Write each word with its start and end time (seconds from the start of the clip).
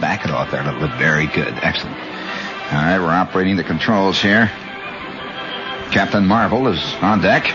Back 0.00 0.24
it 0.24 0.30
off 0.30 0.50
there 0.50 0.60
a 0.60 0.64
little 0.64 0.88
bit. 0.88 0.96
Very 0.98 1.26
good. 1.26 1.54
Excellent. 1.62 1.96
All 1.96 2.78
right, 2.78 2.98
we're 2.98 3.08
operating 3.08 3.56
the 3.56 3.64
controls 3.64 4.20
here. 4.20 4.46
Captain 5.90 6.24
Marvel 6.24 6.68
is 6.68 6.80
on 7.02 7.20
deck. 7.20 7.50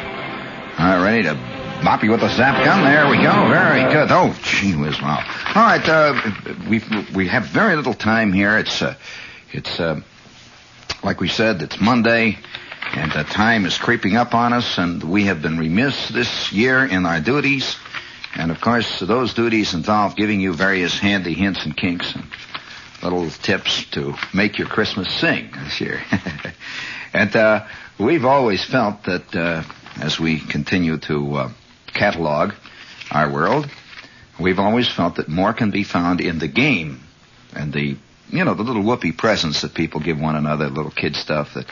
All 0.78 0.86
right, 0.86 1.02
ready 1.02 1.24
to 1.24 1.36
mop 1.84 2.04
you 2.04 2.12
with 2.12 2.20
the 2.20 2.30
zap 2.30 2.64
gun. 2.66 2.84
There 2.84 3.08
we 3.10 3.18
go. 3.18 3.48
Very 3.48 3.84
good. 3.94 4.12
Oh, 4.12 4.38
gee 4.44 4.76
whiz, 4.76 5.02
wow. 5.02 5.24
All 5.56 5.64
right, 5.64 5.88
uh, 5.88 6.32
we 6.70 6.82
we 7.16 7.28
have 7.30 7.46
very 7.46 7.76
little 7.76 7.94
time 7.94 8.34
here. 8.34 8.58
It's 8.58 8.82
uh, 8.82 8.96
it's 9.54 9.80
uh, 9.80 10.02
like 11.02 11.22
we 11.22 11.30
said, 11.30 11.62
it's 11.62 11.80
Monday, 11.80 12.38
and 12.94 13.12
the 13.12 13.24
time 13.24 13.66
is 13.66 13.78
creeping 13.78 14.18
up 14.18 14.34
on 14.34 14.52
us, 14.52 14.78
and 14.78 15.02
we 15.04 15.26
have 15.26 15.42
been 15.42 15.58
remiss 15.58 16.10
this 16.10 16.52
year 16.52 16.84
in 16.84 17.06
our 17.06 17.22
duties. 17.22 17.78
And 18.36 18.52
of 18.52 18.60
course, 18.60 19.00
those 19.00 19.34
duties 19.34 19.74
involve 19.74 20.16
giving 20.16 20.42
you 20.42 20.54
various 20.54 21.00
handy 21.00 21.34
hints 21.34 21.66
and 21.66 21.76
kinks 21.76 22.14
and 22.14 22.26
little 23.02 23.30
tips 23.30 23.86
to 23.92 24.16
make 24.34 24.58
your 24.58 24.68
Christmas 24.68 25.14
sing 25.14 25.52
this 25.64 25.80
year. 25.80 26.02
and 27.14 27.36
uh, 27.36 27.66
we've 27.98 28.26
always 28.26 28.64
felt 28.64 29.04
that 29.04 29.36
uh, 29.36 29.64
as 30.02 30.20
we 30.20 30.40
continue 30.40 30.98
to 30.98 31.36
uh, 31.36 31.50
catalog 31.94 32.54
our 33.12 33.32
world, 33.32 33.70
we've 34.40 34.60
always 34.60 34.90
felt 34.90 35.16
that 35.16 35.30
more 35.30 35.54
can 35.54 35.72
be 35.72 35.84
found 35.84 36.20
in 36.20 36.40
the 36.40 36.48
game 36.48 37.02
and 37.54 37.72
the 37.72 37.96
you 38.30 38.44
know 38.44 38.54
the 38.54 38.64
little 38.64 38.82
whoopee 38.82 39.12
presents 39.12 39.62
that 39.62 39.74
people 39.74 40.02
give 40.02 40.20
one 40.20 40.36
another, 40.36 40.68
little 40.68 40.92
kid 40.92 41.16
stuff 41.16 41.54
that 41.54 41.68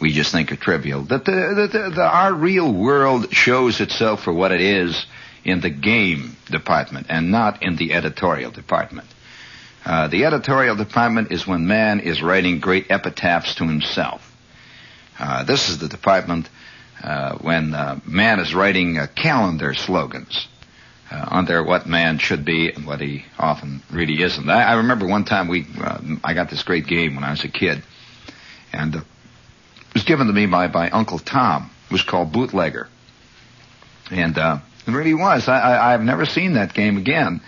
we 0.00 0.12
just 0.12 0.32
think 0.32 0.50
are 0.50 0.56
trivial. 0.56 1.02
That 1.02 1.24
the, 1.24 1.68
the, 1.70 1.90
the, 1.90 2.02
our 2.02 2.32
real 2.32 2.72
world 2.72 3.32
shows 3.32 3.80
itself 3.80 4.22
for 4.22 4.32
what 4.32 4.50
it 4.50 4.60
is 4.60 5.06
in 5.44 5.60
the 5.60 5.70
game 5.70 6.36
department 6.50 7.06
and 7.08 7.30
not 7.30 7.62
in 7.62 7.76
the 7.76 7.92
editorial 7.92 8.50
department. 8.50 9.08
Uh, 9.84 10.08
the 10.08 10.24
editorial 10.24 10.76
department 10.76 11.32
is 11.32 11.46
when 11.46 11.66
man 11.66 12.00
is 12.00 12.22
writing 12.22 12.60
great 12.60 12.90
epitaphs 12.90 13.54
to 13.54 13.64
himself. 13.64 14.22
Uh, 15.18 15.44
this 15.44 15.68
is 15.68 15.78
the 15.78 15.88
department 15.88 16.48
uh, 17.02 17.38
when 17.38 17.74
uh, 17.74 17.98
man 18.04 18.40
is 18.40 18.54
writing 18.54 18.98
uh, 18.98 19.06
calendar 19.14 19.72
slogans 19.74 20.48
uh, 21.10 21.26
under 21.30 21.62
what 21.62 21.86
man 21.86 22.18
should 22.18 22.44
be 22.44 22.70
and 22.70 22.86
what 22.86 23.00
he 23.00 23.24
often 23.38 23.82
really 23.90 24.22
isn't. 24.22 24.48
I, 24.50 24.62
I 24.62 24.74
remember 24.74 25.06
one 25.06 25.24
time 25.24 25.48
we 25.48 25.66
I 26.22 26.34
got 26.34 26.50
this 26.50 26.62
great 26.62 26.86
game 26.86 27.14
when 27.14 27.24
I 27.24 27.30
was 27.30 27.44
a 27.44 27.48
kid, 27.48 27.82
and 28.72 28.96
it 28.96 29.04
was 29.94 30.04
given 30.04 30.26
to 30.26 30.32
me 30.32 30.46
by 30.46 30.68
by 30.68 30.90
Uncle 30.90 31.18
Tom. 31.18 31.70
It 31.86 31.92
was 31.92 32.02
called 32.02 32.32
Bootlegger, 32.32 32.88
and 34.10 34.36
it 34.88 34.92
really 34.92 35.14
was. 35.14 35.48
I, 35.48 35.58
I, 35.58 35.94
I've 35.94 36.02
never 36.02 36.24
seen 36.26 36.54
that 36.54 36.74
game 36.74 36.96
again. 36.96 37.40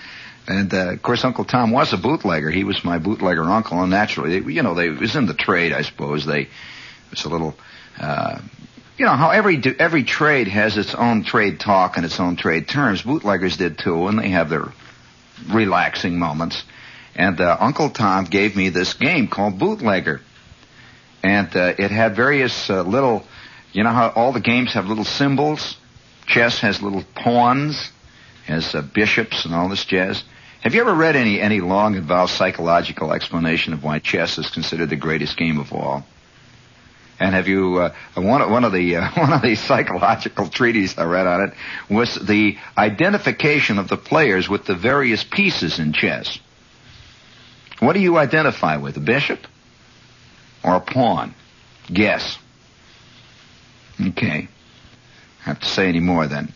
And 0.47 0.73
uh, 0.73 0.93
of 0.93 1.03
course, 1.03 1.25
Uncle 1.25 1.45
Tom 1.45 1.71
was 1.71 1.93
a 1.93 1.97
bootlegger. 1.97 2.51
He 2.51 2.65
was 2.65 2.85
my 2.85 2.99
bootlegger 2.99 3.43
uncle, 3.45 3.81
and 3.81 3.91
naturally, 3.91 4.41
they, 4.41 4.53
you 4.53 4.63
know, 4.63 4.75
they 4.75 4.89
it 4.89 4.99
was 4.99 5.15
in 5.15 5.27
the 5.27 5.35
trade, 5.35 5.73
I 5.73 5.83
suppose. 5.83 6.27
They 6.27 6.49
it's 7.13 7.25
a 7.25 7.29
little, 7.29 7.55
uh, 7.99 8.41
you 8.97 9.05
know, 9.05 9.13
how 9.13 9.31
every 9.31 9.63
every 9.79 10.03
trade 10.03 10.49
has 10.49 10.77
its 10.77 10.95
own 10.95 11.25
trade 11.25 11.61
talk 11.61 11.97
and 11.97 12.05
its 12.05 12.19
own 12.19 12.37
trade 12.37 12.69
terms. 12.69 13.03
Bootleggers 13.03 13.57
did 13.57 13.79
too, 13.79 14.09
and 14.09 14.19
they 14.19 14.31
have 14.31 14.51
their 14.51 14.73
relaxing 15.49 16.19
moments. 16.19 16.65
And 17.15 17.41
uh, 17.41 17.57
Uncle 17.61 17.91
Tom 17.91 18.25
gave 18.25 18.57
me 18.57 18.71
this 18.71 18.95
game 18.95 19.29
called 19.29 19.59
Bootlegger, 19.59 20.21
and 21.23 21.55
uh, 21.55 21.75
it 21.79 21.91
had 21.91 22.17
various 22.17 22.71
uh, 22.71 22.83
little, 22.83 23.25
you 23.73 23.85
know 23.85 23.91
how 23.91 24.09
all 24.09 24.33
the 24.33 24.41
games 24.41 24.73
have 24.75 24.87
little 24.87 25.05
symbols 25.05 25.77
Chess 26.31 26.61
has 26.61 26.81
little 26.81 27.03
pawns, 27.17 27.91
has 28.47 28.73
uh, 28.73 28.83
bishops 28.83 29.45
and 29.45 29.53
all 29.53 29.69
this 29.69 29.85
jazz. 29.85 30.23
Have 30.61 30.75
you 30.75 30.81
ever 30.81 30.95
read 30.95 31.17
any 31.17 31.41
any 31.41 31.61
long 31.61 31.97
involved 31.97 32.33
psychological 32.33 33.13
explanation 33.13 33.73
of 33.73 33.83
why 33.83 33.99
chess 33.99 34.39
is 34.39 34.49
considered 34.49 34.91
the 34.91 34.97
greatest 34.97 35.37
game 35.37 35.59
of 35.59 35.73
all? 35.73 36.07
And 37.19 37.35
have 37.35 37.49
you 37.49 37.79
uh, 37.79 37.95
one 38.15 38.49
one 38.49 38.63
of 38.63 38.73
the 38.73 38.97
uh, 38.97 39.11
one 39.21 39.33
of 39.33 39.43
the 39.43 39.57
psychological 39.57 40.49
treatises 40.49 40.97
I 40.97 41.05
read 41.05 41.27
on 41.27 41.49
it 41.49 41.93
was 41.93 42.15
the 42.15 42.57
identification 42.79 43.79
of 43.79 43.89
the 43.89 43.97
players 43.97 44.49
with 44.49 44.67
the 44.67 44.77
various 44.77 45.25
pieces 45.25 45.81
in 45.81 45.93
chess. 45.93 46.39
What 47.81 47.95
do 47.95 48.01
you 48.01 48.19
identify 48.19 48.77
with, 48.77 48.97
a 48.97 49.01
bishop 49.01 49.41
or 50.63 50.77
a 50.77 50.81
pawn? 50.81 51.35
Guess. 51.93 52.39
Okay 54.01 54.49
have 55.43 55.61
to 55.61 55.67
say 55.67 55.89
any 55.89 56.01
more 56.01 56.27
then. 56.27 56.53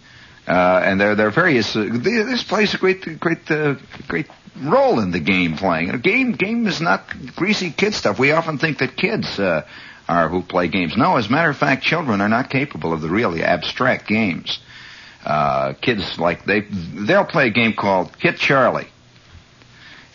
Uh, 0.47 0.83
and 0.84 1.00
there, 1.00 1.15
there 1.15 1.28
are 1.28 1.31
various. 1.31 1.75
Uh, 1.75 1.89
this 1.91 2.45
plays 2.45 2.75
a 2.75 2.78
great, 2.78 3.19
great, 3.19 3.50
uh, 3.50 3.77
great 4.09 4.27
role 4.62 5.00
in 5.00 5.11
the 5.11 5.21
game 5.21 5.56
playing. 5.56 5.91
A 5.91 5.99
game, 5.99 6.33
game 6.33 6.67
is 6.67 6.81
not 6.81 7.03
greasy 7.34 7.71
kid 7.71 7.95
stuff. 7.95 8.19
We 8.19 8.33
often 8.33 8.59
think 8.59 8.78
that 8.78 8.97
kids 8.97 9.39
uh, 9.39 9.67
are 10.06 10.28
who 10.28 10.43
play 10.43 10.69
games. 10.69 10.97
No, 10.97 11.17
as 11.17 11.28
a 11.28 11.31
matter 11.31 11.50
of 11.50 11.56
fact, 11.56 11.83
children 11.83 12.21
are 12.21 12.28
not 12.28 12.50
capable 12.50 12.93
of 12.93 13.00
the 13.00 13.09
really 13.09 13.43
abstract 13.43 14.06
games. 14.06 14.59
Uh, 15.25 15.72
kids 15.81 16.19
like 16.19 16.45
they, 16.45 16.61
they'll 16.61 17.25
play 17.25 17.47
a 17.47 17.51
game 17.51 17.72
called 17.72 18.15
Hit 18.19 18.37
Charlie. 18.37 18.89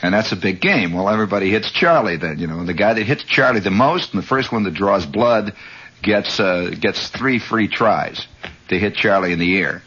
And 0.01 0.13
that's 0.13 0.31
a 0.31 0.37
big 0.37 0.61
game. 0.61 0.93
Well, 0.93 1.09
everybody 1.09 1.49
hits 1.49 1.71
Charlie 1.71 2.17
then, 2.17 2.39
you 2.39 2.47
know, 2.47 2.59
and 2.59 2.69
the 2.69 2.73
guy 2.73 2.93
that 2.93 3.03
hits 3.03 3.23
Charlie 3.23 3.59
the 3.59 3.71
most 3.71 4.13
and 4.13 4.21
the 4.21 4.25
first 4.25 4.51
one 4.51 4.63
that 4.63 4.73
draws 4.75 5.05
blood 5.05 5.53
gets, 6.01 6.39
uh, 6.39 6.71
gets 6.79 7.09
three 7.09 7.39
free 7.39 7.67
tries 7.67 8.25
to 8.69 8.79
hit 8.79 8.95
Charlie 8.95 9.33
in 9.33 9.39
the 9.39 9.51
ear. 9.51 9.81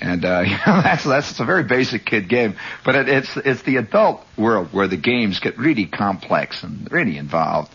And 0.00 0.24
uh, 0.24 0.40
you 0.46 0.52
know, 0.52 0.82
that's 0.82 1.04
that's 1.04 1.40
a 1.40 1.44
very 1.44 1.64
basic 1.64 2.04
kid 2.04 2.28
game, 2.28 2.56
but 2.84 2.94
it, 2.94 3.08
it's 3.08 3.36
it's 3.36 3.62
the 3.62 3.76
adult 3.76 4.24
world 4.36 4.68
where 4.72 4.88
the 4.88 4.96
games 4.96 5.40
get 5.40 5.58
really 5.58 5.86
complex 5.86 6.62
and 6.62 6.90
really 6.90 7.18
involved. 7.18 7.72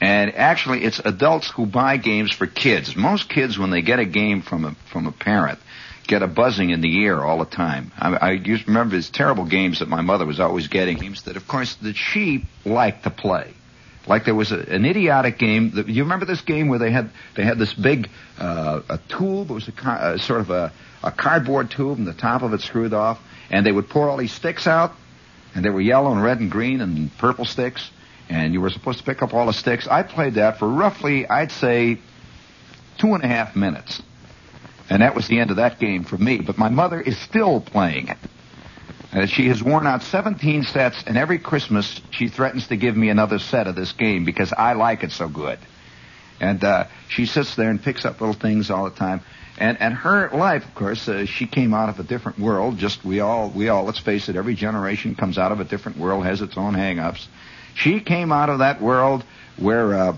And 0.00 0.34
actually, 0.34 0.84
it's 0.84 1.00
adults 1.00 1.50
who 1.50 1.64
buy 1.64 1.96
games 1.96 2.30
for 2.30 2.46
kids. 2.46 2.94
Most 2.94 3.30
kids, 3.30 3.58
when 3.58 3.70
they 3.70 3.80
get 3.80 3.98
a 3.98 4.04
game 4.04 4.42
from 4.42 4.64
a 4.64 4.76
from 4.92 5.06
a 5.06 5.12
parent, 5.12 5.58
get 6.06 6.22
a 6.22 6.26
buzzing 6.26 6.70
in 6.70 6.80
the 6.82 6.98
ear 6.98 7.20
all 7.20 7.38
the 7.38 7.44
time. 7.46 7.92
I, 7.98 8.14
I 8.16 8.30
used 8.32 8.64
to 8.64 8.70
remember 8.70 8.94
these 8.94 9.10
terrible 9.10 9.46
games 9.46 9.80
that 9.80 9.88
my 9.88 10.02
mother 10.02 10.26
was 10.26 10.38
always 10.38 10.68
getting. 10.68 10.98
Games 10.98 11.22
that, 11.22 11.36
of 11.36 11.48
course, 11.48 11.74
that 11.76 11.96
she 11.96 12.44
liked 12.64 13.04
to 13.04 13.10
play. 13.10 13.54
Like 14.06 14.24
there 14.24 14.34
was 14.34 14.52
a, 14.52 14.58
an 14.58 14.84
idiotic 14.84 15.38
game. 15.38 15.72
That, 15.72 15.88
you 15.88 16.04
remember 16.04 16.26
this 16.26 16.40
game 16.40 16.68
where 16.68 16.78
they 16.78 16.90
had 16.90 17.10
they 17.34 17.44
had 17.44 17.58
this 17.58 17.74
big 17.74 18.08
uh, 18.38 18.80
a 18.88 18.98
tube. 19.08 19.50
It 19.50 19.54
was 19.54 19.68
a, 19.68 19.88
uh, 19.88 20.18
sort 20.18 20.40
of 20.40 20.50
a, 20.50 20.72
a 21.02 21.10
cardboard 21.10 21.70
tube, 21.70 21.98
and 21.98 22.06
the 22.06 22.14
top 22.14 22.42
of 22.42 22.52
it 22.52 22.60
screwed 22.60 22.94
off. 22.94 23.20
And 23.50 23.64
they 23.64 23.72
would 23.72 23.88
pour 23.88 24.08
all 24.08 24.16
these 24.16 24.32
sticks 24.32 24.66
out, 24.66 24.92
and 25.54 25.64
they 25.64 25.70
were 25.70 25.80
yellow 25.80 26.12
and 26.12 26.22
red 26.22 26.40
and 26.40 26.50
green 26.50 26.80
and 26.80 27.16
purple 27.18 27.44
sticks. 27.44 27.90
And 28.28 28.52
you 28.52 28.60
were 28.60 28.70
supposed 28.70 28.98
to 28.98 29.04
pick 29.04 29.22
up 29.22 29.34
all 29.34 29.46
the 29.46 29.52
sticks. 29.52 29.86
I 29.86 30.02
played 30.02 30.34
that 30.34 30.58
for 30.58 30.68
roughly, 30.68 31.28
I'd 31.28 31.52
say, 31.52 31.98
two 32.98 33.14
and 33.14 33.22
a 33.22 33.28
half 33.28 33.54
minutes. 33.54 34.02
And 34.90 35.02
that 35.02 35.14
was 35.14 35.28
the 35.28 35.38
end 35.38 35.50
of 35.50 35.56
that 35.56 35.78
game 35.78 36.04
for 36.04 36.16
me. 36.16 36.38
But 36.38 36.58
my 36.58 36.68
mother 36.68 37.00
is 37.00 37.16
still 37.18 37.60
playing 37.60 38.08
it. 38.08 38.18
Uh, 39.12 39.26
she 39.26 39.48
has 39.48 39.62
worn 39.62 39.86
out 39.86 40.02
17 40.02 40.64
sets, 40.64 41.02
and 41.06 41.16
every 41.16 41.38
Christmas 41.38 42.00
she 42.10 42.28
threatens 42.28 42.66
to 42.68 42.76
give 42.76 42.96
me 42.96 43.08
another 43.08 43.38
set 43.38 43.66
of 43.66 43.74
this 43.74 43.92
game 43.92 44.24
because 44.24 44.52
I 44.52 44.72
like 44.74 45.04
it 45.04 45.12
so 45.12 45.28
good. 45.28 45.58
And 46.40 46.62
uh, 46.62 46.84
she 47.08 47.26
sits 47.26 47.54
there 47.54 47.70
and 47.70 47.82
picks 47.82 48.04
up 48.04 48.20
little 48.20 48.34
things 48.34 48.70
all 48.70 48.84
the 48.84 48.96
time. 48.96 49.22
And 49.58 49.80
and 49.80 49.94
her 49.94 50.30
life, 50.34 50.66
of 50.66 50.74
course, 50.74 51.08
uh, 51.08 51.24
she 51.24 51.46
came 51.46 51.72
out 51.72 51.88
of 51.88 51.98
a 51.98 52.02
different 52.02 52.38
world. 52.38 52.76
Just 52.76 53.04
we 53.04 53.20
all 53.20 53.48
we 53.48 53.70
all 53.70 53.84
let's 53.84 53.98
face 53.98 54.28
it, 54.28 54.36
every 54.36 54.54
generation 54.54 55.14
comes 55.14 55.38
out 55.38 55.50
of 55.50 55.60
a 55.60 55.64
different 55.64 55.96
world, 55.96 56.24
has 56.24 56.42
its 56.42 56.58
own 56.58 56.74
hang-ups. 56.74 57.26
She 57.74 58.00
came 58.00 58.32
out 58.32 58.50
of 58.50 58.58
that 58.58 58.82
world 58.82 59.24
where 59.56 59.94
uh, 59.94 60.16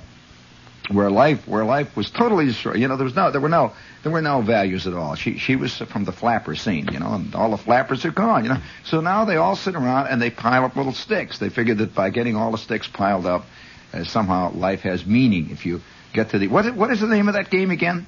where 0.90 1.10
life 1.10 1.46
where 1.46 1.64
life 1.64 1.96
was 1.96 2.10
totally 2.10 2.46
destroyed. 2.46 2.78
You 2.78 2.88
know, 2.88 2.96
there 2.96 3.04
was 3.04 3.14
no 3.14 3.30
there 3.30 3.40
were 3.40 3.48
no 3.48 3.74
there 4.02 4.12
were 4.12 4.22
no 4.22 4.40
values 4.40 4.86
at 4.86 4.94
all. 4.94 5.14
She 5.14 5.38
she 5.38 5.56
was 5.56 5.76
from 5.76 6.04
the 6.04 6.12
flapper 6.12 6.54
scene, 6.54 6.88
you 6.92 7.00
know, 7.00 7.14
and 7.14 7.34
all 7.34 7.50
the 7.50 7.58
flappers 7.58 8.04
are 8.04 8.10
gone, 8.10 8.44
you 8.44 8.50
know. 8.50 8.60
So 8.84 9.00
now 9.00 9.24
they 9.24 9.36
all 9.36 9.56
sit 9.56 9.74
around 9.74 10.08
and 10.08 10.20
they 10.22 10.30
pile 10.30 10.64
up 10.64 10.76
little 10.76 10.92
sticks. 10.92 11.38
They 11.38 11.48
figure 11.48 11.74
that 11.74 11.94
by 11.94 12.10
getting 12.10 12.36
all 12.36 12.52
the 12.52 12.58
sticks 12.58 12.86
piled 12.86 13.26
up, 13.26 13.44
uh, 13.92 14.04
somehow 14.04 14.52
life 14.52 14.80
has 14.80 15.04
meaning. 15.04 15.50
If 15.50 15.66
you 15.66 15.80
get 16.12 16.30
to 16.30 16.38
the 16.38 16.48
what 16.48 16.74
what 16.74 16.90
is 16.90 17.00
the 17.00 17.08
name 17.08 17.28
of 17.28 17.34
that 17.34 17.50
game 17.50 17.70
again? 17.70 18.06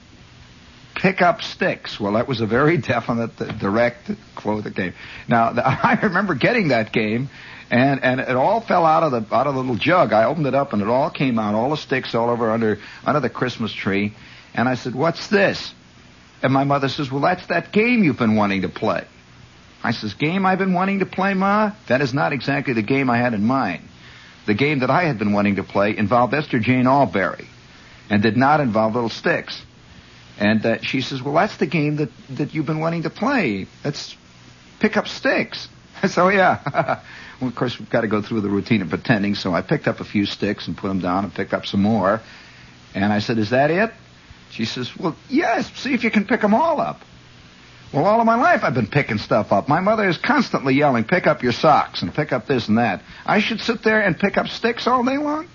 Pick 0.95 1.23
up 1.23 1.43
sticks. 1.43 1.99
Well, 1.99 2.13
that 2.13 2.29
was 2.29 2.41
a 2.41 2.47
very 2.47 2.77
definite, 2.95 3.41
uh, 3.41 3.47
direct 3.53 4.11
quote 4.37 4.65
the 4.65 4.71
game. 4.71 4.95
Now, 5.29 5.53
the, 5.53 5.67
I 5.67 5.99
remember 6.03 6.35
getting 6.35 6.69
that 6.69 6.93
game 6.93 7.31
and 7.71 8.03
and 8.03 8.21
it 8.21 8.37
all 8.37 8.61
fell 8.61 8.85
out 8.85 9.03
of 9.03 9.13
the 9.13 9.35
out 9.35 9.47
of 9.47 9.55
the 9.55 9.61
little 9.61 9.77
jug. 9.77 10.13
I 10.13 10.25
opened 10.25 10.47
it 10.47 10.55
up 10.55 10.73
and 10.73 10.83
it 10.83 10.89
all 10.89 11.11
came 11.11 11.39
out, 11.39 11.55
all 11.55 11.71
the 11.71 11.77
sticks 11.77 12.15
all 12.15 12.31
over 12.31 12.51
under 12.51 12.79
under 13.05 13.21
the 13.21 13.31
Christmas 13.31 13.73
tree. 13.73 14.15
And 14.55 14.69
I 14.69 14.75
said, 14.75 14.95
"What's 14.95 15.29
this?" 15.29 15.73
And 16.43 16.53
my 16.53 16.65
mother 16.65 16.89
says, 16.89 17.11
"Well, 17.11 17.21
that's 17.21 17.47
that 17.47 17.73
game 17.73 18.03
you've 18.03 18.19
been 18.19 18.37
wanting 18.37 18.63
to 18.63 18.69
play." 18.69 19.05
I 19.83 19.93
says, 19.93 20.15
"Game 20.15 20.47
I've 20.47 20.59
been 20.59 20.73
wanting 20.73 21.01
to 21.01 21.07
play, 21.07 21.35
Ma? 21.35 21.73
That 21.89 22.01
is 22.01 22.13
not 22.15 22.33
exactly 22.33 22.75
the 22.75 22.83
game 22.83 23.11
I 23.11 23.19
had 23.19 23.35
in 23.35 23.47
mind. 23.47 23.83
The 24.47 24.55
game 24.55 24.81
that 24.81 24.91
I 24.91 25.05
had 25.05 25.19
been 25.19 25.33
wanting 25.33 25.57
to 25.57 25.63
play 25.63 25.97
involved 25.97 26.35
Esther 26.35 26.59
Jane 26.59 26.87
Alberry, 26.87 27.47
and 28.09 28.23
did 28.23 28.37
not 28.37 28.61
involve 28.61 28.95
little 28.95 29.11
sticks." 29.11 29.61
And 30.39 30.65
uh, 30.65 30.81
she 30.81 31.03
says, 31.03 31.23
"Well, 31.23 31.35
that's 31.35 31.57
the 31.59 31.67
game 31.67 31.97
that 31.97 32.11
that 32.31 32.55
you've 32.55 32.67
been 32.67 32.81
wanting 32.81 33.03
to 33.03 33.11
play. 33.11 33.67
Let's 33.85 34.17
pick 34.79 34.97
up 34.97 35.09
sticks." 35.09 35.69
So 36.09 36.31
yeah. 36.31 36.61
well, 37.43 37.51
of 37.51 37.55
course, 37.55 37.79
we've 37.79 37.91
got 37.91 38.01
to 38.01 38.09
go 38.09 38.23
through 38.23 38.41
the 38.41 38.49
routine 38.49 38.81
of 38.81 38.89
pretending. 38.89 39.35
So 39.35 39.53
I 39.53 39.61
picked 39.61 39.87
up 39.87 40.01
a 40.01 40.05
few 40.05 40.25
sticks 40.25 40.67
and 40.67 40.75
put 40.75 40.89
them 40.89 41.01
down 41.01 41.25
and 41.25 41.35
picked 41.35 41.53
up 41.53 41.67
some 41.67 41.83
more. 41.83 42.23
And 42.95 43.13
I 43.13 43.19
said, 43.19 43.37
"Is 43.37 43.51
that 43.51 43.71
it?" 43.71 43.93
She 44.51 44.65
says, 44.65 44.91
"Well, 44.97 45.17
yes. 45.29 45.71
See 45.77 45.95
if 45.95 46.05
you 46.05 46.11
can 46.11 46.25
pick 46.27 46.41
them 46.41 46.55
all 46.55 46.81
up." 46.81 47.01
Well, 47.93 48.05
all 48.05 48.21
of 48.21 48.27
my 48.27 48.37
life 48.37 48.63
I've 48.63 48.75
been 48.75 48.87
picking 48.87 49.19
stuff 49.19 49.53
up. 49.53 49.69
My 49.69 49.81
mother 49.81 50.09
is 50.09 50.17
constantly 50.17 50.75
yelling, 50.75 51.05
"Pick 51.05 51.27
up 51.27 51.43
your 51.43 51.53
socks 51.53 52.03
and 52.03 52.15
pick 52.15 52.33
up 52.33 52.47
this 52.47 52.69
and 52.69 52.79
that." 52.79 53.03
I 53.27 53.41
should 53.41 53.61
sit 53.61 53.83
there 53.83 54.01
and 54.01 54.19
pick 54.19 54.39
up 54.39 54.49
sticks 54.49 54.87
all 54.87 55.03
day 55.03 55.19
long. 55.19 55.47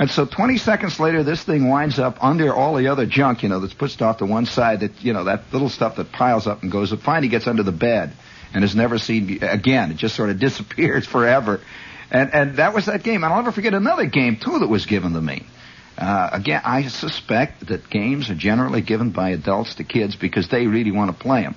And 0.00 0.08
so 0.08 0.26
20 0.26 0.58
seconds 0.58 1.00
later, 1.00 1.24
this 1.24 1.42
thing 1.42 1.68
winds 1.68 1.98
up 1.98 2.22
under 2.22 2.54
all 2.54 2.76
the 2.76 2.86
other 2.86 3.04
junk, 3.04 3.42
you 3.42 3.48
know, 3.48 3.58
that's 3.58 3.74
pushed 3.74 4.00
off 4.00 4.18
to 4.18 4.26
one 4.26 4.46
side. 4.46 4.80
That 4.80 5.02
you 5.02 5.12
know, 5.12 5.24
that 5.24 5.52
little 5.52 5.68
stuff 5.68 5.96
that 5.96 6.12
piles 6.12 6.46
up 6.46 6.62
and 6.62 6.70
goes. 6.70 6.92
It 6.92 7.00
finally 7.00 7.28
gets 7.28 7.46
under 7.48 7.64
the 7.64 7.72
bed 7.72 8.12
and 8.54 8.62
is 8.64 8.76
never 8.76 8.98
seen 8.98 9.38
again. 9.42 9.90
It 9.90 9.96
just 9.96 10.14
sort 10.14 10.30
of 10.30 10.38
disappears 10.40 11.06
forever. 11.06 11.60
And 12.10 12.32
and 12.32 12.56
that 12.56 12.74
was 12.74 12.86
that 12.86 13.02
game. 13.02 13.24
And 13.24 13.32
I'll 13.32 13.42
never 13.42 13.52
forget 13.52 13.74
another 13.74 14.06
game 14.06 14.36
too 14.36 14.60
that 14.60 14.68
was 14.68 14.86
given 14.86 15.14
to 15.14 15.20
me. 15.20 15.44
Uh, 15.98 16.30
again, 16.32 16.62
I 16.64 16.86
suspect 16.86 17.66
that 17.66 17.90
games 17.90 18.30
are 18.30 18.36
generally 18.36 18.82
given 18.82 19.10
by 19.10 19.30
adults 19.30 19.74
to 19.76 19.84
kids 19.84 20.14
because 20.14 20.48
they 20.48 20.68
really 20.68 20.92
want 20.92 21.10
to 21.10 21.16
play 21.16 21.42
them. 21.42 21.56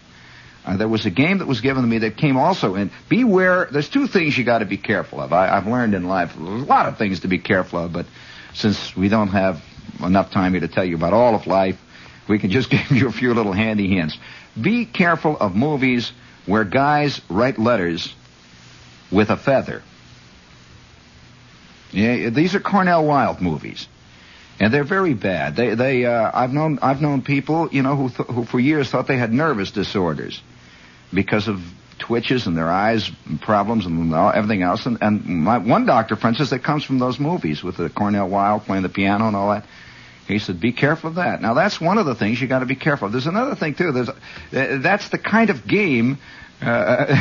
Uh, 0.66 0.78
there 0.78 0.88
was 0.88 1.06
a 1.06 1.12
game 1.12 1.38
that 1.40 1.48
was 1.48 1.62
given 1.62 1.84
to 1.84 1.88
me 1.88 2.00
that 2.00 2.18
came 2.18 2.38
also 2.38 2.74
in. 2.76 2.90
Beware. 3.08 3.68
There's 3.72 3.90
two 3.90 4.08
things 4.08 4.36
you 4.36 4.44
got 4.44 4.60
to 4.60 4.66
be 4.66 4.78
careful 4.78 5.22
of. 5.22 5.32
I, 5.32 5.56
I've 5.56 5.68
learned 5.68 5.94
in 5.94 6.06
life 6.06 6.34
there's 6.36 6.64
a 6.64 6.66
lot 6.66 6.88
of 6.88 6.98
things 6.98 7.22
to 7.22 7.28
be 7.28 7.38
careful 7.38 7.80
of, 7.80 7.94
but 7.94 8.08
since 8.54 8.96
we 8.96 9.10
don't 9.10 9.30
have 9.30 9.64
enough 10.04 10.32
time 10.32 10.54
here 10.54 10.62
to 10.62 10.68
tell 10.68 10.86
you 10.86 10.96
about 10.96 11.14
all 11.14 11.36
of 11.36 11.46
life, 11.46 11.80
we 12.28 12.40
can 12.40 12.50
just 12.50 12.70
give 12.72 12.92
you 12.92 13.08
a 13.08 13.12
few 13.12 13.34
little 13.34 13.54
handy 13.54 13.88
hints. 13.88 14.18
Be 14.60 14.86
careful 14.86 15.38
of 15.38 15.56
movies 15.56 16.12
where 16.48 16.64
guys 16.64 17.22
write 17.30 17.60
letters 17.60 18.14
with 19.12 19.30
a 19.30 19.38
feather. 19.38 19.84
Yeah, 21.92 22.30
these 22.30 22.56
are 22.56 22.60
Cornel 22.60 23.06
Wilde 23.06 23.42
movies, 23.42 23.88
and 24.62 24.72
they're 24.72 24.84
very 24.84 25.16
bad. 25.16 25.56
They, 25.56 25.74
they, 25.74 26.06
uh, 26.06 26.30
I've 26.32 26.54
known, 26.54 26.78
I've 26.84 27.02
known 27.02 27.24
people, 27.24 27.70
you 27.72 27.82
know, 27.82 27.96
who, 27.96 28.10
th- 28.10 28.30
who 28.30 28.46
for 28.46 28.60
years 28.60 28.92
thought 28.92 29.08
they 29.08 29.18
had 29.18 29.34
nervous 29.34 29.72
disorders 29.72 30.40
because 31.12 31.48
of 31.48 31.60
twitches 31.98 32.46
and 32.46 32.56
their 32.56 32.70
eyes 32.70 33.10
problems 33.42 33.88
and 33.88 34.14
everything 34.14 34.62
else. 34.62 34.86
And, 34.86 35.00
and 35.02 35.26
my 35.26 35.58
one 35.58 35.88
doctor, 35.88 36.16
for 36.16 36.28
instance, 36.28 36.52
that 36.52 36.64
comes 36.64 36.84
from 36.84 37.00
those 37.00 37.20
movies 37.20 37.64
with 37.64 37.78
the 37.78 37.90
Cornel 37.90 38.30
Wilde 38.30 38.62
playing 38.66 38.84
the 38.84 38.90
piano 38.90 39.26
and 39.26 39.36
all 39.36 39.50
that. 39.50 39.66
He 40.28 40.38
said, 40.38 40.62
"Be 40.62 40.72
careful 40.72 41.10
of 41.10 41.16
that." 41.16 41.42
Now 41.42 41.56
that's 41.56 41.82
one 41.82 41.98
of 41.98 42.06
the 42.06 42.14
things 42.14 42.40
you 42.40 42.48
got 42.48 42.60
to 42.60 42.68
be 42.68 42.76
careful. 42.76 43.08
of. 43.08 43.12
There's 43.12 43.26
another 43.26 43.56
thing 43.56 43.74
too. 43.74 43.92
There's 43.92 44.10
uh, 44.10 44.14
that's 44.52 45.10
the 45.10 45.18
kind 45.18 45.50
of 45.50 45.68
game. 45.68 46.20
Uh, 46.62 47.16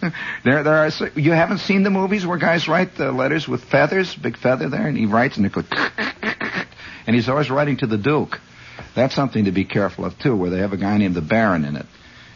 there, 0.44 0.62
there 0.62 0.74
are. 0.74 0.90
You 1.14 1.32
haven't 1.32 1.58
seen 1.58 1.82
the 1.82 1.90
movies 1.90 2.26
where 2.26 2.38
guys 2.38 2.66
write 2.66 2.96
the 2.96 3.12
letters 3.12 3.46
with 3.46 3.62
feathers, 3.64 4.14
big 4.14 4.38
feather 4.38 4.70
there, 4.70 4.88
and 4.88 4.96
he 4.96 5.04
writes 5.04 5.36
and 5.36 5.44
it 5.44 5.52
goes, 5.52 5.66
and 7.06 7.14
he's 7.14 7.28
always 7.28 7.50
writing 7.50 7.76
to 7.78 7.86
the 7.86 7.98
Duke. 7.98 8.40
That's 8.94 9.14
something 9.14 9.44
to 9.44 9.52
be 9.52 9.64
careful 9.64 10.04
of 10.04 10.18
too, 10.18 10.36
where 10.36 10.50
they 10.50 10.58
have 10.58 10.72
a 10.72 10.76
guy 10.76 10.96
named 10.98 11.14
the 11.14 11.22
Baron 11.22 11.64
in 11.64 11.76
it. 11.76 11.86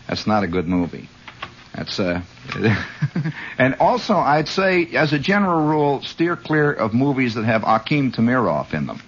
That's 0.08 0.26
not 0.26 0.42
a 0.42 0.48
good 0.48 0.66
movie. 0.66 1.08
That's 1.74 2.00
uh, 2.00 2.22
and 3.58 3.76
also 3.78 4.14
I'd 4.14 4.48
say, 4.48 4.86
as 4.94 5.12
a 5.12 5.18
general 5.18 5.66
rule, 5.68 6.02
steer 6.02 6.36
clear 6.36 6.72
of 6.72 6.92
movies 6.94 7.34
that 7.34 7.44
have 7.44 7.62
Akim 7.64 8.12
Tamiroff 8.12 8.74
in 8.74 8.86
them. 8.86 9.00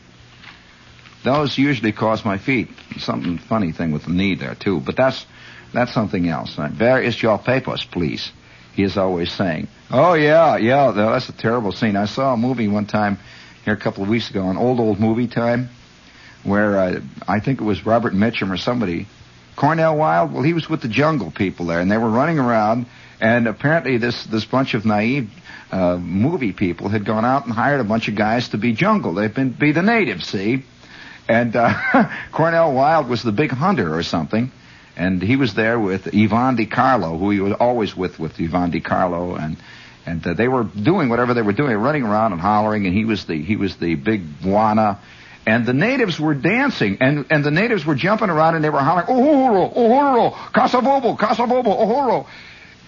Those 1.24 1.58
usually 1.58 1.92
cause 1.92 2.24
my 2.24 2.38
feet. 2.38 2.68
Something 2.98 3.38
funny 3.38 3.72
thing 3.72 3.92
with 3.92 4.04
the 4.04 4.12
knee 4.12 4.34
there 4.34 4.54
too, 4.54 4.80
but 4.80 4.96
that's 4.96 5.26
that's 5.72 5.92
something 5.92 6.28
else. 6.28 6.56
Where 6.56 7.02
is 7.02 7.20
your 7.20 7.38
papers, 7.38 7.84
please? 7.84 8.30
He 8.74 8.82
is 8.82 8.96
always 8.96 9.32
saying. 9.32 9.68
Oh 9.90 10.14
yeah, 10.14 10.56
yeah. 10.56 10.92
That's 10.92 11.28
a 11.28 11.32
terrible 11.32 11.72
scene. 11.72 11.96
I 11.96 12.06
saw 12.06 12.34
a 12.34 12.36
movie 12.36 12.68
one 12.68 12.86
time 12.86 13.18
here 13.64 13.74
a 13.74 13.78
couple 13.78 14.02
of 14.02 14.08
weeks 14.08 14.30
ago, 14.30 14.42
on 14.44 14.56
old 14.56 14.80
old 14.80 14.98
movie 14.98 15.28
time, 15.28 15.68
where 16.42 16.78
uh, 16.78 17.00
I 17.26 17.40
think 17.40 17.60
it 17.60 17.64
was 17.64 17.84
Robert 17.86 18.12
Mitchum 18.12 18.50
or 18.50 18.56
somebody. 18.56 19.06
Cornel 19.56 19.96
Wilde. 19.96 20.32
Well, 20.32 20.42
he 20.42 20.54
was 20.54 20.68
with 20.68 20.82
the 20.82 20.88
Jungle 20.88 21.30
people 21.30 21.66
there, 21.66 21.80
and 21.80 21.90
they 21.90 21.98
were 21.98 22.10
running 22.10 22.38
around. 22.38 22.86
And 23.20 23.46
apparently, 23.46 23.98
this 23.98 24.24
this 24.24 24.44
bunch 24.44 24.74
of 24.74 24.84
naive 24.84 25.30
uh, 25.70 25.96
movie 25.96 26.52
people 26.52 26.88
had 26.88 27.04
gone 27.04 27.24
out 27.24 27.44
and 27.44 27.54
hired 27.54 27.80
a 27.80 27.84
bunch 27.84 28.08
of 28.08 28.16
guys 28.16 28.48
to 28.50 28.58
be 28.58 28.72
jungle. 28.72 29.14
They've 29.14 29.34
been 29.34 29.50
be 29.50 29.72
the 29.72 29.82
natives, 29.82 30.26
see. 30.26 30.64
And 31.28 31.54
uh, 31.54 32.10
Cornel 32.32 32.74
Wilde 32.74 33.08
was 33.08 33.22
the 33.22 33.32
big 33.32 33.50
hunter 33.50 33.94
or 33.96 34.02
something. 34.02 34.50
And 34.96 35.22
he 35.22 35.36
was 35.36 35.54
there 35.54 35.78
with 35.78 36.12
Yvonne 36.12 36.56
De 36.56 36.66
Carlo, 36.66 37.16
who 37.16 37.30
he 37.30 37.40
was 37.40 37.54
always 37.54 37.96
with, 37.96 38.18
with 38.18 38.38
Yvonne 38.38 38.70
De 38.70 38.80
Carlo. 38.80 39.36
And, 39.36 39.56
and 40.06 40.26
uh, 40.26 40.34
they 40.34 40.48
were 40.48 40.64
doing 40.64 41.08
whatever 41.08 41.34
they 41.34 41.42
were 41.42 41.52
doing, 41.52 41.76
running 41.76 42.02
around 42.02 42.32
and 42.32 42.40
hollering. 42.40 42.86
And 42.86 42.94
he 42.94 43.04
was 43.04 43.24
the, 43.26 43.40
he 43.42 43.56
was 43.56 43.76
the 43.76 43.94
big 43.94 44.22
Bwana. 44.40 44.98
And 45.46 45.66
the 45.66 45.72
natives 45.72 46.20
were 46.20 46.34
dancing, 46.34 46.98
and, 47.00 47.26
and 47.30 47.44
the 47.44 47.50
natives 47.50 47.84
were 47.84 47.96
jumping 47.96 48.30
around, 48.30 48.54
and 48.54 48.64
they 48.64 48.70
were 48.70 48.78
hollering, 48.78 49.08
Uhuru, 49.08 49.74
Uhuru, 49.74 50.32
Kasavubu, 50.52 51.18
Kasavubu, 51.18 51.64
Uhuru. 51.64 52.26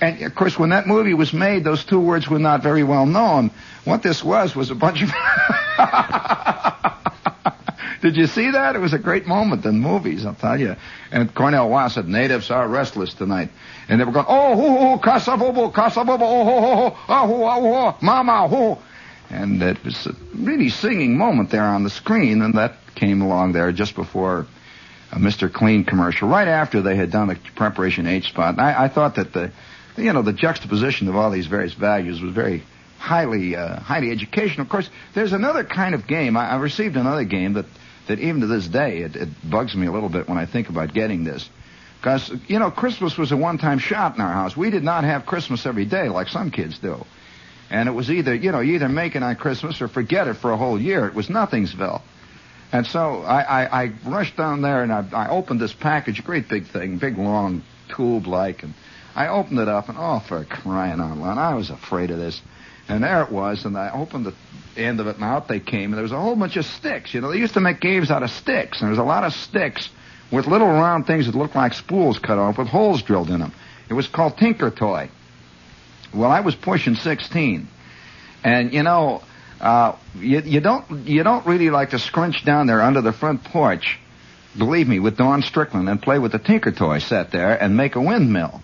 And 0.00 0.22
of 0.22 0.34
course, 0.34 0.58
when 0.58 0.70
that 0.70 0.86
movie 0.86 1.14
was 1.14 1.32
made, 1.32 1.64
those 1.64 1.84
two 1.84 2.00
words 2.00 2.28
were 2.28 2.38
not 2.38 2.62
very 2.62 2.84
well 2.84 3.06
known. 3.06 3.50
What 3.84 4.02
this 4.02 4.22
was 4.22 4.54
was 4.54 4.70
a 4.70 4.74
bunch 4.74 5.02
of 5.02 5.10
Did 8.02 8.16
you 8.16 8.26
see 8.26 8.50
that? 8.50 8.76
It 8.76 8.80
was 8.80 8.92
a 8.92 8.98
great 8.98 9.26
moment 9.26 9.64
in 9.64 9.80
movies, 9.80 10.26
I'll 10.26 10.34
tell 10.34 10.60
you. 10.60 10.76
And 11.10 11.34
Cornel 11.34 11.70
Wilde 11.70 11.92
said, 11.92 12.06
natives 12.06 12.50
are 12.50 12.68
restless 12.68 13.14
tonight. 13.14 13.48
And 13.88 14.00
they 14.00 14.04
were 14.04 14.12
going, 14.12 14.26
oh, 14.28 14.56
hoo, 14.56 14.78
hoo, 14.78 15.02
kasabubu, 15.02 15.72
kasabubu, 15.72 16.20
oh, 16.20 16.44
ho, 16.44 16.60
ho, 16.60 16.76
ho, 16.76 16.96
oh, 17.08 17.26
hoo, 17.26 17.44
ah, 17.44 17.56
oh, 17.56 17.60
ho, 17.60 17.74
ah, 17.74 17.98
mama, 18.00 18.48
hoo. 18.48 18.78
And 19.30 19.62
it 19.62 19.84
was 19.84 20.06
a 20.06 20.14
really 20.34 20.68
singing 20.68 21.18
moment 21.18 21.50
there 21.50 21.64
on 21.64 21.82
the 21.82 21.90
screen, 21.90 22.42
and 22.42 22.54
that 22.54 22.76
came 22.94 23.20
along 23.20 23.52
there 23.52 23.72
just 23.72 23.94
before 23.94 24.40
uh, 24.40 24.44
a 25.14 25.18
Mr. 25.18 25.52
Clean 25.52 25.84
commercial, 25.84 26.28
right 26.28 26.48
after 26.48 26.82
they 26.82 26.96
had 26.96 27.10
done 27.10 27.28
the 27.28 27.38
Preparation 27.54 28.06
H 28.06 28.28
spot. 28.28 28.54
And 28.54 28.60
I, 28.60 28.84
I 28.84 28.88
thought 28.88 29.14
that 29.16 29.32
the, 29.32 29.52
you 29.96 30.12
know, 30.12 30.22
the 30.22 30.32
juxtaposition 30.32 31.08
of 31.08 31.16
all 31.16 31.30
these 31.30 31.46
various 31.46 31.74
values 31.74 32.20
was 32.20 32.32
very 32.32 32.64
highly, 32.98 33.54
uh, 33.54 33.80
highly 33.80 34.10
educational. 34.10 34.62
Of 34.62 34.70
course, 34.70 34.90
there's 35.14 35.32
another 35.32 35.62
kind 35.62 35.94
of 35.94 36.06
game. 36.06 36.36
I, 36.36 36.50
I 36.50 36.56
received 36.56 36.96
another 36.96 37.24
game 37.24 37.54
that 37.54 37.66
that 38.06 38.18
even 38.18 38.42
to 38.42 38.46
this 38.46 38.66
day, 38.66 38.98
it, 38.98 39.16
it 39.16 39.28
bugs 39.48 39.74
me 39.74 39.86
a 39.86 39.92
little 39.92 40.10
bit 40.10 40.28
when 40.28 40.36
I 40.36 40.44
think 40.44 40.68
about 40.68 40.92
getting 40.92 41.24
this. 41.24 41.48
Because, 42.04 42.30
you 42.48 42.58
know, 42.58 42.70
Christmas 42.70 43.16
was 43.16 43.32
a 43.32 43.36
one-time 43.36 43.78
shot 43.78 44.14
in 44.14 44.20
our 44.20 44.30
house. 44.30 44.54
We 44.54 44.68
did 44.68 44.84
not 44.84 45.04
have 45.04 45.24
Christmas 45.24 45.64
every 45.64 45.86
day 45.86 46.10
like 46.10 46.28
some 46.28 46.50
kids 46.50 46.78
do. 46.78 47.02
And 47.70 47.88
it 47.88 47.92
was 47.92 48.10
either, 48.10 48.34
you 48.34 48.52
know, 48.52 48.60
you 48.60 48.74
either 48.74 48.90
make 48.90 49.16
it 49.16 49.22
on 49.22 49.36
Christmas 49.36 49.80
or 49.80 49.88
forget 49.88 50.28
it 50.28 50.34
for 50.34 50.50
a 50.50 50.56
whole 50.58 50.78
year. 50.78 51.06
It 51.06 51.14
was 51.14 51.28
Nothingsville. 51.28 52.02
And 52.72 52.86
so 52.86 53.22
I, 53.22 53.40
I, 53.40 53.84
I 53.84 53.92
rushed 54.04 54.36
down 54.36 54.60
there 54.60 54.82
and 54.82 54.92
I, 54.92 55.06
I 55.14 55.30
opened 55.30 55.62
this 55.62 55.72
package, 55.72 56.22
great 56.22 56.46
big 56.46 56.66
thing, 56.66 56.98
big 56.98 57.16
long 57.16 57.62
tube 57.96 58.26
like, 58.26 58.64
and 58.64 58.74
I 59.14 59.28
opened 59.28 59.60
it 59.60 59.68
up 59.68 59.88
and 59.88 59.96
oh, 59.98 60.18
for 60.28 60.44
crying 60.44 61.00
out 61.00 61.16
loud, 61.16 61.38
I 61.38 61.54
was 61.54 61.70
afraid 61.70 62.10
of 62.10 62.18
this. 62.18 62.42
And 62.86 63.02
there 63.02 63.22
it 63.22 63.32
was, 63.32 63.64
and 63.64 63.78
I 63.78 63.90
opened 63.94 64.26
the 64.26 64.34
end 64.76 65.00
of 65.00 65.06
it, 65.06 65.14
and 65.14 65.24
out 65.24 65.48
they 65.48 65.58
came, 65.58 65.84
and 65.84 65.94
there 65.94 66.02
was 66.02 66.12
a 66.12 66.20
whole 66.20 66.36
bunch 66.36 66.58
of 66.58 66.66
sticks. 66.66 67.14
You 67.14 67.22
know, 67.22 67.30
they 67.30 67.38
used 67.38 67.54
to 67.54 67.60
make 67.60 67.80
games 67.80 68.10
out 68.10 68.22
of 68.22 68.28
sticks, 68.28 68.82
and 68.82 68.88
there 68.88 68.90
was 68.90 68.98
a 68.98 69.04
lot 69.04 69.24
of 69.24 69.32
sticks 69.32 69.88
with 70.30 70.46
little 70.46 70.68
round 70.68 71.06
things 71.06 71.26
that 71.26 71.34
looked 71.34 71.54
like 71.54 71.74
spools 71.74 72.18
cut 72.18 72.38
off 72.38 72.58
with 72.58 72.68
holes 72.68 73.02
drilled 73.02 73.30
in 73.30 73.40
them. 73.40 73.52
It 73.88 73.94
was 73.94 74.08
called 74.08 74.36
Tinker 74.38 74.70
Toy. 74.70 75.10
Well, 76.12 76.30
I 76.30 76.40
was 76.40 76.54
pushing 76.54 76.94
16, 76.94 77.68
and 78.44 78.72
you 78.72 78.82
know, 78.82 79.22
uh, 79.60 79.96
you, 80.16 80.40
you 80.40 80.60
don't 80.60 81.06
you 81.06 81.22
don't 81.22 81.46
really 81.46 81.70
like 81.70 81.90
to 81.90 81.98
scrunch 81.98 82.44
down 82.44 82.66
there 82.66 82.80
under 82.80 83.00
the 83.00 83.12
front 83.12 83.44
porch, 83.44 83.98
believe 84.56 84.88
me, 84.88 85.00
with 85.00 85.16
Don 85.16 85.42
Strickland 85.42 85.88
and 85.88 86.00
play 86.00 86.18
with 86.18 86.32
the 86.32 86.38
Tinker 86.38 86.72
Toy 86.72 86.98
set 86.98 87.30
there 87.30 87.60
and 87.60 87.76
make 87.76 87.96
a 87.96 88.00
windmill. 88.00 88.62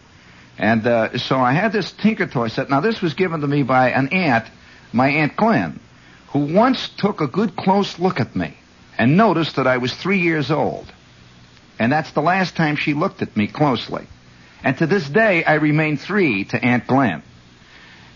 And 0.58 0.86
uh, 0.86 1.18
so 1.18 1.38
I 1.38 1.52
had 1.52 1.72
this 1.72 1.90
Tinker 1.90 2.26
Toy 2.26 2.48
set. 2.48 2.68
Now 2.68 2.80
this 2.80 3.00
was 3.00 3.14
given 3.14 3.40
to 3.40 3.46
me 3.46 3.62
by 3.62 3.90
an 3.90 4.08
aunt, 4.08 4.44
my 4.92 5.08
Aunt 5.08 5.36
Glenn, 5.36 5.80
who 6.28 6.54
once 6.54 6.88
took 6.88 7.20
a 7.20 7.26
good 7.26 7.56
close 7.56 7.98
look 7.98 8.20
at 8.20 8.36
me 8.36 8.56
and 8.98 9.16
noticed 9.16 9.56
that 9.56 9.66
I 9.66 9.78
was 9.78 9.94
three 9.94 10.20
years 10.20 10.50
old. 10.50 10.92
And 11.80 11.90
that's 11.90 12.12
the 12.12 12.20
last 12.20 12.56
time 12.56 12.76
she 12.76 12.92
looked 12.92 13.22
at 13.22 13.34
me 13.38 13.46
closely. 13.46 14.06
And 14.62 14.76
to 14.78 14.86
this 14.86 15.08
day, 15.08 15.42
I 15.42 15.54
remain 15.54 15.96
three 15.96 16.44
to 16.44 16.62
Aunt 16.62 16.86
Glenn. 16.86 17.22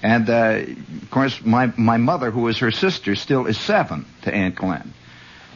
And 0.02 0.28
uh, 0.28 0.60
of 1.02 1.10
course, 1.10 1.42
my 1.42 1.72
my 1.78 1.96
mother, 1.96 2.30
who 2.30 2.46
is 2.48 2.58
her 2.58 2.70
sister, 2.70 3.14
still 3.14 3.46
is 3.46 3.58
seven 3.58 4.04
to 4.22 4.32
Aunt 4.32 4.54
Glenn. 4.54 4.92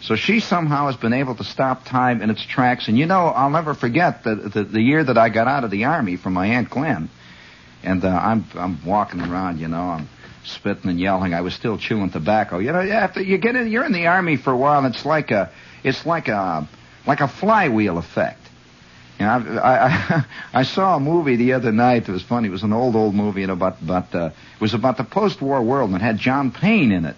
So 0.01 0.17
she 0.17 0.41
somehow 0.41 0.87
has 0.87 0.97
been 0.97 1.13
able 1.13 1.35
to 1.35 1.45
stop 1.45 1.85
time 1.85 2.23
in 2.23 2.31
its 2.31 2.43
tracks. 2.43 2.89
And 2.89 2.97
you 2.97 3.05
know, 3.05 3.27
I'll 3.27 3.51
never 3.51 3.75
forget 3.75 4.25
the, 4.25 4.37
the, 4.37 4.65
the 4.65 4.81
year 4.81 5.05
that 5.05 5.19
I 5.19 5.29
got 5.29 5.47
out 5.47 5.65
of 5.65 5.71
the 5.71 5.85
army 5.85 6.17
from 6.17 6.33
my 6.33 6.47
Aunt 6.47 6.71
Glenn. 6.71 7.11
And 7.83 8.03
uh, 8.03 8.09
I'm, 8.09 8.47
I'm 8.55 8.85
walking 8.87 9.21
around, 9.21 9.59
you 9.59 9.69
know, 9.69 9.83
I'm 9.83 10.09
spitting 10.45 10.89
and 10.89 10.99
yelling. 10.99 11.35
I 11.35 11.43
was 11.43 11.53
still 11.53 11.77
chewing 11.77 12.11
tobacco. 12.11 12.59
You 12.59 12.73
know, 12.73 12.81
after 12.81 13.21
you 13.21 13.37
get 13.37 13.55
in, 13.55 13.69
you're 13.69 13.85
in 13.85 13.93
the 13.93 14.07
army 14.07 14.37
for 14.37 14.53
a 14.53 14.57
while, 14.57 14.83
and 14.83 14.95
it's 14.95 15.05
like 15.05 15.31
a, 15.31 15.53
it's 15.85 16.07
like 16.07 16.29
a, 16.29 16.67
like 17.07 17.21
a 17.21 17.29
flywheel 17.29 17.99
effect. 17.99 18.41
You 19.19 19.27
know, 19.27 19.61
I, 19.63 19.87
I, 19.89 20.25
I 20.61 20.63
saw 20.63 20.97
a 20.97 21.01
movie 21.01 21.37
the 21.37 21.55
other 21.55 21.73
night. 21.73 22.09
It 22.09 22.13
was 22.13 22.23
funny. 22.23 22.49
It 22.49 22.53
was 22.53 22.63
an 22.63 22.73
old, 22.73 22.95
old 22.95 23.15
movie 23.15 23.43
about, 23.45 23.81
about, 23.83 24.15
uh, 24.15 24.31
it 24.55 24.61
was 24.61 24.75
about 24.75 24.97
the 24.97 25.05
post-war 25.05 25.63
world 25.63 25.91
and 25.91 26.01
it 26.01 26.05
had 26.05 26.19
John 26.19 26.53
Payne 26.53 26.93
in 26.93 27.05
it. 27.05 27.17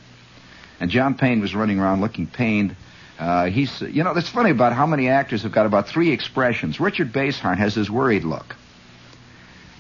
And 0.80 0.90
John 0.90 1.14
Payne 1.14 1.40
was 1.40 1.54
running 1.54 1.78
around 1.78 2.00
looking 2.00 2.26
pained. 2.26 2.74
Uh, 3.18 3.46
he's, 3.46 3.82
you 3.82 4.02
know, 4.02 4.12
it's 4.12 4.30
funny 4.30 4.50
about 4.50 4.72
how 4.72 4.86
many 4.86 5.08
actors 5.08 5.42
have 5.42 5.52
got 5.52 5.66
about 5.66 5.88
three 5.88 6.10
expressions. 6.10 6.80
Richard 6.80 7.12
Basehart 7.12 7.58
has 7.58 7.74
his 7.74 7.90
worried 7.90 8.24
look. 8.24 8.56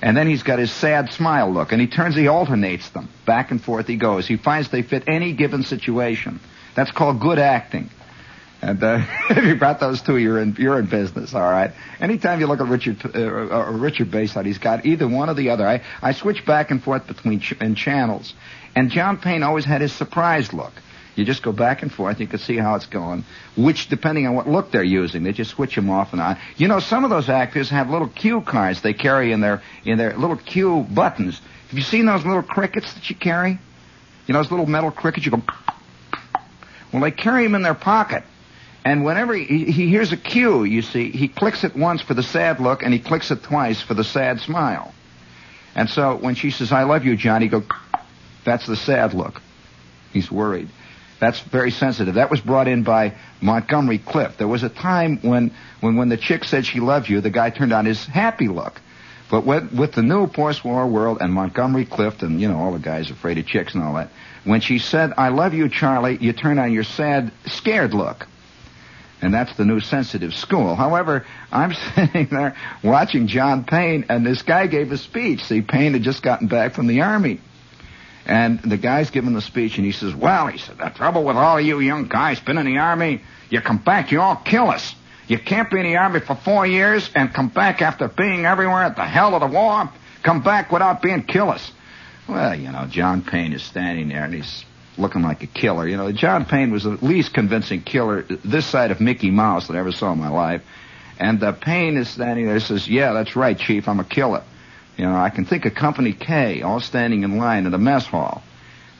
And 0.02 0.14
then 0.16 0.26
he's 0.26 0.42
got 0.42 0.58
his 0.58 0.70
sad 0.70 1.12
smile 1.12 1.50
look, 1.52 1.72
and 1.72 1.80
he 1.80 1.86
turns, 1.86 2.16
he 2.16 2.26
alternates 2.26 2.88
them. 2.90 3.08
Back 3.26 3.50
and 3.50 3.62
forth 3.62 3.86
he 3.86 3.96
goes. 3.96 4.26
He 4.26 4.36
finds 4.36 4.70
they 4.70 4.82
fit 4.82 5.04
any 5.06 5.32
given 5.32 5.62
situation. 5.62 6.40
That's 6.74 6.90
called 6.90 7.20
good 7.20 7.38
acting. 7.38 7.90
And 8.62 8.82
uh, 8.82 9.06
if 9.30 9.44
you 9.44 9.56
brought 9.56 9.80
those 9.80 10.02
two, 10.02 10.16
you're 10.18 10.40
in 10.40 10.56
you're 10.58 10.78
in 10.78 10.86
business, 10.86 11.34
all 11.34 11.40
right. 11.40 11.72
Anytime 12.00 12.40
you 12.40 12.46
look 12.46 12.60
at 12.60 12.68
Richard 12.68 12.98
uh, 13.04 13.18
uh, 13.18 13.70
Richard 13.72 14.10
Basehart, 14.10 14.44
he's 14.46 14.58
got 14.58 14.84
either 14.84 15.08
one 15.08 15.30
or 15.30 15.34
the 15.34 15.50
other. 15.50 15.66
I 15.66 15.82
I 16.02 16.12
switch 16.12 16.44
back 16.44 16.70
and 16.70 16.82
forth 16.82 17.06
between 17.06 17.40
ch- 17.40 17.54
channels, 17.76 18.34
and 18.74 18.90
John 18.90 19.18
Payne 19.18 19.42
always 19.42 19.64
had 19.64 19.80
his 19.80 19.92
surprised 19.92 20.52
look. 20.52 20.72
You 21.16 21.24
just 21.24 21.42
go 21.42 21.52
back 21.52 21.82
and 21.82 21.92
forth. 21.92 22.20
You 22.20 22.26
can 22.26 22.38
see 22.38 22.56
how 22.56 22.76
it's 22.76 22.86
going. 22.86 23.24
Which, 23.56 23.88
depending 23.88 24.26
on 24.26 24.34
what 24.34 24.48
look 24.48 24.70
they're 24.70 24.82
using, 24.82 25.22
they 25.24 25.32
just 25.32 25.50
switch 25.50 25.74
them 25.74 25.90
off 25.90 26.12
and 26.12 26.20
on. 26.20 26.38
You 26.56 26.68
know, 26.68 26.78
some 26.78 27.04
of 27.04 27.10
those 27.10 27.28
actors 27.28 27.68
have 27.70 27.90
little 27.90 28.08
cue 28.08 28.40
cards 28.42 28.80
they 28.82 28.94
carry 28.94 29.32
in 29.32 29.40
their 29.40 29.62
in 29.84 29.98
their 29.98 30.16
little 30.16 30.36
cue 30.36 30.86
buttons. 30.88 31.40
Have 31.68 31.78
you 31.78 31.84
seen 31.84 32.06
those 32.06 32.24
little 32.24 32.42
crickets 32.42 32.92
that 32.94 33.08
you 33.10 33.16
carry? 33.16 33.58
You 34.26 34.32
know, 34.34 34.42
those 34.42 34.50
little 34.50 34.66
metal 34.66 34.90
crickets. 34.90 35.24
You 35.24 35.32
go. 35.32 35.42
Well, 36.92 37.02
they 37.02 37.12
carry 37.12 37.44
them 37.44 37.54
in 37.54 37.62
their 37.62 37.76
pocket. 37.76 38.24
And 38.84 39.04
whenever 39.04 39.34
he, 39.34 39.70
he 39.70 39.88
hears 39.88 40.12
a 40.12 40.16
cue, 40.16 40.64
you 40.64 40.82
see, 40.82 41.10
he 41.10 41.28
clicks 41.28 41.64
it 41.64 41.76
once 41.76 42.00
for 42.00 42.14
the 42.14 42.22
sad 42.22 42.60
look 42.60 42.82
and 42.82 42.92
he 42.92 42.98
clicks 42.98 43.30
it 43.30 43.42
twice 43.42 43.80
for 43.80 43.94
the 43.94 44.04
sad 44.04 44.40
smile. 44.40 44.94
And 45.74 45.88
so 45.88 46.16
when 46.16 46.34
she 46.34 46.50
says, 46.50 46.72
I 46.72 46.84
love 46.84 47.04
you, 47.04 47.16
John, 47.16 47.42
he 47.42 47.48
goes, 47.48 47.64
that's 48.44 48.66
the 48.66 48.76
sad 48.76 49.14
look. 49.14 49.40
He's 50.12 50.30
worried. 50.30 50.68
That's 51.20 51.40
very 51.40 51.70
sensitive. 51.70 52.14
That 52.14 52.30
was 52.30 52.40
brought 52.40 52.66
in 52.66 52.82
by 52.82 53.14
Montgomery 53.42 53.98
Clift. 53.98 54.38
There 54.38 54.48
was 54.48 54.62
a 54.62 54.70
time 54.70 55.18
when, 55.18 55.54
when, 55.80 55.96
when 55.96 56.08
the 56.08 56.16
chick 56.16 56.44
said 56.44 56.64
she 56.64 56.80
loved 56.80 57.10
you, 57.10 57.20
the 57.20 57.30
guy 57.30 57.50
turned 57.50 57.74
on 57.74 57.84
his 57.84 58.04
happy 58.06 58.48
look. 58.48 58.80
But 59.30 59.44
with, 59.44 59.70
with 59.72 59.92
the 59.92 60.02
new 60.02 60.26
post-war 60.26 60.86
world 60.86 61.18
and 61.20 61.32
Montgomery 61.32 61.84
Clift 61.84 62.22
and, 62.22 62.40
you 62.40 62.48
know, 62.48 62.58
all 62.58 62.72
the 62.72 62.78
guys 62.78 63.10
afraid 63.10 63.38
of 63.38 63.46
chicks 63.46 63.74
and 63.74 63.84
all 63.84 63.94
that, 63.94 64.08
when 64.44 64.62
she 64.62 64.78
said, 64.78 65.12
I 65.18 65.28
love 65.28 65.52
you, 65.52 65.68
Charlie, 65.68 66.16
you 66.20 66.32
turn 66.32 66.58
on 66.58 66.72
your 66.72 66.82
sad, 66.82 67.30
scared 67.46 67.92
look. 67.92 68.26
And 69.22 69.34
that's 69.34 69.54
the 69.56 69.64
new 69.64 69.80
sensitive 69.80 70.34
school. 70.34 70.74
However, 70.74 71.26
I'm 71.52 71.74
sitting 71.94 72.28
there 72.30 72.56
watching 72.82 73.26
John 73.26 73.64
Payne, 73.64 74.06
and 74.08 74.24
this 74.24 74.42
guy 74.42 74.66
gave 74.66 74.92
a 74.92 74.98
speech. 74.98 75.44
See, 75.44 75.60
Payne 75.60 75.92
had 75.92 76.02
just 76.02 76.22
gotten 76.22 76.48
back 76.48 76.74
from 76.74 76.86
the 76.86 77.02
Army. 77.02 77.40
And 78.26 78.60
the 78.62 78.76
guy's 78.76 79.10
giving 79.10 79.32
the 79.32 79.40
speech, 79.40 79.76
and 79.76 79.84
he 79.84 79.92
says, 79.92 80.14
Well, 80.14 80.46
he 80.46 80.58
said, 80.58 80.78
the 80.78 80.88
trouble 80.90 81.24
with 81.24 81.36
all 81.36 81.60
you 81.60 81.80
young 81.80 82.06
guys 82.06 82.38
been 82.38 82.58
in 82.58 82.66
the 82.66 82.78
Army, 82.78 83.22
you 83.48 83.60
come 83.60 83.78
back, 83.78 84.12
you 84.12 84.20
all 84.20 84.36
kill 84.36 84.68
us. 84.68 84.94
You 85.26 85.38
can't 85.38 85.70
be 85.70 85.78
in 85.78 85.86
the 85.86 85.96
Army 85.96 86.20
for 86.20 86.34
four 86.34 86.66
years 86.66 87.08
and 87.14 87.32
come 87.32 87.48
back 87.48 87.82
after 87.82 88.08
being 88.08 88.46
everywhere 88.46 88.82
at 88.82 88.96
the 88.96 89.04
hell 89.04 89.34
of 89.34 89.40
the 89.40 89.46
war, 89.46 89.90
come 90.22 90.42
back 90.42 90.70
without 90.70 91.02
being 91.02 91.22
killers. 91.22 91.70
Well, 92.28 92.54
you 92.54 92.70
know, 92.70 92.86
John 92.86 93.22
Payne 93.22 93.52
is 93.52 93.62
standing 93.62 94.08
there, 94.08 94.24
and 94.24 94.34
he's 94.34 94.64
looking 95.00 95.22
like 95.22 95.42
a 95.42 95.46
killer. 95.46 95.88
You 95.88 95.96
know, 95.96 96.12
John 96.12 96.44
Payne 96.44 96.70
was 96.70 96.84
the 96.84 96.90
least 96.90 97.34
convincing 97.34 97.82
killer 97.82 98.22
this 98.22 98.66
side 98.66 98.90
of 98.90 99.00
Mickey 99.00 99.30
Mouse 99.30 99.66
that 99.66 99.76
I 99.76 99.80
ever 99.80 99.92
saw 99.92 100.12
in 100.12 100.18
my 100.18 100.28
life. 100.28 100.62
And 101.18 101.42
uh, 101.42 101.52
Payne 101.52 101.96
is 101.96 102.08
standing 102.08 102.46
there 102.46 102.54
and 102.54 102.62
says, 102.62 102.88
yeah, 102.88 103.12
that's 103.12 103.36
right, 103.36 103.58
Chief, 103.58 103.88
I'm 103.88 104.00
a 104.00 104.04
killer. 104.04 104.42
You 104.96 105.04
know, 105.06 105.16
I 105.16 105.30
can 105.30 105.44
think 105.44 105.64
of 105.66 105.74
Company 105.74 106.12
K 106.12 106.62
all 106.62 106.80
standing 106.80 107.22
in 107.22 107.38
line 107.38 107.66
in 107.66 107.72
the 107.72 107.78
mess 107.78 108.06
hall. 108.06 108.42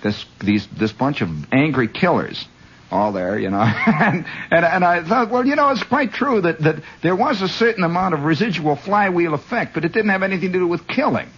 This, 0.02 0.24
these, 0.42 0.66
this 0.68 0.92
bunch 0.92 1.20
of 1.20 1.28
angry 1.52 1.88
killers 1.88 2.46
all 2.90 3.12
there, 3.12 3.38
you 3.38 3.50
know. 3.50 3.60
and, 3.86 4.24
and, 4.50 4.64
and 4.64 4.84
I 4.84 5.02
thought, 5.04 5.30
well, 5.30 5.46
you 5.46 5.56
know, 5.56 5.70
it's 5.70 5.82
quite 5.82 6.12
true 6.12 6.40
that, 6.40 6.58
that 6.60 6.82
there 7.02 7.16
was 7.16 7.42
a 7.42 7.48
certain 7.48 7.84
amount 7.84 8.14
of 8.14 8.24
residual 8.24 8.76
flywheel 8.76 9.34
effect, 9.34 9.74
but 9.74 9.84
it 9.84 9.92
didn't 9.92 10.10
have 10.10 10.22
anything 10.22 10.52
to 10.52 10.58
do 10.58 10.66
with 10.66 10.86
killing. 10.86 11.28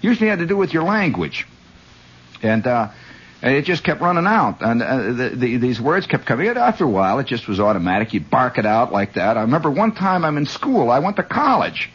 Usually 0.00 0.28
had 0.28 0.38
to 0.40 0.46
do 0.46 0.56
with 0.56 0.72
your 0.72 0.84
language. 0.84 1.46
And, 2.42 2.66
uh, 2.66 2.90
it 3.52 3.62
just 3.66 3.84
kept 3.84 4.00
running 4.00 4.26
out, 4.26 4.62
and 4.62 4.82
uh, 4.82 5.12
the, 5.12 5.32
the, 5.34 5.56
these 5.58 5.80
words 5.80 6.06
kept 6.06 6.24
coming. 6.24 6.48
And 6.48 6.56
after 6.56 6.84
a 6.84 6.88
while, 6.88 7.18
it 7.18 7.26
just 7.26 7.46
was 7.46 7.60
automatic. 7.60 8.14
You'd 8.14 8.30
bark 8.30 8.56
it 8.58 8.64
out 8.64 8.92
like 8.92 9.14
that. 9.14 9.36
I 9.36 9.42
remember 9.42 9.70
one 9.70 9.92
time 9.92 10.24
I'm 10.24 10.38
in 10.38 10.46
school. 10.46 10.90
I 10.90 11.00
went 11.00 11.16
to 11.16 11.22
college. 11.22 11.90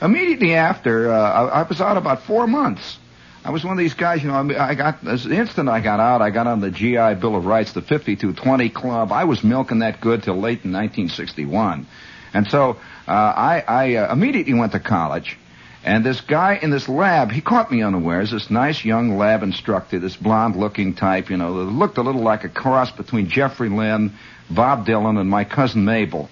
Immediately 0.00 0.54
after, 0.54 1.12
uh, 1.12 1.18
I, 1.18 1.60
I 1.60 1.62
was 1.62 1.80
out 1.80 1.96
about 1.96 2.22
four 2.22 2.46
months. 2.46 2.98
I 3.44 3.50
was 3.50 3.64
one 3.64 3.72
of 3.72 3.78
these 3.78 3.94
guys, 3.94 4.22
you 4.22 4.28
know, 4.28 4.36
I 4.56 4.76
got, 4.76 5.02
the 5.02 5.36
instant 5.36 5.68
I 5.68 5.80
got 5.80 5.98
out, 5.98 6.22
I 6.22 6.30
got 6.30 6.46
on 6.46 6.60
the 6.60 6.70
GI 6.70 7.14
Bill 7.20 7.34
of 7.34 7.44
Rights, 7.44 7.72
the 7.72 7.80
5220 7.80 8.68
Club. 8.70 9.10
I 9.10 9.24
was 9.24 9.42
milking 9.42 9.80
that 9.80 10.00
good 10.00 10.22
till 10.22 10.34
late 10.34 10.64
in 10.64 10.72
1961. 10.72 11.88
And 12.32 12.46
so, 12.46 12.76
uh, 13.08 13.10
I, 13.10 13.64
I 13.66 13.94
uh, 13.96 14.12
immediately 14.12 14.54
went 14.54 14.72
to 14.72 14.80
college. 14.80 15.36
And 15.84 16.04
this 16.04 16.20
guy 16.20 16.58
in 16.62 16.70
this 16.70 16.88
lab, 16.88 17.32
he 17.32 17.40
caught 17.40 17.72
me 17.72 17.82
unawares. 17.82 18.30
This 18.30 18.50
nice 18.50 18.84
young 18.84 19.18
lab 19.18 19.42
instructor, 19.42 19.98
this 19.98 20.16
blonde-looking 20.16 20.94
type, 20.94 21.28
you 21.28 21.36
know, 21.36 21.58
that 21.58 21.72
looked 21.72 21.98
a 21.98 22.02
little 22.02 22.22
like 22.22 22.44
a 22.44 22.48
cross 22.48 22.92
between 22.92 23.28
Jeffrey 23.28 23.68
Lynn, 23.68 24.12
Bob 24.48 24.86
Dylan, 24.86 25.18
and 25.18 25.28
my 25.28 25.42
cousin 25.44 25.84
Mabel. 25.84 26.30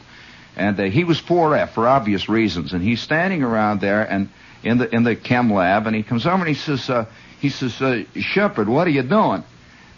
And 0.56 0.78
uh, 0.78 0.84
he 0.84 1.02
was 1.02 1.20
4F 1.20 1.70
for 1.70 1.88
obvious 1.88 2.28
reasons. 2.28 2.72
And 2.72 2.82
he's 2.82 3.00
standing 3.00 3.42
around 3.42 3.80
there 3.80 4.02
and 4.02 4.28
in 4.62 4.78
the 4.78 4.94
in 4.94 5.04
the 5.04 5.16
chem 5.16 5.52
lab, 5.52 5.86
and 5.86 5.96
he 5.96 6.02
comes 6.02 6.26
over 6.26 6.36
and 6.36 6.48
he 6.48 6.54
says, 6.54 6.88
uh, 6.90 7.06
he 7.40 7.48
says, 7.48 7.80
uh, 7.80 8.04
Shepherd, 8.14 8.68
what 8.68 8.86
are 8.86 8.90
you 8.90 9.02
doing? 9.02 9.44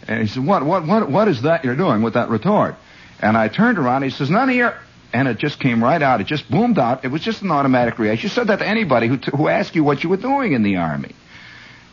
And 0.07 0.21
he 0.21 0.27
said, 0.27 0.45
what 0.45 0.65
what 0.65 0.85
what 0.85 1.09
what 1.09 1.27
is 1.27 1.41
that 1.43 1.63
you're 1.63 1.75
doing 1.75 2.01
with 2.01 2.13
that 2.13 2.29
retort? 2.29 2.75
And 3.19 3.37
I 3.37 3.47
turned 3.47 3.77
around. 3.77 4.03
And 4.03 4.11
he 4.11 4.17
says, 4.17 4.29
none 4.29 4.49
of 4.49 4.55
your 4.55 4.75
and 5.13 5.27
it 5.27 5.37
just 5.37 5.59
came 5.59 5.83
right 5.83 6.01
out. 6.01 6.21
It 6.21 6.27
just 6.27 6.49
boomed 6.49 6.79
out. 6.79 7.05
It 7.05 7.09
was 7.09 7.21
just 7.21 7.43
an 7.43 7.51
automatic 7.51 7.99
reaction. 7.99 8.23
You 8.23 8.29
said 8.29 8.47
that 8.47 8.59
to 8.59 8.67
anybody 8.67 9.07
who, 9.07 9.17
t- 9.17 9.31
who 9.35 9.47
asked 9.47 9.75
you 9.75 9.83
what 9.83 10.03
you 10.03 10.09
were 10.09 10.17
doing 10.17 10.53
in 10.53 10.63
the 10.63 10.77
Army. 10.77 11.13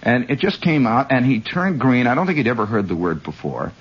And 0.03 0.31
it 0.31 0.39
just 0.39 0.63
came 0.63 0.87
out, 0.87 1.13
and 1.13 1.27
he 1.27 1.41
turned 1.41 1.79
green. 1.79 2.07
I 2.07 2.15
don't 2.15 2.27
think 2.27 2.39
he'd 2.39 2.47
ever 2.47 2.65
heard 2.65 2.89
the 2.89 2.97
word 2.97 3.23
before. 3.23 3.73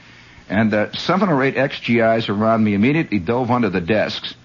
And 0.49 0.73
uh, 0.73 0.91
seven 0.93 1.29
or 1.29 1.41
eight 1.41 1.55
ex-GIs 1.55 2.27
around 2.27 2.63
me 2.63 2.73
immediately 2.73 3.19
dove 3.19 3.49
under 3.49 3.69
the 3.69 3.79
desks. 3.79 4.35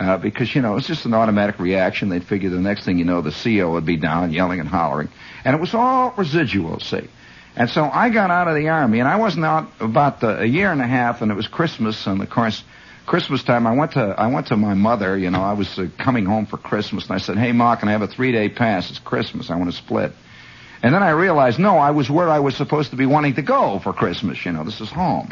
Uh, 0.00 0.16
because, 0.16 0.52
you 0.54 0.62
know, 0.62 0.76
it's 0.76 0.86
just 0.86 1.04
an 1.04 1.14
automatic 1.14 1.60
reaction. 1.60 2.08
They'd 2.08 2.24
figure 2.24 2.48
the 2.48 2.58
next 2.58 2.84
thing 2.86 2.98
you 2.98 3.04
know, 3.04 3.20
the 3.20 3.30
CO 3.30 3.72
would 3.72 3.84
be 3.84 3.98
down 3.98 4.32
yelling 4.32 4.58
and 4.58 4.68
hollering. 4.68 5.10
And 5.44 5.54
it 5.54 5.60
was 5.60 5.74
all 5.74 6.12
residual, 6.16 6.80
see. 6.80 7.08
And 7.54 7.68
so 7.68 7.84
I 7.84 8.08
got 8.08 8.30
out 8.30 8.48
of 8.48 8.54
the 8.54 8.68
Army, 8.68 9.00
and 9.00 9.08
I 9.08 9.16
wasn't 9.16 9.44
out 9.44 9.70
about 9.78 10.20
the, 10.20 10.40
a 10.40 10.46
year 10.46 10.72
and 10.72 10.80
a 10.80 10.86
half, 10.86 11.20
and 11.20 11.30
it 11.30 11.34
was 11.34 11.46
Christmas, 11.46 12.06
and 12.06 12.22
of 12.22 12.30
course, 12.30 12.64
Christmas 13.06 13.42
time, 13.42 13.66
I 13.66 13.74
went 13.74 13.92
to 13.92 14.00
I 14.00 14.28
went 14.28 14.48
to 14.48 14.56
my 14.56 14.74
mother. 14.74 15.16
You 15.16 15.30
know, 15.30 15.42
I 15.42 15.54
was 15.54 15.78
uh, 15.78 15.88
coming 15.98 16.24
home 16.26 16.46
for 16.46 16.56
Christmas, 16.56 17.06
and 17.06 17.14
I 17.14 17.18
said, 17.18 17.38
"Hey, 17.38 17.52
Ma, 17.52 17.76
can 17.76 17.88
I 17.88 17.92
have 17.92 18.02
a 18.02 18.06
three 18.06 18.32
day 18.32 18.48
pass? 18.48 18.90
It's 18.90 18.98
Christmas. 18.98 19.50
I 19.50 19.56
want 19.56 19.70
to 19.70 19.76
split." 19.76 20.12
And 20.82 20.94
then 20.94 21.02
I 21.02 21.10
realized, 21.10 21.58
no, 21.58 21.76
I 21.76 21.90
was 21.90 22.08
where 22.08 22.30
I 22.30 22.38
was 22.38 22.56
supposed 22.56 22.90
to 22.90 22.96
be 22.96 23.04
wanting 23.04 23.34
to 23.34 23.42
go 23.42 23.80
for 23.80 23.92
Christmas. 23.92 24.44
You 24.46 24.52
know, 24.52 24.64
this 24.64 24.80
is 24.80 24.88
home. 24.90 25.28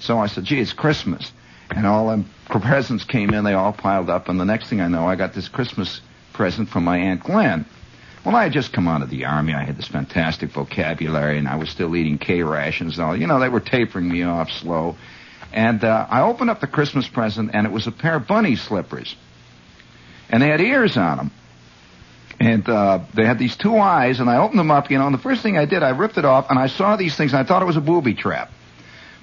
So 0.00 0.18
I 0.18 0.26
said, 0.26 0.44
"Gee, 0.44 0.60
it's 0.60 0.72
Christmas," 0.72 1.32
and 1.70 1.86
all 1.86 2.08
the 2.08 2.24
presents 2.60 3.04
came 3.04 3.32
in. 3.32 3.44
They 3.44 3.54
all 3.54 3.72
piled 3.72 4.10
up, 4.10 4.28
and 4.28 4.38
the 4.38 4.44
next 4.44 4.68
thing 4.68 4.80
I 4.80 4.88
know, 4.88 5.06
I 5.06 5.16
got 5.16 5.34
this 5.34 5.48
Christmas 5.48 6.00
present 6.32 6.68
from 6.68 6.84
my 6.84 6.98
aunt 6.98 7.22
Glenn. 7.22 7.64
Well, 8.24 8.34
I 8.34 8.44
had 8.44 8.52
just 8.52 8.72
come 8.72 8.88
out 8.88 9.02
of 9.02 9.10
the 9.10 9.26
army. 9.26 9.52
I 9.52 9.64
had 9.64 9.76
this 9.76 9.86
fantastic 9.86 10.50
vocabulary, 10.50 11.38
and 11.38 11.46
I 11.46 11.56
was 11.56 11.68
still 11.68 11.94
eating 11.94 12.18
K 12.18 12.42
rations 12.42 12.98
and 12.98 13.06
all. 13.06 13.16
You 13.16 13.26
know, 13.26 13.38
they 13.38 13.50
were 13.50 13.60
tapering 13.60 14.10
me 14.10 14.22
off 14.22 14.50
slow. 14.50 14.96
And 15.54 15.84
uh, 15.84 16.06
I 16.10 16.22
opened 16.22 16.50
up 16.50 16.60
the 16.60 16.66
Christmas 16.66 17.06
present, 17.06 17.52
and 17.54 17.64
it 17.64 17.72
was 17.72 17.86
a 17.86 17.92
pair 17.92 18.16
of 18.16 18.26
bunny 18.26 18.56
slippers. 18.56 19.14
And 20.28 20.42
they 20.42 20.48
had 20.48 20.60
ears 20.60 20.96
on 20.96 21.16
them. 21.16 21.30
And 22.40 22.68
uh, 22.68 23.04
they 23.14 23.24
had 23.24 23.38
these 23.38 23.56
two 23.56 23.76
eyes, 23.76 24.18
and 24.18 24.28
I 24.28 24.38
opened 24.38 24.58
them 24.58 24.72
up, 24.72 24.90
you 24.90 24.98
know, 24.98 25.06
and 25.06 25.14
the 25.14 25.22
first 25.22 25.42
thing 25.42 25.56
I 25.56 25.64
did, 25.64 25.84
I 25.84 25.90
ripped 25.90 26.18
it 26.18 26.24
off, 26.24 26.50
and 26.50 26.58
I 26.58 26.66
saw 26.66 26.96
these 26.96 27.14
things, 27.16 27.32
and 27.32 27.40
I 27.40 27.44
thought 27.44 27.62
it 27.62 27.66
was 27.66 27.76
a 27.76 27.80
booby 27.80 28.14
trap. 28.14 28.50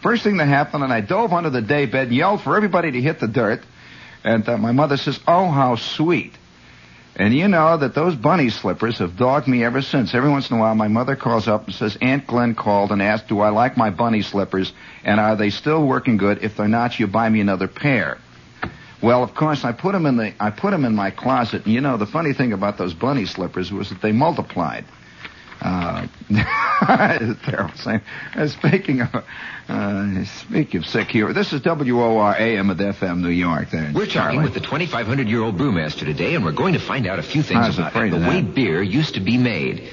First 0.02 0.24
thing 0.24 0.38
that 0.38 0.48
happened, 0.48 0.86
and 0.86 0.94
I 0.94 1.02
dove 1.02 1.34
under 1.34 1.50
the 1.50 1.62
daybed 1.62 1.94
and 1.94 2.14
yelled 2.14 2.42
for 2.42 2.56
everybody 2.56 2.92
to 2.92 3.02
hit 3.02 3.20
the 3.20 3.28
dirt. 3.28 3.62
And 4.24 4.48
uh, 4.48 4.58
my 4.58 4.72
mother 4.72 4.96
says, 4.96 5.20
oh, 5.28 5.50
how 5.50 5.76
sweet. 5.76 6.32
And 7.16 7.36
you 7.36 7.48
know 7.48 7.78
that 7.78 7.94
those 7.94 8.16
bunny 8.16 8.50
slippers 8.50 9.00
have 9.00 9.18
dogged 9.18 9.48
me 9.48 9.64
ever 9.64 9.82
since. 9.82 10.14
Every 10.14 10.30
once 10.30 10.50
in 10.50 10.58
a 10.58 10.60
while, 10.60 10.76
my 10.76 10.88
mother 10.88 11.16
calls 11.16 11.48
up 11.48 11.66
and 11.66 11.76
says, 11.76 11.98
Aunt 12.02 12.26
Glenn 12.26 12.56
called 12.56 12.92
and 12.92 13.02
asked, 13.02 13.28
do 13.28 13.42
I 13.42 13.50
like 13.50 13.76
my 13.76 13.90
bunny 13.90 14.22
slippers? 14.22 14.72
And 15.04 15.20
are 15.20 15.36
they 15.36 15.50
still 15.50 15.86
working 15.86 16.18
good? 16.18 16.44
If 16.44 16.56
they're 16.56 16.70
not, 16.70 17.00
you 17.00 17.08
buy 17.08 17.28
me 17.28 17.42
another 17.42 17.68
pair. 17.68 18.18
Well, 19.02 19.24
of 19.24 19.34
course, 19.36 19.66
I 19.66 19.72
put 19.72 19.92
them 19.94 20.06
in 20.06 20.16
the, 20.16 20.34
I 20.40 20.52
put 20.52 20.72
them 20.72 20.86
in 20.86 20.96
my 20.96 21.12
closet. 21.12 21.66
And 21.66 21.74
you 21.74 21.82
know, 21.82 21.98
the 21.98 22.06
funny 22.06 22.34
thing 22.34 22.54
about 22.54 22.78
those 22.78 22.94
bunny 22.94 23.26
slippers 23.26 23.72
was 23.72 23.90
that 23.90 24.02
they 24.02 24.12
multiplied. 24.12 24.86
Uh, 25.62 26.08
it's 26.30 27.42
terrible 27.46 27.76
saying. 27.76 28.02
Uh, 28.36 28.48
speaking 28.48 29.02
of, 29.02 29.24
uh, 29.70 30.26
speaking 30.26 30.80
of 30.80 30.86
sick 30.88 31.10
humor, 31.10 31.34
this 31.34 31.54
is 31.54 31.62
WOR 31.64 32.36
AM 32.36 32.72
at 32.72 32.78
FM 32.78 33.20
New 33.20 33.30
York. 33.30 33.70
There, 33.70 33.92
We're 33.94 34.08
talking 34.08 34.42
with 34.42 34.56
the 34.56 34.60
2,500 34.60 35.28
year 35.28 35.42
old 35.42 35.58
brewmaster 35.58 36.00
today, 36.06 36.34
and 36.34 36.44
we're 36.44 36.52
going 36.52 36.74
to 36.74 36.80
find 36.80 37.06
out 37.06 37.20
a 37.20 37.24
few 37.24 37.44
things 37.44 37.78
about 37.78 37.94
the 37.94 38.18
way 38.18 38.42
beer 38.42 38.82
used 38.82 39.14
to 39.16 39.20
be 39.20 39.38
made. 39.38 39.88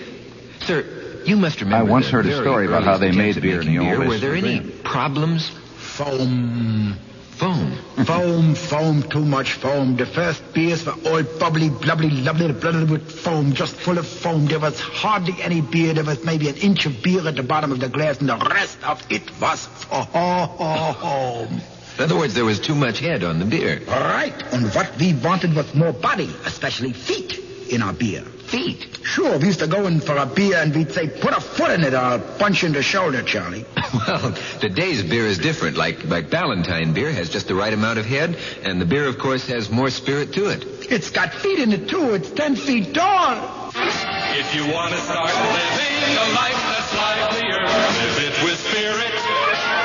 Sir, 0.61 1.23
you 1.27 1.37
must 1.37 1.61
remember. 1.61 1.87
I 1.87 1.91
once 1.91 2.09
heard 2.09 2.27
a 2.27 2.37
story 2.37 2.67
about 2.67 2.85
how 2.85 2.97
they 2.97 3.13
made 3.13 3.41
beer 3.41 3.61
in 3.61 3.67
the 3.67 3.79
old 3.79 3.89
beer. 3.89 3.99
days 3.99 4.09
Were 4.09 4.19
there 4.19 4.35
any 4.35 4.61
problems? 4.83 5.51
Foam. 5.77 6.97
Foam. 7.39 7.79
Foam, 8.05 8.55
foam, 8.57 9.03
too 9.05 9.25
much 9.25 9.53
foam. 9.53 9.95
The 9.97 10.07
first 10.07 10.43
beers 10.53 10.85
were 10.85 10.97
all 11.07 11.23
bubbly, 11.23 11.71
blubbly, 11.71 12.11
lovely, 12.11 12.53
blooded 12.53 12.91
with 12.91 13.09
foam, 13.13 13.53
just 13.53 13.77
full 13.77 13.97
of 13.97 14.09
foam. 14.09 14.47
There 14.47 14.59
was 14.59 14.81
hardly 14.81 15.41
any 15.41 15.61
beer. 15.61 15.95
There 15.95 16.03
was 16.03 16.25
maybe 16.25 16.49
an 16.49 16.57
inch 16.57 16.85
of 16.87 17.01
beer 17.01 17.27
at 17.29 17.37
the 17.37 17.45
bottom 17.45 17.71
of 17.71 17.79
the 17.79 17.89
glass, 17.89 18.19
and 18.19 18.29
the 18.29 18.37
rest 18.37 18.83
of 18.83 19.01
it 19.09 19.23
was 19.41 19.67
foam. 19.67 21.61
In 21.99 22.05
other 22.05 22.17
words, 22.17 22.35
there 22.35 22.45
was 22.45 22.59
too 22.59 22.75
much 22.75 22.99
head 22.99 23.23
on 23.23 23.39
the 23.39 23.45
beer. 23.45 23.83
Right, 23.87 24.35
and 24.53 24.67
what 24.75 24.99
we 24.99 25.15
wanted 25.15 25.55
was 25.55 25.73
more 25.77 25.93
body, 25.93 26.35
especially 26.45 26.93
feet, 26.93 27.39
in 27.71 27.83
our 27.83 27.93
beer. 27.93 28.25
Feet. 28.49 28.99
Sure, 29.03 29.39
we 29.39 29.47
used 29.47 29.61
to 29.61 29.67
go 29.67 29.87
in 29.87 30.01
for 30.01 30.17
a 30.17 30.25
beer 30.25 30.57
and 30.57 30.75
we'd 30.75 30.91
say, 30.93 31.07
put 31.09 31.37
a 31.37 31.41
foot 31.41 31.71
in 31.71 31.85
it 31.85 31.93
or 31.93 31.99
I'll 31.99 32.19
punch 32.19 32.63
you 32.63 32.69
in 32.69 32.73
the 32.73 32.83
shoulder, 32.83 33.23
Charlie. 33.23 33.65
Well, 34.07 34.33
today's 34.61 35.03
beer 35.03 35.27
is 35.27 35.39
different. 35.39 35.77
Like, 35.79 36.05
like 36.05 36.29
Ballantine 36.29 36.93
beer 36.93 37.11
has 37.11 37.31
just 37.31 37.49
the 37.49 37.55
right 37.55 37.73
amount 37.73 37.99
of 37.99 38.05
head, 38.05 38.37
and 38.63 38.79
the 38.81 38.85
beer, 38.85 39.07
of 39.07 39.19
course, 39.19 39.47
has 39.49 39.71
more 39.71 39.89
spirit 39.89 40.35
to 40.35 40.51
it. 40.51 40.63
It's 40.91 41.09
got 41.09 41.33
feet 41.33 41.59
in 41.59 41.73
it, 41.73 41.89
too. 41.89 42.13
It's 42.15 42.31
ten 42.31 42.55
feet 42.55 42.93
tall. 42.95 43.71
If 43.75 44.55
you 44.55 44.71
want 44.73 44.93
to 44.93 45.01
start 45.01 45.33
living 45.33 46.17
a 46.17 46.29
life 46.37 46.61
that's 46.69 46.95
livelier, 46.95 47.65
live 47.65 48.19
it 48.29 48.45
with 48.45 48.59
spirit. 48.59 49.15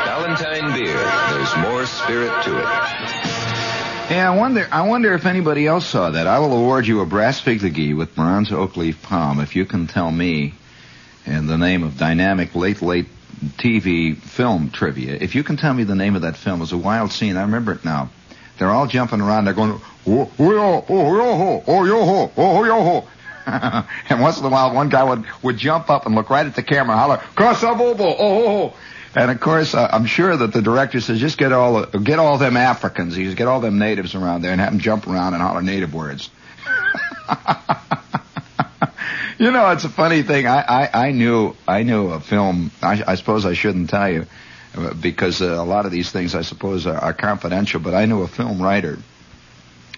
Ballantine 0.03 0.73
beer. 0.73 0.99
There's 1.31 1.55
more 1.57 1.85
spirit 1.85 2.43
to 2.43 2.59
it. 2.59 3.12
Yeah, 4.09 4.31
I 4.31 4.35
wonder. 4.35 4.67
I 4.71 4.87
wonder 4.87 5.13
if 5.13 5.25
anybody 5.25 5.65
else 5.65 5.87
saw 5.87 6.11
that. 6.11 6.27
I 6.27 6.39
will 6.39 6.55
award 6.55 6.85
you 6.85 6.99
a 7.01 7.05
brass 7.05 7.39
figurine 7.39 7.97
with 7.97 8.13
bronze 8.15 8.51
oak 8.51 8.77
leaf 8.77 9.01
palm 9.01 9.39
if 9.39 9.55
you 9.55 9.65
can 9.65 9.87
tell 9.87 10.11
me, 10.11 10.53
in 11.25 11.47
the 11.47 11.57
name 11.57 11.83
of 11.83 11.97
dynamic 11.97 12.53
late 12.53 12.81
late 12.81 13.07
TV 13.57 14.15
film 14.15 14.69
trivia, 14.71 15.13
if 15.13 15.35
you 15.35 15.43
can 15.43 15.57
tell 15.57 15.73
me 15.73 15.83
the 15.83 15.95
name 15.95 16.15
of 16.15 16.21
that 16.23 16.37
film. 16.37 16.59
It 16.59 16.61
was 16.61 16.73
a 16.73 16.77
wild 16.77 17.11
scene. 17.11 17.37
I 17.37 17.41
remember 17.41 17.71
it 17.71 17.85
now. 17.85 18.09
They're 18.57 18.69
all 18.69 18.87
jumping 18.87 19.21
around. 19.21 19.45
They're 19.45 19.53
going, 19.53 19.81
oh, 20.07 20.31
oh, 20.37 20.51
yo, 20.51 20.85
oh, 20.87 21.15
yo, 21.17 21.35
ho, 21.35 21.63
oh, 21.65 21.85
yo, 21.85 22.05
ho, 22.05 22.31
oh, 22.37 22.63
yo, 22.65 22.83
ho. 22.83 23.07
and 24.09 24.21
once 24.21 24.39
in 24.39 24.45
a 24.45 24.49
while, 24.49 24.73
one 24.73 24.89
guy 24.89 25.03
would, 25.03 25.25
would 25.41 25.57
jump 25.57 25.89
up 25.89 26.05
and 26.05 26.13
look 26.15 26.29
right 26.29 26.45
at 26.45 26.55
the 26.55 26.63
camera 26.63 26.95
holler, 26.95 27.21
Kosovo, 27.35 27.95
oh, 27.97 28.15
oh, 28.19 28.47
oh. 28.47 28.73
And 29.15 29.29
of 29.29 29.39
course, 29.39 29.75
uh, 29.75 29.87
I'm 29.91 30.05
sure 30.05 30.35
that 30.35 30.53
the 30.53 30.61
director 30.61 30.99
says, 30.99 31.19
just 31.19 31.37
get 31.37 31.51
all, 31.51 31.85
get 31.85 32.17
all 32.17 32.39
them 32.39 32.57
Africans, 32.57 33.15
just 33.15 33.37
get 33.37 33.47
all 33.47 33.59
them 33.59 33.77
natives 33.77 34.15
around 34.15 34.41
there 34.41 34.51
and 34.51 34.59
have 34.59 34.71
them 34.71 34.79
jump 34.79 35.07
around 35.07 35.35
and 35.35 35.43
holler 35.43 35.61
native 35.61 35.93
words. 35.93 36.31
you 39.37 39.51
know, 39.51 39.69
it's 39.69 39.83
a 39.83 39.89
funny 39.89 40.23
thing. 40.23 40.47
I, 40.47 40.61
I, 40.61 41.07
I 41.07 41.11
knew, 41.11 41.55
I 41.67 41.83
knew 41.83 42.07
a 42.09 42.19
film, 42.19 42.71
I, 42.81 43.03
I 43.05 43.15
suppose 43.15 43.45
I 43.45 43.53
shouldn't 43.53 43.91
tell 43.91 44.11
you, 44.11 44.25
uh, 44.75 44.95
because 44.95 45.43
uh, 45.43 45.45
a 45.45 45.63
lot 45.65 45.85
of 45.85 45.91
these 45.91 46.11
things 46.11 46.33
I 46.33 46.41
suppose 46.41 46.87
are, 46.87 46.97
are 46.97 47.13
confidential, 47.13 47.79
but 47.79 47.93
I 47.93 48.05
knew 48.05 48.23
a 48.23 48.27
film 48.27 48.59
writer 48.59 48.97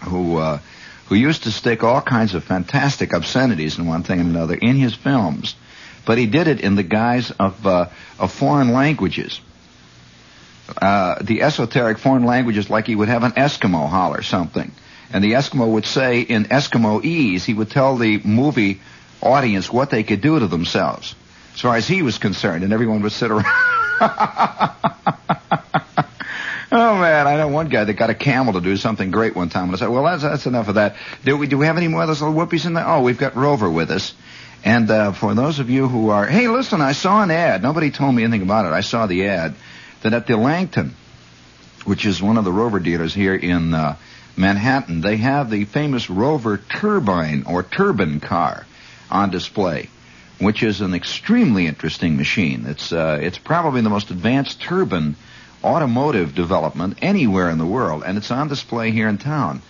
who, 0.02 0.38
uh, 0.38 0.60
who 1.08 1.16
used 1.16 1.44
to 1.44 1.52
stick 1.52 1.84
all 1.84 2.02
kinds 2.02 2.36
of 2.36 2.44
fantastic 2.44 3.14
obscenities 3.14 3.78
and 3.78 3.88
one 3.88 4.04
thing 4.04 4.20
and 4.20 4.32
another 4.32 4.56
in 4.56 4.76
his 4.76 4.94
films, 4.94 5.56
but 6.06 6.18
he 6.18 6.26
did 6.26 6.48
it 6.48 6.62
in 6.62 6.76
the 6.76 6.84
guise 6.84 7.32
of, 7.32 7.66
uh, 7.66 7.90
of 8.20 8.32
foreign 8.32 8.72
languages. 8.72 9.40
Uh, 10.82 11.16
the 11.22 11.42
esoteric 11.44 11.98
foreign 11.98 12.26
languages, 12.26 12.70
like 12.70 12.88
he 12.88 12.96
would 12.96 13.08
have 13.08 13.24
an 13.24 13.32
Eskimo 13.34 13.88
holler 13.88 14.22
something, 14.22 14.72
and 15.14 15.24
the 15.24 15.34
Eskimo 15.34 15.72
would 15.74 15.86
say 15.86 16.22
in 16.22 16.46
Eskimoese, 16.46 17.44
he 17.44 17.54
would 17.54 17.70
tell 17.70 17.98
the 17.98 18.20
movie 18.24 18.82
audience 19.22 19.72
what 19.72 19.92
they 19.92 20.04
could 20.04 20.22
do 20.22 20.40
to 20.40 20.48
themselves, 20.48 21.16
as 21.54 21.62
far 21.62 21.76
as 21.76 21.88
he 21.88 22.02
was 22.02 22.18
concerned, 22.18 22.64
and 22.64 22.74
everyone 22.74 23.02
would 23.02 23.12
sit 23.12 23.30
around. 23.32 23.46
Oh 26.72 26.98
man, 27.00 27.26
I 27.26 27.38
know 27.38 27.48
one 27.48 27.70
guy 27.70 27.86
that 27.86 27.94
got 27.94 28.10
a 28.10 28.14
camel 28.16 28.54
to 28.54 28.60
do 28.62 28.76
something 28.76 29.10
great 29.10 29.34
one 29.34 29.48
time. 29.48 29.66
And 29.66 29.76
I 29.76 29.78
said, 29.78 29.88
"Well, 29.88 30.04
that's 30.04 30.24
that's 30.24 30.46
enough 30.46 30.68
of 30.68 30.76
that. 30.76 30.98
Do 31.24 31.38
we 31.38 31.48
do 31.48 31.58
we 31.58 31.68
have 31.68 31.78
any 31.78 31.88
more 31.88 32.02
of 32.02 32.08
those 32.10 32.22
little 32.22 32.36
whoopies 32.36 32.66
in 32.66 32.74
there? 32.74 32.86
Oh, 32.86 33.02
we've 33.02 33.18
got 33.18 33.38
Rover 33.38 33.70
with 33.70 33.92
us. 33.92 34.14
And 34.66 34.90
uh, 34.90 35.12
for 35.12 35.36
those 35.36 35.60
of 35.60 35.70
you 35.70 35.88
who 35.88 36.10
are, 36.10 36.26
hey, 36.26 36.48
listen, 36.48 36.82
I 36.82 36.94
saw 36.94 37.22
an 37.22 37.30
ad. 37.30 37.62
Nobody 37.62 37.92
told 37.92 38.16
me 38.16 38.24
anything 38.24 38.42
about 38.42 38.66
it. 38.66 38.74
I 38.74 38.82
saw 38.82 39.06
the 39.06 39.28
ad 39.28 39.54
that 40.02 40.14
at 40.14 40.26
the 40.26 40.36
Langton, 40.36 40.96
which 41.86 42.04
is 42.04 42.20
one 42.20 42.38
of 42.38 42.46
the 42.46 42.52
Rover 42.52 42.80
dealers 42.80 43.14
here 43.14 43.36
in 43.36 43.76
uh, 43.76 43.96
Manhattan, 44.36 45.02
they 45.02 45.18
have 45.18 45.52
the 45.52 45.66
famous 45.66 46.10
Rover 46.10 46.58
turbine 46.58 47.44
or 47.48 47.62
turbine 47.62 48.20
car 48.20 48.66
on 49.12 49.30
display, 49.30 49.88
which 50.40 50.64
is 50.64 50.82
an 50.82 50.96
extremely 50.96 51.68
interesting 51.68 52.18
machine. 52.18 52.66
It's 52.66 52.92
uh, 52.92 53.20
it's 53.22 53.38
probably 53.38 53.82
the 53.82 53.92
most 53.92 54.10
advanced 54.10 54.64
turbine 54.64 55.16
automotive 55.64 56.34
development 56.34 56.98
anywhere 57.04 57.52
in 57.52 57.60
the 57.60 57.68
world, 57.68 58.02
and 58.04 58.18
it's 58.18 58.32
on 58.32 58.48
display 58.48 58.90
here 58.90 59.08
in 59.08 59.20
town. 59.20 59.62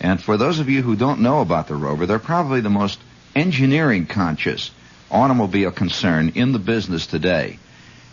And 0.00 0.20
for 0.20 0.36
those 0.36 0.58
of 0.58 0.68
you 0.68 0.82
who 0.82 0.96
don't 0.96 1.20
know 1.20 1.40
about 1.40 1.68
the 1.68 1.76
Rover, 1.76 2.04
they're 2.04 2.18
probably 2.18 2.60
the 2.60 2.68
most 2.68 2.98
engineering 3.34 4.06
conscious 4.06 4.70
automobile 5.10 5.70
concern 5.70 6.32
in 6.34 6.52
the 6.52 6.58
business 6.58 7.06
today. 7.06 7.58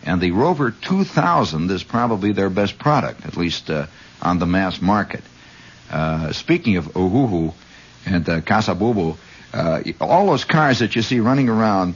And 0.04 0.20
the 0.20 0.32
Rover 0.32 0.72
2000 0.72 1.70
is 1.70 1.84
probably 1.84 2.32
their 2.32 2.50
best 2.50 2.80
product, 2.80 3.26
at 3.26 3.38
least 3.38 3.70
uh, 3.70 3.88
on 4.22 4.40
the 4.40 4.46
mass 4.46 4.82
market. 4.82 5.24
Uh, 5.90 6.32
speaking 6.32 6.78
of 6.78 6.86
Uhuhu 6.94 7.54
and 8.06 8.28
uh, 8.28 8.42
Casabubu, 8.42 9.18
uh, 9.54 9.82
all 10.00 10.28
those 10.28 10.46
cars 10.46 10.80
that 10.80 10.96
you 10.96 11.02
see 11.02 11.20
running 11.20 11.50
around 11.50 11.96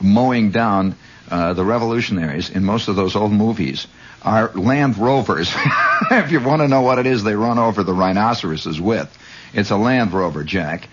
mowing 0.00 0.50
down 0.50 0.94
uh, 1.30 1.54
the 1.54 1.64
revolutionaries 1.64 2.50
in 2.50 2.64
most 2.64 2.88
of 2.88 2.96
those 2.96 3.16
old 3.16 3.32
movies 3.32 3.86
are 4.22 4.50
Land 4.54 4.98
Rovers. 4.98 5.52
if 6.10 6.30
you 6.30 6.40
want 6.40 6.62
to 6.62 6.68
know 6.68 6.82
what 6.82 6.98
it 6.98 7.06
is 7.06 7.24
they 7.24 7.34
run 7.34 7.58
over 7.58 7.82
the 7.82 7.94
rhinoceroses 7.94 8.80
with, 8.80 9.16
it's 9.52 9.70
a 9.70 9.76
Land 9.76 10.12
Rover, 10.12 10.44
Jack. 10.44 10.88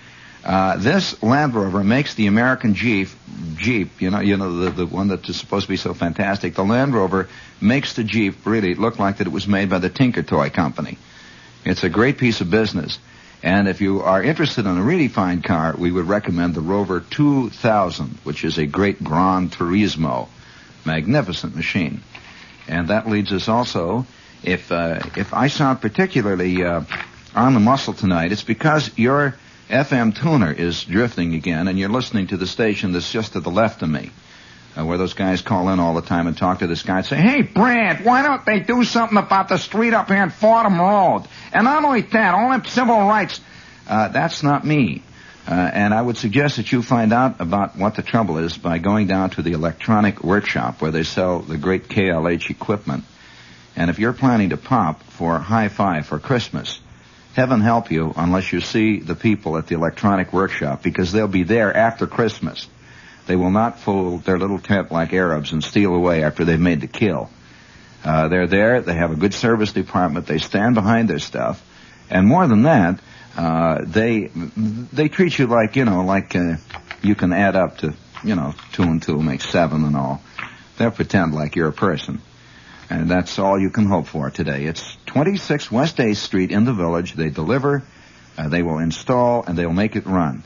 Uh, 0.45 0.77
this 0.77 1.21
Land 1.23 1.55
Rover 1.55 1.83
makes 1.83 2.13
the 2.13 2.27
American 2.27 2.75
Jeep, 2.75 3.09
Jeep, 3.55 3.99
you 3.99 4.11
know, 4.11 4.19
you 4.19 4.37
know 4.37 4.57
the 4.57 4.69
the 4.69 4.85
one 4.85 5.07
that 5.07 5.27
is 5.27 5.37
supposed 5.37 5.65
to 5.65 5.69
be 5.69 5.77
so 5.77 5.95
fantastic. 5.95 6.53
The 6.53 6.63
Land 6.63 6.93
Rover 6.93 7.27
makes 7.59 7.93
the 7.93 8.03
Jeep 8.03 8.45
really 8.45 8.75
look 8.75 8.99
like 8.99 9.17
that 9.17 9.27
it 9.27 9.33
was 9.33 9.47
made 9.47 9.71
by 9.71 9.79
the 9.79 9.89
Tinker 9.89 10.21
Toy 10.21 10.51
Company. 10.51 10.99
It's 11.65 11.83
a 11.83 11.89
great 11.89 12.19
piece 12.19 12.41
of 12.41 12.51
business. 12.51 12.99
And 13.41 13.67
if 13.67 13.81
you 13.81 14.01
are 14.01 14.21
interested 14.21 14.67
in 14.67 14.77
a 14.77 14.83
really 14.83 15.07
fine 15.07 15.41
car, 15.41 15.75
we 15.77 15.91
would 15.91 16.07
recommend 16.07 16.53
the 16.53 16.61
Rover 16.61 16.99
2000, 16.99 18.19
which 18.23 18.43
is 18.43 18.59
a 18.59 18.67
great 18.67 19.03
Gran 19.03 19.49
Turismo, 19.49 20.27
magnificent 20.85 21.55
machine. 21.55 22.03
And 22.67 22.89
that 22.89 23.07
leads 23.07 23.31
us 23.31 23.47
also, 23.47 24.05
if 24.43 24.71
uh, 24.71 24.99
if 25.17 25.33
I 25.33 25.47
sound 25.47 25.81
particularly 25.81 26.63
uh, 26.63 26.81
on 27.35 27.55
the 27.55 27.59
muscle 27.59 27.93
tonight, 27.93 28.31
it's 28.31 28.43
because 28.43 28.95
your 28.95 29.35
FM 29.69 30.15
tuner 30.15 30.51
is 30.51 30.83
drifting 30.83 31.33
again, 31.33 31.67
and 31.67 31.79
you're 31.79 31.89
listening 31.89 32.27
to 32.27 32.37
the 32.37 32.45
station 32.45 32.91
that's 32.91 33.11
just 33.11 33.33
to 33.33 33.39
the 33.39 33.49
left 33.49 33.81
of 33.81 33.89
me, 33.89 34.11
uh, 34.77 34.85
where 34.85 34.97
those 34.97 35.13
guys 35.13 35.41
call 35.41 35.69
in 35.69 35.79
all 35.79 35.95
the 35.95 36.01
time 36.01 36.27
and 36.27 36.37
talk 36.37 36.59
to 36.59 36.67
this 36.67 36.83
guy 36.83 36.97
and 36.97 37.05
say, 37.05 37.15
"Hey, 37.15 37.41
Brad, 37.41 38.05
why 38.05 38.21
don't 38.21 38.45
they 38.45 38.59
do 38.59 38.83
something 38.83 39.17
about 39.17 39.49
the 39.49 39.57
street 39.57 39.93
up 39.93 40.07
here 40.07 40.21
in 40.21 40.29
Fordham 40.29 40.79
Road? 40.79 41.23
And 41.51 41.63
not 41.63 41.83
only 41.83 42.01
that, 42.01 42.35
all 42.35 42.51
them 42.51 42.63
civil 42.65 43.07
rights." 43.07 43.41
Uh, 43.87 44.09
that's 44.09 44.43
not 44.43 44.65
me. 44.65 45.01
Uh, 45.47 45.53
and 45.53 45.93
I 45.93 46.01
would 46.01 46.17
suggest 46.17 46.57
that 46.57 46.71
you 46.71 46.81
find 46.81 47.13
out 47.13 47.39
about 47.39 47.77
what 47.77 47.95
the 47.95 48.01
trouble 48.01 48.39
is 48.39 48.57
by 48.57 48.79
going 48.79 49.07
down 49.07 49.31
to 49.31 49.43
the 49.43 49.53
electronic 49.53 50.23
workshop 50.23 50.81
where 50.81 50.91
they 50.91 51.03
sell 51.03 51.39
the 51.39 51.57
great 51.57 51.87
KLH 51.87 52.49
equipment. 52.49 53.03
And 53.75 53.89
if 53.89 53.99
you're 53.99 54.13
planning 54.13 54.49
to 54.49 54.57
pop 54.57 55.03
for 55.03 55.37
hi-fi 55.37 56.01
for 56.01 56.17
Christmas, 56.17 56.79
heaven 57.35 57.59
help 57.59 57.91
you 57.91 58.13
unless 58.15 58.53
you 58.53 58.61
see 58.61 58.99
the 58.99 59.15
people 59.15 59.57
at 59.57 59.67
the 59.67 59.75
electronic 59.75 60.31
workshop 60.31 60.81
because 60.81 61.11
they'll 61.11 61.27
be 61.27 61.43
there 61.43 61.75
after 61.75 62.07
Christmas. 62.07 62.67
They 63.27 63.35
will 63.35 63.51
not 63.51 63.79
fold 63.79 64.23
their 64.23 64.39
little 64.39 64.59
tent 64.59 64.89
like 64.89 65.11
Arabs 65.11 65.51
and 65.51 65.61
steal 65.61 65.93
away 65.93 66.23
after 66.23 66.45
they've 66.45 66.59
made 66.59 66.79
the 66.79 66.87
kill. 66.87 67.29
Uh, 68.05 68.29
they're 68.29 68.47
there. 68.47 68.81
They 68.81 68.93
have 68.93 69.11
a 69.11 69.15
good 69.15 69.33
service 69.33 69.73
department. 69.73 70.27
They 70.27 70.37
stand 70.37 70.75
behind 70.75 71.09
their 71.09 71.19
stuff. 71.19 71.61
And 72.09 72.25
more 72.25 72.47
than 72.47 72.63
that, 72.63 72.99
uh, 73.35 73.83
they 73.83 74.31
they 74.55 75.09
treat 75.09 75.37
you 75.37 75.47
like 75.47 75.75
you 75.75 75.83
know 75.83 76.05
like 76.05 76.35
uh, 76.35 76.55
you 77.01 77.15
can 77.15 77.33
add 77.33 77.55
up 77.55 77.79
to 77.79 77.93
you 78.23 78.35
know 78.35 78.53
two 78.71 78.83
and 78.83 79.01
two 79.01 79.21
makes 79.21 79.49
seven 79.49 79.83
and 79.83 79.97
all. 79.97 80.21
They'll 80.77 80.91
pretend 80.91 81.33
like 81.33 81.55
you're 81.55 81.67
a 81.69 81.73
person, 81.73 82.21
and 82.89 83.09
that's 83.09 83.39
all 83.39 83.59
you 83.59 83.71
can 83.71 83.87
hope 83.87 84.07
for 84.07 84.29
today. 84.29 84.65
It's 84.65 84.95
26 85.15 85.71
West 85.71 85.95
8th 85.95 86.17
Street 86.17 86.51
in 86.51 86.65
the 86.65 86.73
village. 86.73 87.13
They 87.13 87.29
deliver, 87.29 87.83
uh, 88.37 88.49
they 88.49 88.63
will 88.63 88.79
install, 88.79 89.45
and 89.45 89.57
they'll 89.57 89.71
make 89.71 89.95
it 89.95 90.05
run. 90.05 90.43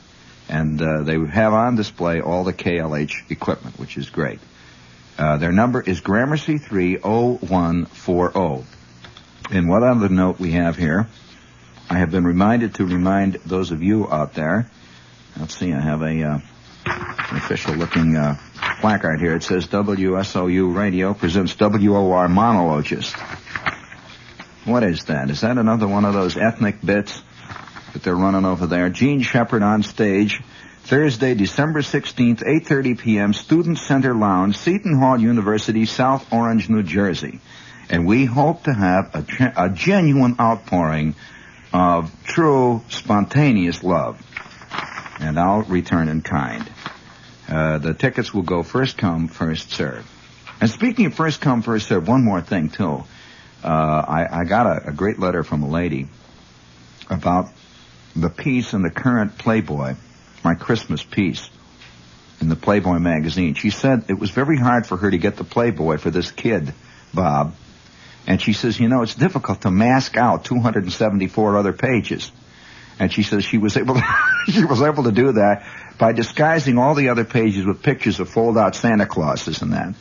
And 0.48 0.80
uh, 0.80 1.02
they 1.02 1.18
have 1.18 1.52
on 1.52 1.74
display 1.74 2.20
all 2.20 2.44
the 2.44 2.52
KLH 2.52 3.32
equipment, 3.32 3.80
which 3.80 3.96
is 3.96 4.10
great. 4.10 4.38
Uh, 5.18 5.38
their 5.38 5.50
number 5.50 5.80
is 5.80 6.00
Gramercy 6.00 6.58
30140. 6.58 8.64
And 9.50 9.68
what 9.68 9.82
other 9.82 10.08
note 10.08 10.38
we 10.38 10.52
have 10.52 10.76
here, 10.76 11.08
I 11.88 11.98
have 11.98 12.12
been 12.12 12.24
reminded 12.24 12.76
to 12.76 12.86
remind 12.86 13.40
those 13.44 13.72
of 13.72 13.82
you 13.82 14.08
out 14.08 14.34
there. 14.34 14.70
Let's 15.36 15.56
see, 15.56 15.72
I 15.72 15.80
have 15.80 16.02
a 16.02 16.22
uh, 16.22 16.38
official 17.32 17.74
looking 17.74 18.14
uh, 18.14 18.38
placard 18.80 19.18
here. 19.18 19.34
It 19.34 19.42
says 19.42 19.66
WSOU 19.66 20.76
Radio 20.76 21.12
presents 21.12 21.56
WOR 21.58 22.28
monologist. 22.28 23.16
What 24.64 24.82
is 24.82 25.04
that? 25.04 25.30
Is 25.30 25.40
that 25.40 25.56
another 25.56 25.88
one 25.88 26.04
of 26.04 26.12
those 26.12 26.36
ethnic 26.36 26.84
bits 26.84 27.22
that 27.92 28.02
they're 28.02 28.14
running 28.14 28.44
over 28.44 28.66
there? 28.66 28.90
Gene 28.90 29.22
Shepard 29.22 29.62
on 29.62 29.82
stage. 29.82 30.42
Thursday, 30.82 31.34
December 31.34 31.82
16th, 31.82 32.42
8.30 32.42 32.98
p.m., 32.98 33.32
Student 33.32 33.78
Center 33.78 34.14
Lounge, 34.14 34.56
Seton 34.56 34.98
Hall 34.98 35.20
University, 35.20 35.86
South 35.86 36.32
Orange, 36.32 36.68
New 36.68 36.82
Jersey. 36.82 37.40
And 37.88 38.06
we 38.06 38.24
hope 38.24 38.64
to 38.64 38.72
have 38.72 39.14
a, 39.14 39.52
a 39.56 39.70
genuine 39.70 40.36
outpouring 40.40 41.14
of 41.72 42.12
true, 42.24 42.82
spontaneous 42.88 43.82
love. 43.82 44.20
And 45.20 45.38
I'll 45.38 45.62
return 45.62 46.08
in 46.08 46.22
kind. 46.22 46.68
Uh, 47.48 47.78
the 47.78 47.94
tickets 47.94 48.34
will 48.34 48.42
go 48.42 48.62
first 48.62 48.96
come, 48.98 49.28
first 49.28 49.70
serve. 49.70 50.08
And 50.60 50.70
speaking 50.70 51.06
of 51.06 51.14
first 51.14 51.40
come, 51.40 51.62
first 51.62 51.88
serve, 51.88 52.06
one 52.08 52.24
more 52.24 52.40
thing 52.40 52.68
too. 52.68 53.04
Uh, 53.62 53.68
I, 53.68 54.40
I 54.40 54.44
got 54.44 54.66
a, 54.66 54.88
a 54.88 54.92
great 54.92 55.18
letter 55.18 55.42
from 55.42 55.62
a 55.62 55.68
lady 55.68 56.08
about 57.08 57.48
the 58.16 58.30
piece 58.30 58.72
in 58.72 58.82
the 58.82 58.90
current 58.90 59.38
Playboy, 59.38 59.94
my 60.42 60.54
Christmas 60.54 61.02
piece 61.02 61.50
in 62.40 62.48
the 62.48 62.56
Playboy 62.56 62.98
magazine. 62.98 63.54
She 63.54 63.70
said 63.70 64.04
it 64.08 64.18
was 64.18 64.30
very 64.30 64.56
hard 64.56 64.86
for 64.86 64.96
her 64.96 65.10
to 65.10 65.18
get 65.18 65.36
the 65.36 65.44
Playboy 65.44 65.98
for 65.98 66.10
this 66.10 66.30
kid, 66.30 66.72
Bob. 67.12 67.54
And 68.26 68.40
she 68.40 68.52
says, 68.52 68.78
you 68.78 68.88
know, 68.88 69.02
it's 69.02 69.14
difficult 69.14 69.62
to 69.62 69.70
mask 69.70 70.16
out 70.16 70.44
274 70.44 71.56
other 71.56 71.72
pages. 71.72 72.30
And 72.98 73.12
she 73.12 73.22
says 73.22 73.44
she 73.44 73.58
was 73.58 73.76
able 73.76 73.94
to, 73.94 74.02
she 74.50 74.64
was 74.64 74.82
able 74.82 75.04
to 75.04 75.12
do 75.12 75.32
that 75.32 75.66
by 75.98 76.12
disguising 76.12 76.78
all 76.78 76.94
the 76.94 77.08
other 77.08 77.24
pages 77.24 77.66
with 77.66 77.82
pictures 77.82 78.20
of 78.20 78.28
fold 78.28 78.56
out 78.56 78.74
Santa 78.74 79.06
Clauses 79.06 79.62
and 79.62 79.72
that. 79.72 79.94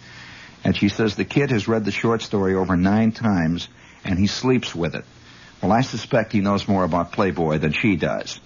And 0.64 0.76
she 0.76 0.90
says 0.90 1.16
the 1.16 1.26
kid 1.26 1.52
has 1.52 1.68
read 1.68 1.86
the 1.86 1.92
short 1.92 2.22
story 2.22 2.56
over 2.56 2.76
nine 2.76 3.12
times 3.12 3.68
and 4.04 4.20
he 4.20 4.28
sleeps 4.28 4.76
with 4.76 4.96
it. 4.96 5.06
Well, 5.62 5.72
I 5.72 5.82
suspect 5.82 6.32
he 6.32 6.42
knows 6.42 6.68
more 6.68 6.84
about 6.84 7.12
Playboy 7.12 7.58
than 7.60 7.74
she 7.74 7.96
does. 7.96 8.40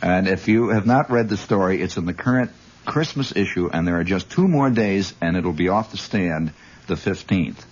And 0.00 0.28
if 0.28 0.48
you 0.48 0.68
have 0.68 0.86
not 0.86 1.10
read 1.10 1.28
the 1.28 1.36
story, 1.36 1.82
it's 1.82 1.96
in 1.96 2.06
the 2.06 2.14
current 2.14 2.52
Christmas 2.84 3.34
issue 3.34 3.68
and 3.72 3.86
there 3.86 3.98
are 3.98 4.04
just 4.04 4.30
two 4.30 4.46
more 4.46 4.70
days 4.70 5.14
and 5.20 5.36
it'll 5.36 5.52
be 5.52 5.68
off 5.68 5.90
the 5.90 5.96
stand 5.96 6.52
the 6.86 6.94
15th. 6.94 7.64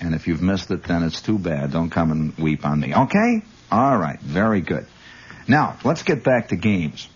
And 0.00 0.14
if 0.14 0.28
you've 0.28 0.42
missed 0.42 0.70
it, 0.70 0.84
then 0.84 1.02
it's 1.02 1.20
too 1.20 1.38
bad. 1.38 1.72
Don't 1.72 1.90
come 1.90 2.12
and 2.12 2.36
weep 2.38 2.64
on 2.64 2.80
me. 2.80 2.94
Okay? 2.94 3.42
All 3.70 3.98
right. 3.98 4.20
Very 4.20 4.60
good. 4.60 4.86
Now, 5.48 5.76
let's 5.84 6.02
get 6.02 6.22
back 6.22 6.48
to 6.48 6.56
games. 6.56 7.08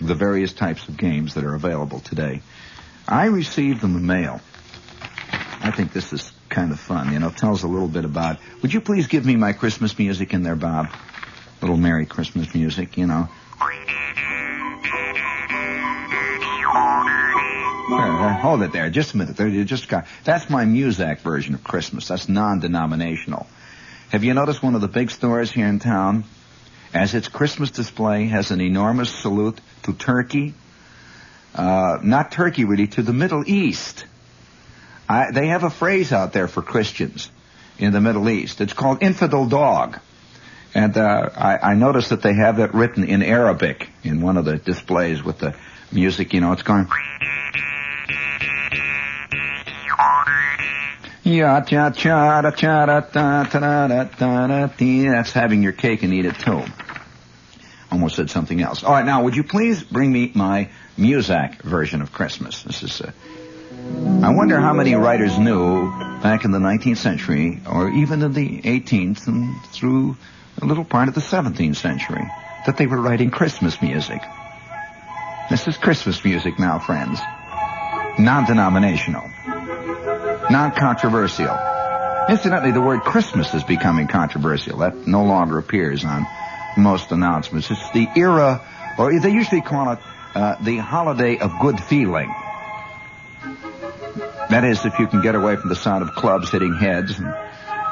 The 0.00 0.14
various 0.14 0.52
types 0.52 0.88
of 0.88 0.96
games 0.96 1.34
that 1.34 1.44
are 1.44 1.54
available 1.54 2.00
today. 2.00 2.42
I 3.08 3.26
received 3.26 3.80
them 3.80 3.96
in 3.96 4.02
the 4.02 4.06
mail. 4.06 4.40
I 5.60 5.70
think 5.70 5.92
this 5.94 6.12
is 6.12 6.30
kind 6.50 6.72
of 6.72 6.78
fun. 6.78 7.12
You 7.12 7.18
know, 7.18 7.30
tells 7.30 7.62
a 7.62 7.68
little 7.68 7.88
bit 7.88 8.04
about. 8.04 8.38
Would 8.60 8.74
you 8.74 8.82
please 8.82 9.06
give 9.06 9.24
me 9.24 9.34
my 9.34 9.54
Christmas 9.54 9.98
music 9.98 10.34
in 10.34 10.42
there, 10.42 10.56
Bob? 10.56 10.88
Little 11.62 11.78
Merry 11.78 12.06
Christmas 12.06 12.54
music, 12.54 12.98
you 12.98 13.06
know. 13.06 13.28
Hold 18.38 18.62
it 18.62 18.72
there, 18.72 18.88
just 18.88 19.14
a 19.14 19.16
minute. 19.16 19.36
There, 19.36 19.64
just 19.64 19.88
got. 19.88 20.06
That's 20.22 20.48
my 20.48 20.64
Muzak 20.64 21.20
version 21.20 21.54
of 21.54 21.64
Christmas. 21.64 22.06
That's 22.08 22.28
non-denominational. 22.28 23.46
Have 24.10 24.22
you 24.22 24.32
noticed 24.32 24.62
one 24.62 24.74
of 24.74 24.80
the 24.80 24.88
big 24.88 25.10
stores 25.10 25.50
here 25.50 25.66
in 25.66 25.80
town, 25.80 26.24
as 26.94 27.14
its 27.14 27.26
Christmas 27.26 27.70
display, 27.72 28.26
has 28.26 28.52
an 28.52 28.60
enormous 28.60 29.10
salute 29.10 29.60
to 29.84 29.92
Turkey? 29.92 30.54
Uh, 31.58 31.98
not 32.04 32.30
Turkey, 32.30 32.64
really, 32.64 32.86
to 32.86 33.02
the 33.02 33.12
Middle 33.12 33.42
East. 33.44 34.04
I, 35.08 35.32
they 35.32 35.48
have 35.48 35.64
a 35.64 35.70
phrase 35.70 36.12
out 36.12 36.32
there 36.32 36.46
for 36.46 36.62
Christians 36.62 37.32
in 37.78 37.92
the 37.92 38.00
Middle 38.00 38.28
East. 38.28 38.60
It's 38.60 38.72
called 38.72 39.02
infidel 39.02 39.46
dog. 39.46 39.98
And 40.72 40.96
uh, 40.96 41.30
I, 41.34 41.72
I 41.72 41.74
noticed 41.74 42.10
that 42.10 42.22
they 42.22 42.34
have 42.34 42.60
it 42.60 42.74
written 42.74 43.02
in 43.02 43.24
Arabic 43.24 43.88
in 44.04 44.20
one 44.20 44.36
of 44.36 44.44
the 44.44 44.56
displays 44.56 45.20
with 45.20 45.38
the 45.38 45.56
music. 45.90 46.32
You 46.32 46.42
know, 46.42 46.52
it's 46.52 46.62
going. 46.62 46.86
That's 55.10 55.32
having 55.32 55.64
your 55.64 55.72
cake 55.72 56.04
and 56.04 56.14
eat 56.14 56.24
it 56.24 56.38
too. 56.38 56.62
Almost 57.90 58.16
said 58.16 58.30
something 58.30 58.60
else. 58.60 58.84
All 58.84 58.92
right, 58.92 59.04
now 59.04 59.24
would 59.24 59.34
you 59.34 59.44
please 59.44 59.82
bring 59.82 60.12
me 60.12 60.30
my 60.34 60.68
Muzak 60.98 61.62
version 61.62 62.02
of 62.02 62.12
Christmas? 62.12 62.62
This 62.62 62.82
is. 62.82 63.00
Uh, 63.00 63.12
I 64.22 64.34
wonder 64.34 64.60
how 64.60 64.72
many 64.74 64.94
writers 64.94 65.38
knew 65.38 65.90
back 66.20 66.44
in 66.44 66.50
the 66.50 66.58
19th 66.58 66.98
century, 66.98 67.60
or 67.70 67.88
even 67.88 68.22
in 68.22 68.32
the 68.32 68.60
18th 68.62 69.26
and 69.26 69.62
through 69.66 70.16
a 70.60 70.66
little 70.66 70.84
part 70.84 71.08
of 71.08 71.14
the 71.14 71.20
17th 71.20 71.76
century, 71.76 72.24
that 72.66 72.76
they 72.76 72.86
were 72.86 73.00
writing 73.00 73.30
Christmas 73.30 73.80
music. 73.80 74.20
This 75.48 75.66
is 75.66 75.78
Christmas 75.78 76.22
music 76.24 76.58
now, 76.58 76.78
friends. 76.78 77.20
Non-denominational. 78.18 79.22
Non-controversial. 80.50 81.56
Incidentally, 82.28 82.72
the 82.72 82.82
word 82.82 83.00
Christmas 83.00 83.54
is 83.54 83.62
becoming 83.62 84.08
controversial. 84.08 84.78
That 84.78 85.06
no 85.06 85.24
longer 85.24 85.56
appears 85.56 86.04
on 86.04 86.26
most 86.76 87.12
announcements. 87.12 87.70
It's 87.70 87.90
the 87.90 88.08
era, 88.16 88.60
or 88.98 89.18
they 89.18 89.30
usually 89.30 89.60
call 89.60 89.92
it 89.92 89.98
uh, 90.34 90.56
the 90.60 90.78
holiday 90.78 91.38
of 91.38 91.52
good 91.60 91.80
feeling. 91.80 92.34
That 94.50 94.64
is, 94.64 94.84
if 94.86 94.98
you 94.98 95.06
can 95.06 95.20
get 95.20 95.34
away 95.34 95.56
from 95.56 95.68
the 95.68 95.76
sound 95.76 96.02
of 96.02 96.14
clubs 96.14 96.50
hitting 96.50 96.74
heads 96.74 97.18
and, 97.18 97.34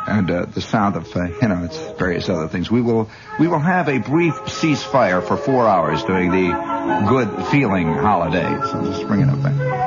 and 0.06 0.30
uh, 0.30 0.46
the 0.46 0.62
sound 0.62 0.96
of, 0.96 1.14
uh, 1.14 1.24
you 1.24 1.48
know, 1.48 1.68
various 1.98 2.28
other 2.28 2.48
things. 2.48 2.70
We 2.70 2.80
will 2.80 3.10
we 3.38 3.46
will 3.46 3.58
have 3.58 3.88
a 3.88 3.98
brief 3.98 4.34
ceasefire 4.46 5.26
for 5.26 5.36
four 5.36 5.66
hours 5.66 6.02
during 6.04 6.30
the 6.30 7.06
good 7.08 7.46
feeling 7.48 7.92
holiday. 7.92 8.58
So 8.70 8.84
just 8.84 9.06
bring 9.06 9.20
it 9.20 9.28
up 9.28 9.85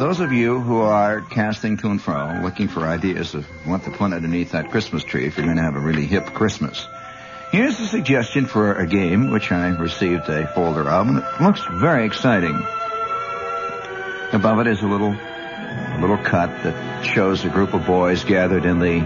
those 0.00 0.20
of 0.20 0.32
you 0.32 0.58
who 0.58 0.80
are 0.80 1.20
casting 1.20 1.76
to 1.76 1.90
and 1.90 2.00
fro, 2.00 2.40
looking 2.42 2.68
for 2.68 2.86
ideas 2.86 3.34
of 3.34 3.44
what 3.66 3.84
to 3.84 3.90
put 3.90 4.14
underneath 4.14 4.52
that 4.52 4.70
Christmas 4.70 5.04
tree 5.04 5.26
if 5.26 5.36
you're 5.36 5.44
going 5.44 5.58
to 5.58 5.62
have 5.62 5.76
a 5.76 5.78
really 5.78 6.06
hip 6.06 6.24
Christmas, 6.32 6.88
here's 7.52 7.78
a 7.80 7.86
suggestion 7.86 8.46
for 8.46 8.72
a 8.76 8.86
game 8.86 9.30
which 9.30 9.52
I 9.52 9.68
received 9.68 10.26
a 10.30 10.46
folder 10.54 10.88
of, 10.88 11.06
and 11.06 11.18
it 11.18 11.42
looks 11.42 11.60
very 11.82 12.06
exciting. 12.06 12.54
Above 14.32 14.60
it 14.60 14.68
is 14.68 14.80
a 14.80 14.86
little, 14.86 15.12
a 15.12 15.98
little 16.00 16.16
cut 16.16 16.48
that 16.62 17.04
shows 17.04 17.44
a 17.44 17.50
group 17.50 17.74
of 17.74 17.84
boys 17.84 18.24
gathered 18.24 18.64
in 18.64 18.78
the, 18.78 19.00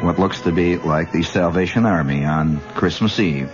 what 0.00 0.18
looks 0.18 0.40
to 0.40 0.52
be 0.52 0.78
like 0.78 1.12
the 1.12 1.24
Salvation 1.24 1.84
Army 1.84 2.24
on 2.24 2.58
Christmas 2.70 3.20
Eve. 3.20 3.52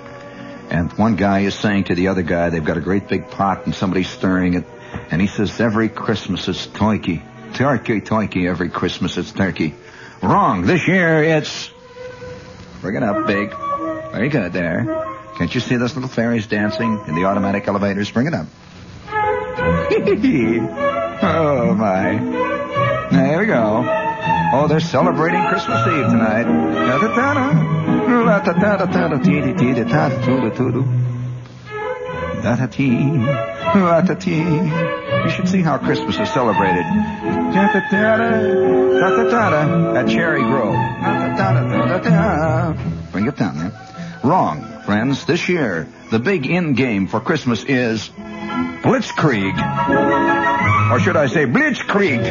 And 0.70 0.92
one 0.92 1.16
guy 1.16 1.40
is 1.40 1.56
saying 1.56 1.84
to 1.84 1.96
the 1.96 2.06
other 2.06 2.22
guy, 2.22 2.50
they've 2.50 2.64
got 2.64 2.76
a 2.76 2.80
great 2.80 3.08
big 3.08 3.30
pot 3.32 3.64
and 3.64 3.74
somebody's 3.74 4.08
stirring 4.08 4.54
it, 4.54 4.64
and 5.10 5.20
he 5.20 5.26
says, 5.26 5.60
every 5.60 5.88
Christmas 5.88 6.48
it's 6.48 6.66
turkey. 6.66 7.22
Turkey, 7.54 8.00
turkey, 8.00 8.46
every 8.46 8.68
Christmas 8.68 9.16
it's 9.16 9.32
turkey. 9.32 9.74
Wrong. 10.22 10.62
This 10.62 10.86
year 10.86 11.22
it's... 11.22 11.70
Bring 12.80 12.96
it 12.96 13.02
up 13.02 13.26
big. 13.26 13.50
Very 14.12 14.28
good 14.28 14.52
there. 14.52 14.84
Can't 15.36 15.54
you 15.54 15.60
see 15.60 15.76
those 15.76 15.94
little 15.94 16.08
fairies 16.08 16.46
dancing 16.46 17.04
in 17.06 17.14
the 17.14 17.24
automatic 17.24 17.66
elevators? 17.68 18.10
Bring 18.10 18.26
it 18.26 18.34
up. 18.34 18.46
oh 21.22 21.74
my. 21.74 22.18
There 23.10 23.38
we 23.38 23.46
go. 23.46 23.84
Oh, 24.52 24.66
they're 24.68 24.80
celebrating 24.80 25.44
Christmas 25.46 25.86
Eve 25.86 26.06
tonight. 26.06 26.46
La-ta-ta-ta-ta-ta-dee-dee-dee-da-ta-doo-doo-doo. 32.42 33.24
Da-da-tee. 33.74 35.22
You 35.24 35.30
should 35.30 35.48
see 35.48 35.62
how 35.62 35.78
Christmas 35.78 36.18
is 36.18 36.28
celebrated. 36.30 36.84
Da-da-da-da. 37.52 39.98
At 39.98 40.08
Cherry 40.08 40.42
Grove. 40.42 40.74
Da-da-da-da-da-da. 40.74 42.72
Bring 43.12 43.26
it 43.26 43.36
down 43.36 43.58
there. 43.58 43.72
Wrong, 44.24 44.62
friends. 44.84 45.24
This 45.26 45.48
year, 45.48 45.86
the 46.10 46.18
big 46.18 46.46
end 46.48 46.76
game 46.76 47.06
for 47.06 47.20
Christmas 47.20 47.64
is 47.64 48.10
Blitzkrieg. 48.82 49.54
Or 50.92 51.00
should 51.00 51.16
I 51.16 51.26
say 51.26 51.46
Blitzkrieg? 51.46 52.22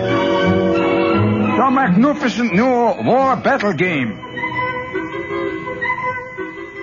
The 1.58 1.72
magnificent 1.72 2.54
new 2.54 2.66
war 2.66 3.36
battle 3.36 3.74
game. 3.74 4.20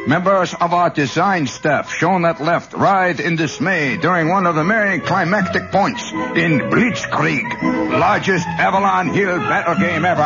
Members 0.07 0.53
of 0.53 0.75
our 0.75 0.91
design 0.91 1.47
staff 1.47 1.91
shown 1.91 2.27
at 2.27 2.39
left 2.39 2.75
writhed 2.75 3.21
in 3.21 3.37
dismay 3.37 3.97
during 3.97 4.29
one 4.29 4.47
of 4.47 4.55
the 4.55 4.63
many 4.63 5.01
climactic 5.01 5.71
points 5.71 6.13
in 6.13 6.61
Blitzkrieg, 6.69 7.63
largest 7.99 8.47
Avalon 8.47 9.09
Hill 9.09 9.39
battle 9.39 9.77
game 9.77 10.05
ever. 10.05 10.23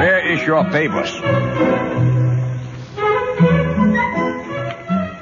Where 0.00 0.32
is 0.32 0.46
your 0.46 0.64
papers? 0.70 1.12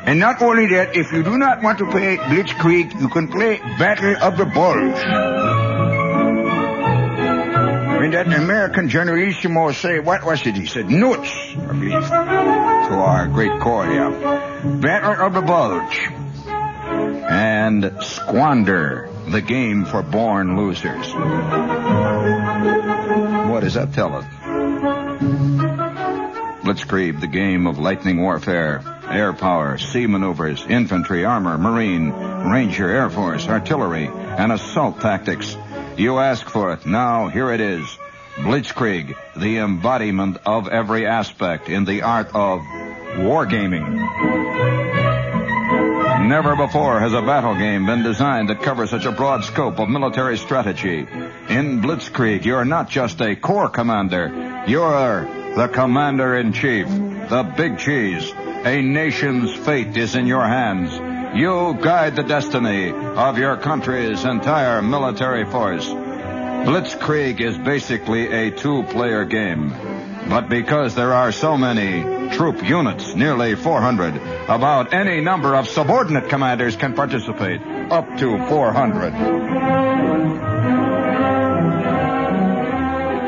And 0.06 0.20
not 0.20 0.40
only 0.40 0.68
that, 0.68 0.94
if 0.94 1.10
you 1.12 1.24
do 1.24 1.36
not 1.36 1.64
want 1.64 1.78
to 1.78 1.90
play 1.90 2.16
Blitzkrieg, 2.18 3.00
you 3.00 3.08
can 3.08 3.26
play 3.26 3.58
Battle 3.76 4.14
of 4.22 4.36
the 4.36 4.44
Bulge. 4.44 5.73
When 8.04 8.10
that 8.10 8.26
American 8.26 8.90
Generalissimo 8.90 9.72
say, 9.72 9.98
what 9.98 10.26
was 10.26 10.46
it? 10.46 10.56
He 10.56 10.66
said, 10.66 10.90
nuts, 10.90 11.30
I 11.56 11.72
believe, 11.72 11.90
to 12.02 12.94
our 12.96 13.26
great 13.28 13.50
here. 13.52 14.10
Battle 14.82 15.24
of 15.24 15.32
the 15.32 15.40
Bulge. 15.40 16.10
And 17.30 17.96
Squander, 18.02 19.08
the 19.30 19.40
game 19.40 19.86
for 19.86 20.02
born 20.02 20.54
losers. 20.58 21.14
What 23.48 23.60
does 23.60 23.72
that 23.72 23.94
tell 23.94 24.14
us? 24.16 24.26
Blitzkrieg, 26.62 27.22
the 27.22 27.26
game 27.26 27.66
of 27.66 27.78
lightning 27.78 28.20
warfare, 28.20 28.82
air 29.08 29.32
power, 29.32 29.78
sea 29.78 30.06
maneuvers, 30.06 30.62
infantry, 30.68 31.24
armor, 31.24 31.56
marine, 31.56 32.10
ranger, 32.10 32.86
air 32.86 33.08
force, 33.08 33.48
artillery, 33.48 34.08
and 34.08 34.52
assault 34.52 35.00
tactics. 35.00 35.56
You 35.96 36.18
ask 36.18 36.48
for 36.48 36.72
it. 36.72 36.86
Now, 36.86 37.28
here 37.28 37.52
it 37.52 37.60
is. 37.60 37.86
Blitzkrieg, 38.36 39.14
the 39.36 39.58
embodiment 39.58 40.38
of 40.44 40.66
every 40.66 41.06
aspect 41.06 41.68
in 41.68 41.84
the 41.84 42.02
art 42.02 42.34
of 42.34 42.60
wargaming. 43.16 43.86
Never 46.28 46.56
before 46.56 46.98
has 46.98 47.12
a 47.12 47.22
battle 47.22 47.54
game 47.54 47.86
been 47.86 48.02
designed 48.02 48.48
that 48.48 48.62
covers 48.62 48.90
such 48.90 49.04
a 49.04 49.12
broad 49.12 49.44
scope 49.44 49.78
of 49.78 49.88
military 49.88 50.36
strategy. 50.36 51.06
In 51.48 51.80
Blitzkrieg, 51.80 52.44
you're 52.44 52.64
not 52.64 52.88
just 52.88 53.20
a 53.20 53.36
corps 53.36 53.68
commander, 53.68 54.64
you're 54.66 55.28
the 55.54 55.68
commander 55.68 56.36
in 56.36 56.52
chief, 56.52 56.88
the 56.88 57.54
big 57.56 57.78
cheese. 57.78 58.32
A 58.64 58.82
nation's 58.82 59.54
fate 59.54 59.96
is 59.96 60.16
in 60.16 60.26
your 60.26 60.44
hands. 60.44 61.13
You 61.34 61.76
guide 61.80 62.14
the 62.14 62.22
destiny 62.22 62.92
of 62.92 63.38
your 63.38 63.56
country's 63.56 64.24
entire 64.24 64.80
military 64.80 65.44
force. 65.44 65.88
Blitzkrieg 65.88 67.40
is 67.40 67.58
basically 67.58 68.32
a 68.32 68.52
two-player 68.52 69.24
game. 69.24 69.70
But 70.28 70.48
because 70.48 70.94
there 70.94 71.12
are 71.12 71.32
so 71.32 71.56
many 71.56 72.30
troop 72.36 72.62
units, 72.62 73.16
nearly 73.16 73.56
400, 73.56 74.14
about 74.48 74.94
any 74.94 75.20
number 75.20 75.56
of 75.56 75.68
subordinate 75.68 76.28
commanders 76.28 76.76
can 76.76 76.94
participate, 76.94 77.60
up 77.90 78.16
to 78.18 78.38
400. 78.46 79.12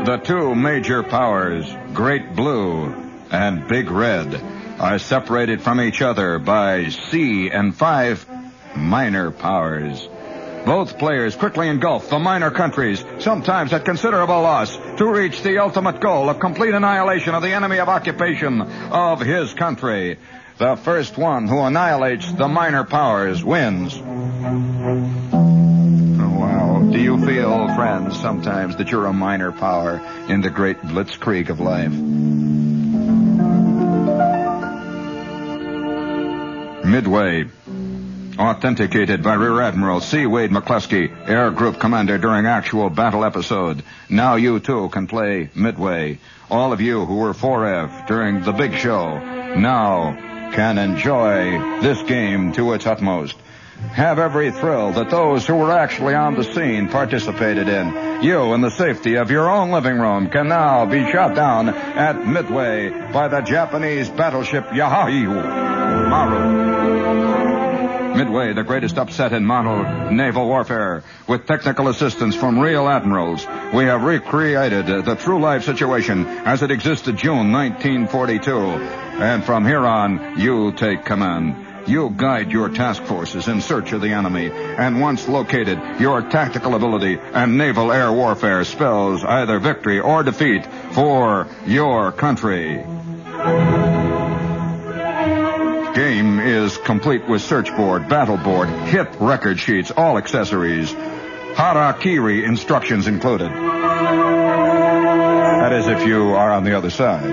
The 0.06 0.18
two 0.18 0.54
major 0.54 1.02
powers, 1.02 1.66
Great 1.92 2.36
Blue 2.36 2.94
and 3.32 3.66
Big 3.66 3.90
Red, 3.90 4.55
are 4.78 4.98
separated 4.98 5.62
from 5.62 5.80
each 5.80 6.02
other 6.02 6.38
by 6.38 6.88
sea 6.88 7.50
and 7.50 7.74
five 7.74 8.26
minor 8.76 9.30
powers. 9.30 10.08
Both 10.66 10.98
players 10.98 11.36
quickly 11.36 11.68
engulf 11.68 12.10
the 12.10 12.18
minor 12.18 12.50
countries, 12.50 13.04
sometimes 13.20 13.72
at 13.72 13.84
considerable 13.84 14.42
loss, 14.42 14.76
to 14.98 15.06
reach 15.06 15.42
the 15.42 15.58
ultimate 15.58 16.00
goal 16.00 16.28
of 16.28 16.40
complete 16.40 16.74
annihilation 16.74 17.36
of 17.36 17.42
the 17.42 17.52
enemy 17.52 17.78
of 17.78 17.88
occupation 17.88 18.60
of 18.60 19.20
his 19.20 19.54
country. 19.54 20.18
The 20.58 20.74
first 20.74 21.16
one 21.16 21.46
who 21.46 21.60
annihilates 21.60 22.32
the 22.32 22.48
minor 22.48 22.82
powers 22.82 23.44
wins. 23.44 23.96
Wow. 26.16 26.88
Do 26.90 26.98
you 26.98 27.24
feel, 27.24 27.72
friends, 27.76 28.18
sometimes 28.20 28.76
that 28.76 28.90
you're 28.90 29.06
a 29.06 29.12
minor 29.12 29.52
power 29.52 30.00
in 30.28 30.40
the 30.40 30.50
great 30.50 30.78
blitzkrieg 30.78 31.48
of 31.48 31.60
life? 31.60 32.55
Midway, 36.96 37.44
Authenticated 38.38 39.22
by 39.22 39.34
Rear 39.34 39.60
Admiral 39.60 40.00
C. 40.00 40.24
Wade 40.24 40.50
McClusky, 40.50 41.28
Air 41.28 41.50
Group 41.50 41.78
Commander 41.78 42.16
during 42.16 42.46
actual 42.46 42.88
battle 42.88 43.22
episode. 43.22 43.82
Now 44.08 44.36
you 44.36 44.60
too 44.60 44.88
can 44.88 45.06
play 45.06 45.50
Midway. 45.54 46.20
All 46.50 46.72
of 46.72 46.80
you 46.80 47.04
who 47.04 47.16
were 47.16 47.34
4F 47.34 48.06
during 48.06 48.40
the 48.40 48.52
big 48.52 48.72
show 48.76 49.18
now 49.18 50.14
can 50.54 50.78
enjoy 50.78 51.82
this 51.82 52.00
game 52.04 52.52
to 52.54 52.72
its 52.72 52.86
utmost. 52.86 53.36
Have 53.92 54.18
every 54.18 54.50
thrill 54.50 54.92
that 54.92 55.10
those 55.10 55.46
who 55.46 55.56
were 55.56 55.72
actually 55.72 56.14
on 56.14 56.34
the 56.34 56.44
scene 56.44 56.88
participated 56.88 57.68
in. 57.68 58.22
You, 58.22 58.54
in 58.54 58.62
the 58.62 58.70
safety 58.70 59.16
of 59.16 59.30
your 59.30 59.50
own 59.50 59.70
living 59.70 59.98
room, 59.98 60.30
can 60.30 60.48
now 60.48 60.86
be 60.86 61.10
shot 61.12 61.34
down 61.34 61.68
at 61.68 62.26
Midway 62.26 62.88
by 63.12 63.28
the 63.28 63.42
Japanese 63.42 64.08
battleship 64.08 64.72
Yahoo 64.72 65.66
Maru. 66.08 66.65
Midway, 68.16 68.54
the 68.54 68.64
greatest 68.64 68.96
upset 68.96 69.34
in 69.34 69.44
modern 69.44 70.16
naval 70.16 70.46
warfare. 70.46 71.04
With 71.28 71.46
technical 71.46 71.88
assistance 71.88 72.34
from 72.34 72.58
real 72.58 72.88
admirals, 72.88 73.46
we 73.74 73.84
have 73.84 74.04
recreated 74.04 74.86
the 74.86 75.16
true 75.16 75.38
life 75.38 75.64
situation 75.64 76.26
as 76.26 76.62
it 76.62 76.70
existed 76.70 77.18
June 77.18 77.52
1942. 77.52 78.56
And 78.56 79.44
from 79.44 79.66
here 79.66 79.84
on, 79.84 80.40
you 80.40 80.72
take 80.72 81.04
command. 81.04 81.88
You 81.88 82.10
guide 82.16 82.50
your 82.50 82.70
task 82.70 83.02
forces 83.04 83.48
in 83.48 83.60
search 83.60 83.92
of 83.92 84.00
the 84.00 84.10
enemy, 84.10 84.50
and 84.50 85.00
once 85.00 85.28
located, 85.28 85.78
your 86.00 86.22
tactical 86.22 86.74
ability 86.74 87.18
and 87.20 87.58
naval 87.58 87.92
air 87.92 88.10
warfare 88.10 88.64
spells 88.64 89.22
either 89.24 89.58
victory 89.58 90.00
or 90.00 90.22
defeat 90.22 90.66
for 90.92 91.46
your 91.66 92.12
country. 92.12 92.84
Is 96.66 96.76
complete 96.78 97.28
with 97.28 97.42
search 97.42 97.70
board, 97.76 98.08
battle 98.08 98.38
board, 98.38 98.68
hit 98.68 99.06
record 99.20 99.60
sheets, 99.60 99.92
all 99.92 100.18
accessories. 100.18 100.92
Harakiri 100.92 102.42
instructions 102.44 103.06
included. 103.06 103.52
That 105.60 105.72
is 105.74 105.86
if 105.86 106.04
you 106.04 106.30
are 106.30 106.50
on 106.52 106.64
the 106.64 106.76
other 106.76 106.90
side. 106.90 107.24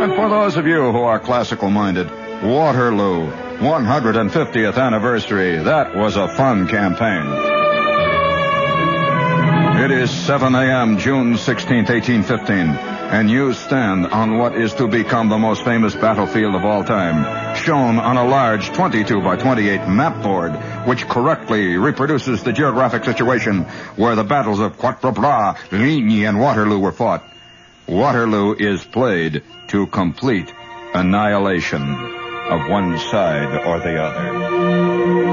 And 0.00 0.12
for 0.16 0.28
those 0.28 0.56
of 0.56 0.66
you 0.66 0.90
who 0.90 1.02
are 1.02 1.20
classical 1.20 1.70
minded, 1.70 2.10
Waterloo, 2.42 3.30
150th 3.60 4.76
anniversary. 4.76 5.58
That 5.58 5.94
was 5.94 6.16
a 6.16 6.26
fun 6.26 6.66
campaign. 6.66 7.28
It 9.84 9.92
is 9.92 10.10
7 10.10 10.52
a.m., 10.56 10.98
June 10.98 11.36
16, 11.36 11.84
1815 11.84 12.91
and 13.12 13.30
you 13.30 13.52
stand 13.52 14.06
on 14.06 14.38
what 14.38 14.56
is 14.56 14.72
to 14.72 14.88
become 14.88 15.28
the 15.28 15.36
most 15.36 15.62
famous 15.64 15.94
battlefield 15.94 16.54
of 16.54 16.64
all 16.64 16.82
time, 16.82 17.54
shown 17.54 17.98
on 17.98 18.16
a 18.16 18.24
large 18.24 18.72
22 18.72 19.20
by 19.20 19.36
28 19.36 19.86
map 19.86 20.22
board, 20.22 20.52
which 20.88 21.06
correctly 21.06 21.76
reproduces 21.76 22.42
the 22.42 22.54
geographic 22.54 23.04
situation 23.04 23.64
where 23.96 24.16
the 24.16 24.24
battles 24.24 24.60
of 24.60 24.78
Quatre 24.78 25.12
Bras, 25.12 25.58
Ligny, 25.70 26.24
and 26.24 26.40
Waterloo 26.40 26.78
were 26.78 26.90
fought. 26.90 27.22
Waterloo 27.86 28.54
is 28.54 28.82
played 28.82 29.42
to 29.68 29.86
complete 29.88 30.50
annihilation 30.94 31.82
of 31.82 32.70
one 32.70 32.98
side 32.98 33.66
or 33.66 33.78
the 33.80 34.02
other 34.02 35.31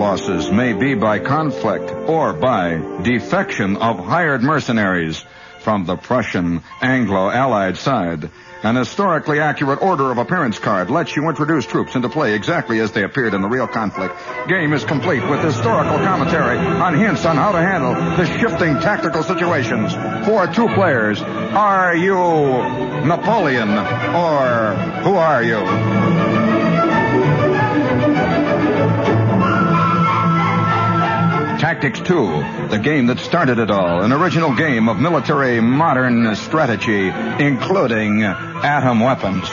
losses 0.00 0.50
may 0.50 0.72
be 0.72 0.94
by 0.94 1.18
conflict 1.18 1.90
or 2.08 2.32
by 2.32 2.80
defection 3.02 3.76
of 3.76 3.98
hired 3.98 4.42
mercenaries 4.42 5.22
from 5.58 5.84
the 5.84 5.94
Prussian 5.94 6.62
Anglo-Allied 6.80 7.76
side. 7.76 8.30
An 8.62 8.76
historically 8.76 9.40
accurate 9.40 9.82
order 9.82 10.10
of 10.10 10.16
appearance 10.16 10.58
card 10.58 10.90
lets 10.90 11.14
you 11.16 11.28
introduce 11.28 11.66
troops 11.66 11.96
into 11.96 12.08
play 12.08 12.34
exactly 12.34 12.80
as 12.80 12.92
they 12.92 13.04
appeared 13.04 13.34
in 13.34 13.42
the 13.42 13.48
real 13.48 13.66
conflict. 13.66 14.14
Game 14.48 14.72
is 14.72 14.84
complete 14.84 15.22
with 15.28 15.44
historical 15.44 15.98
commentary 15.98 16.56
on 16.56 16.98
hints 16.98 17.26
on 17.26 17.36
how 17.36 17.52
to 17.52 17.58
handle 17.58 17.92
the 17.92 18.24
shifting 18.38 18.80
tactical 18.80 19.22
situations. 19.22 19.92
For 20.24 20.46
two 20.46 20.68
players, 20.68 21.20
are 21.20 21.94
you 21.94 22.14
Napoleon 23.06 23.68
or 23.68 24.74
who 25.02 25.14
are 25.14 25.42
you? 25.42 26.29
Tactics 31.80 32.06
2, 32.08 32.68
the 32.68 32.78
game 32.78 33.06
that 33.06 33.18
started 33.20 33.58
it 33.58 33.70
all, 33.70 34.02
an 34.02 34.12
original 34.12 34.54
game 34.54 34.86
of 34.86 35.00
military 35.00 35.62
modern 35.62 36.36
strategy, 36.36 37.08
including 37.42 38.22
atom 38.22 39.00
weapons. 39.00 39.44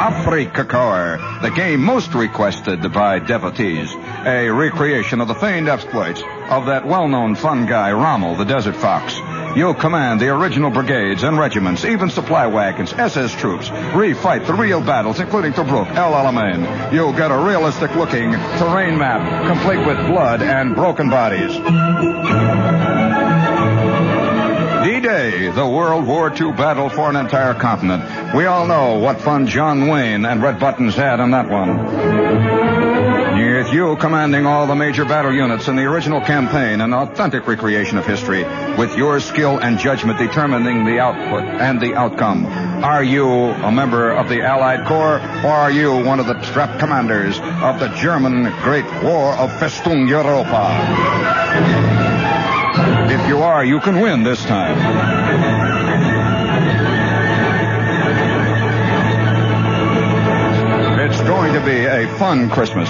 Afrika 0.00 0.64
Korps, 0.64 1.42
the 1.42 1.50
game 1.50 1.82
most 1.84 2.14
requested 2.14 2.90
by 2.94 3.18
devotees, 3.18 3.94
a 4.24 4.48
recreation 4.48 5.20
of 5.20 5.28
the 5.28 5.34
feigned 5.34 5.68
exploits 5.68 6.22
of 6.48 6.64
that 6.64 6.86
well-known 6.86 7.34
fun 7.34 7.66
guy, 7.66 7.92
Rommel, 7.92 8.36
the 8.36 8.46
Desert 8.46 8.76
Fox. 8.76 9.20
You'll 9.56 9.74
command 9.74 10.20
the 10.20 10.28
original 10.28 10.70
brigades 10.70 11.24
and 11.24 11.36
regiments, 11.36 11.84
even 11.84 12.08
supply 12.08 12.46
wagons, 12.46 12.92
SS 12.92 13.34
troops, 13.34 13.68
refight 13.68 14.46
the 14.46 14.54
real 14.54 14.80
battles, 14.80 15.18
including 15.18 15.52
Tobruk, 15.52 15.88
El 15.94 16.12
Alamein. 16.12 16.92
You'll 16.92 17.12
get 17.12 17.32
a 17.32 17.36
realistic-looking 17.36 18.32
terrain 18.32 18.96
map, 18.96 19.48
complete 19.48 19.84
with 19.84 19.98
blood 20.06 20.40
and 20.40 20.74
broken 20.74 21.10
bodies. 21.10 21.52
D-Day, 24.84 25.50
the 25.50 25.66
World 25.66 26.06
War 26.06 26.32
II 26.32 26.52
battle 26.52 26.88
for 26.88 27.10
an 27.10 27.16
entire 27.16 27.54
continent. 27.54 28.34
We 28.34 28.46
all 28.46 28.66
know 28.66 28.98
what 28.98 29.20
fun 29.20 29.46
John 29.46 29.88
Wayne 29.88 30.24
and 30.24 30.42
Red 30.42 30.58
Buttons 30.60 30.94
had 30.94 31.20
on 31.20 31.32
that 31.32 31.50
one. 31.50 32.69
You 33.72 33.96
commanding 33.96 34.46
all 34.46 34.66
the 34.66 34.74
major 34.74 35.04
battle 35.04 35.32
units 35.32 35.68
in 35.68 35.76
the 35.76 35.84
original 35.84 36.20
campaign, 36.20 36.80
an 36.80 36.92
authentic 36.92 37.46
recreation 37.46 37.98
of 37.98 38.04
history, 38.04 38.42
with 38.76 38.96
your 38.96 39.20
skill 39.20 39.58
and 39.58 39.78
judgment 39.78 40.18
determining 40.18 40.84
the 40.84 40.98
output 40.98 41.44
and 41.44 41.80
the 41.80 41.94
outcome. 41.94 42.46
Are 42.46 43.04
you 43.04 43.28
a 43.28 43.70
member 43.70 44.10
of 44.10 44.28
the 44.28 44.42
Allied 44.42 44.88
Corps, 44.88 45.20
or 45.44 45.52
are 45.52 45.70
you 45.70 46.04
one 46.04 46.18
of 46.18 46.26
the 46.26 46.42
strap 46.46 46.80
commanders 46.80 47.38
of 47.38 47.78
the 47.78 47.88
German 47.94 48.42
Great 48.64 48.86
War 49.04 49.34
of 49.34 49.50
Festung 49.52 50.08
Europa? 50.08 50.74
If 53.08 53.28
you 53.28 53.38
are, 53.38 53.64
you 53.64 53.78
can 53.78 54.00
win 54.00 54.24
this 54.24 54.44
time. 54.44 54.78
It's 61.08 61.20
going 61.22 61.54
to 61.54 61.60
be 61.64 61.86
a 61.86 62.06
fun 62.18 62.50
Christmas. 62.50 62.88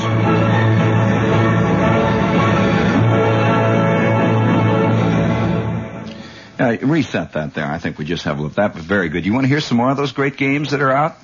Uh, 6.60 6.76
reset 6.82 7.32
that 7.32 7.54
there. 7.54 7.64
I 7.64 7.78
think 7.78 7.96
we 7.96 8.04
just 8.04 8.24
have 8.24 8.38
a 8.38 8.42
look. 8.42 8.56
That 8.56 8.74
was 8.74 8.84
very 8.84 9.08
good. 9.08 9.24
You 9.24 9.32
want 9.32 9.44
to 9.44 9.48
hear 9.48 9.62
some 9.62 9.78
more 9.78 9.90
of 9.90 9.96
those 9.96 10.12
great 10.12 10.36
games 10.36 10.72
that 10.72 10.82
are 10.82 10.92
out? 10.92 11.16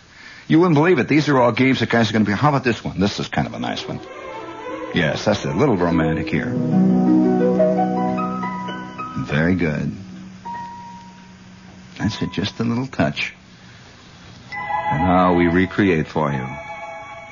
You 0.48 0.58
wouldn't 0.60 0.76
believe 0.76 0.98
it. 0.98 1.08
These 1.08 1.28
are 1.28 1.38
all 1.38 1.52
games 1.52 1.80
that 1.80 1.90
guys 1.90 2.08
are 2.08 2.14
going 2.14 2.24
to 2.24 2.30
be. 2.30 2.34
How 2.34 2.48
about 2.48 2.64
this 2.64 2.82
one? 2.82 2.98
This 2.98 3.20
is 3.20 3.28
kind 3.28 3.46
of 3.46 3.52
a 3.52 3.58
nice 3.58 3.86
one. 3.86 4.00
Yes, 4.94 5.26
that's 5.26 5.44
a 5.44 5.52
little 5.52 5.76
romantic 5.76 6.30
here. 6.30 6.54
Very 9.26 9.56
good. 9.56 9.92
That's 11.98 12.22
it. 12.22 12.32
Just 12.32 12.58
a 12.60 12.64
little 12.64 12.86
touch. 12.86 13.34
And 14.52 15.02
now 15.02 15.34
we 15.34 15.48
recreate 15.48 16.08
for 16.08 16.32
you 16.32 16.46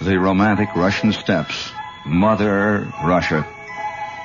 the 0.02 0.18
romantic 0.18 0.76
Russian 0.76 1.12
steppes. 1.12 1.70
Mother 2.04 2.92
Russia. 3.02 3.46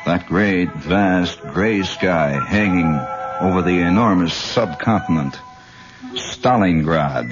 That 0.06 0.26
great, 0.28 0.74
vast, 0.74 1.40
gray 1.40 1.84
sky 1.84 2.32
hanging 2.46 3.00
over 3.42 3.62
the 3.62 3.80
enormous 3.80 4.34
subcontinent. 4.34 5.40
Stalingrad. 6.14 7.30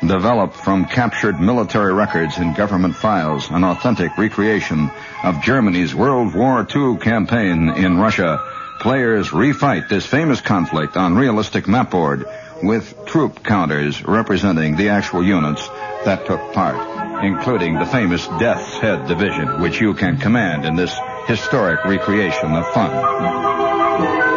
Developed 0.00 0.56
from 0.56 0.84
captured 0.84 1.40
military 1.40 1.92
records 1.92 2.36
and 2.36 2.54
government 2.54 2.94
files, 2.94 3.50
an 3.50 3.64
authentic 3.64 4.16
recreation 4.18 4.90
of 5.22 5.42
Germany's 5.42 5.94
World 5.94 6.34
War 6.34 6.66
II 6.74 6.98
campaign 6.98 7.70
in 7.70 7.98
Russia. 7.98 8.38
Players 8.80 9.30
refight 9.30 9.88
this 9.88 10.04
famous 10.04 10.40
conflict 10.40 10.96
on 10.96 11.14
realistic 11.14 11.66
mapboard 11.66 12.26
with 12.62 12.94
troop 13.06 13.42
counters 13.42 14.04
representing 14.04 14.76
the 14.76 14.90
actual 14.90 15.24
units 15.24 15.66
that 16.04 16.26
took 16.26 16.52
part, 16.52 17.24
including 17.24 17.78
the 17.78 17.86
famous 17.86 18.26
Death's 18.38 18.78
Head 18.78 19.06
Division, 19.08 19.60
which 19.60 19.80
you 19.80 19.94
can 19.94 20.18
command 20.18 20.66
in 20.66 20.76
this 20.76 20.94
historic 21.26 21.84
recreation 21.84 22.52
of 22.52 22.66
fun. 22.74 24.33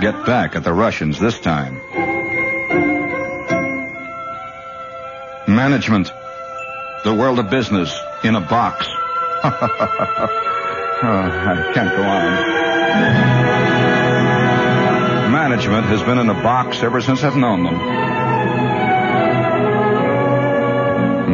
Get 0.00 0.24
back 0.24 0.54
at 0.54 0.62
the 0.62 0.72
Russians 0.72 1.18
this 1.18 1.40
time. 1.40 1.74
Management. 5.48 6.12
The 7.04 7.14
world 7.14 7.38
of 7.38 7.50
business 7.50 7.98
in 8.22 8.36
a 8.36 8.40
box. 8.40 8.86
oh, 9.44 9.50
I 11.02 11.70
can't 11.74 11.90
go 11.96 12.02
on. 12.02 12.68
Management 15.32 15.86
has 15.86 16.02
been 16.02 16.18
in 16.18 16.28
a 16.30 16.34
box 16.34 16.82
ever 16.82 17.00
since 17.00 17.24
I've 17.24 17.36
known 17.36 17.64
them. 17.64 18.07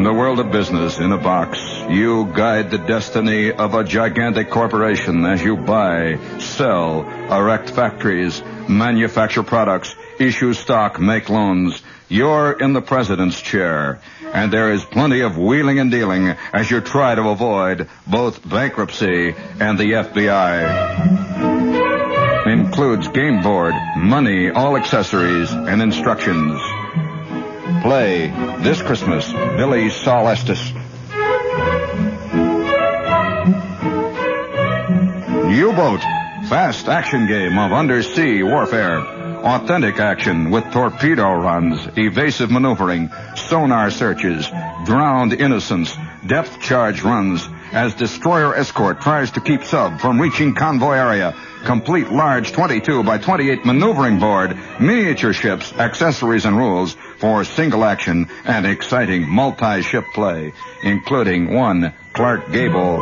In 0.05 0.13
the 0.13 0.21
world 0.21 0.39
of 0.39 0.53
business, 0.53 0.99
in 0.99 1.13
a 1.13 1.17
box, 1.17 1.59
you 1.89 2.27
guide 2.27 2.71
the 2.71 2.77
destiny 2.77 3.51
of 3.51 3.73
a 3.73 3.83
gigantic 3.83 4.51
corporation 4.51 5.25
as 5.25 5.43
you 5.43 5.57
buy, 5.57 6.19
sell, 6.41 7.09
erect 7.33 7.71
factories, 7.71 8.43
manufacture 8.69 9.43
products, 9.43 9.97
issue 10.21 10.53
stock, 10.53 11.01
make 11.01 11.31
loans. 11.31 11.81
You're 12.11 12.53
in 12.53 12.75
the 12.75 12.83
president's 12.83 13.41
chair, 13.41 14.03
and 14.35 14.53
there 14.53 14.73
is 14.73 14.85
plenty 14.85 15.21
of 15.23 15.39
wheeling 15.39 15.79
and 15.79 15.91
dealing 15.91 16.37
as 16.53 16.71
you 16.71 16.83
try 16.83 17.15
to 17.15 17.31
avoid 17.31 17.89
both 18.07 18.47
bankruptcy 18.47 19.35
and 19.59 19.79
the 19.79 19.93
FBI. 20.05 20.67
Includes 22.47 23.09
game 23.09 23.41
board, 23.41 23.75
money, 23.97 24.51
all 24.51 24.77
accessories, 24.77 25.51
and 25.51 25.81
instructions. 25.81 26.61
Play 27.85 28.29
this 28.63 28.81
Christmas, 28.81 29.31
Billie 29.31 29.91
Sol 29.91 30.27
Estes. 30.27 30.73
U-boat, 35.53 36.01
fast 36.49 36.89
action 36.89 37.27
game 37.27 37.59
of 37.59 37.73
undersea 37.73 38.43
warfare. 38.43 39.01
Authentic 39.45 40.01
action 40.01 40.51
with 40.51 40.65
torpedo 40.73 41.35
runs, 41.35 41.87
evasive 41.99 42.51
maneuvering, 42.51 43.11
sonar 43.37 43.91
searches, 43.91 44.49
drowned 44.87 45.35
innocents, 45.35 45.95
depth 46.27 46.59
charge 46.63 47.03
runs, 47.03 47.47
as 47.71 47.93
destroyer 47.93 48.55
escort 48.55 49.03
tries 49.03 49.33
to 49.33 49.43
keep 49.43 49.63
sub 49.63 50.01
from 50.01 50.19
reaching 50.19 50.55
convoy 50.55 50.95
area. 50.95 51.35
Complete 51.67 52.09
large 52.09 52.53
22 52.53 53.03
by 53.03 53.19
28 53.19 53.67
maneuvering 53.67 54.19
board, 54.19 54.57
miniature 54.81 55.35
ships, 55.35 55.73
accessories 55.75 56.47
and 56.47 56.57
rules 56.57 56.97
for 57.25 57.43
single 57.43 57.83
action 57.87 58.29
and 58.45 58.67
exciting 58.67 59.27
multi-ship 59.27 60.05
play, 60.13 60.53
including 60.83 61.55
one 61.55 61.95
Clark 62.13 62.53
Gable 62.53 62.99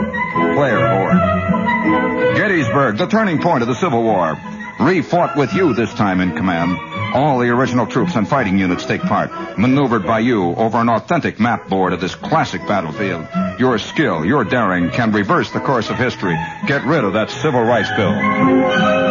player 0.55 0.79
board. 0.79 2.37
Gettysburg, 2.37 2.99
the 2.99 3.09
turning 3.09 3.43
point 3.43 3.62
of 3.62 3.68
the 3.68 3.75
Civil 3.75 4.05
War. 4.05 4.39
Re-fought 4.79 5.37
with 5.37 5.53
you 5.55 5.75
this 5.75 5.93
time 5.95 6.20
in 6.20 6.37
command. 6.37 6.79
All 7.16 7.41
the 7.41 7.49
original 7.49 7.85
troops 7.85 8.14
and 8.14 8.29
fighting 8.29 8.59
units 8.59 8.87
take 8.87 9.03
part, 9.03 9.59
maneuvered 9.59 10.07
by 10.07 10.20
you 10.20 10.55
over 10.55 10.79
an 10.79 10.89
authentic 10.89 11.41
map 11.41 11.68
board 11.68 11.93
of 11.93 12.01
this 12.01 12.14
classic 12.14 12.64
battlefield. 12.68 13.27
Your 13.59 13.77
skill, 13.79 14.25
your 14.25 14.45
daring 14.45 14.91
can 14.91 15.11
reverse 15.11 15.51
the 15.51 15.59
course 15.59 15.91
of 15.91 15.97
history. 15.97 16.39
Get 16.68 16.85
rid 16.85 17.03
of 17.03 17.14
that 17.14 17.31
civil 17.31 17.62
rights 17.64 17.91
bill. 17.97 19.02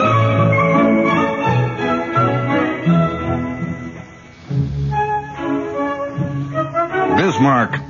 Bismarck, 7.42 7.82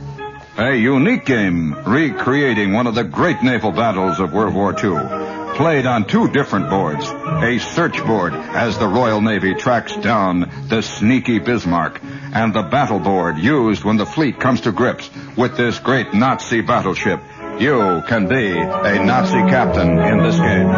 a 0.57 0.73
unique 0.73 1.25
game 1.25 1.75
recreating 1.85 2.71
one 2.71 2.87
of 2.87 2.95
the 2.95 3.03
great 3.03 3.43
naval 3.43 3.73
battles 3.73 4.21
of 4.21 4.31
World 4.31 4.53
War 4.53 4.71
II. 4.71 5.57
Played 5.57 5.85
on 5.85 6.05
two 6.05 6.31
different 6.31 6.69
boards. 6.69 7.05
A 7.09 7.59
search 7.59 8.01
board 8.05 8.33
as 8.33 8.77
the 8.77 8.87
Royal 8.87 9.19
Navy 9.19 9.53
tracks 9.53 9.93
down 9.97 10.49
the 10.69 10.81
sneaky 10.81 11.39
Bismarck, 11.39 11.99
and 12.33 12.53
the 12.53 12.61
battle 12.61 12.99
board 12.99 13.39
used 13.39 13.83
when 13.83 13.97
the 13.97 14.05
fleet 14.05 14.39
comes 14.39 14.61
to 14.61 14.71
grips 14.71 15.09
with 15.35 15.57
this 15.57 15.79
great 15.79 16.13
Nazi 16.13 16.61
battleship. 16.61 17.19
You 17.59 18.03
can 18.07 18.29
be 18.29 18.57
a 18.57 19.03
Nazi 19.03 19.41
captain 19.51 19.99
in 19.99 20.17
this 20.19 20.37
game. 20.37 20.71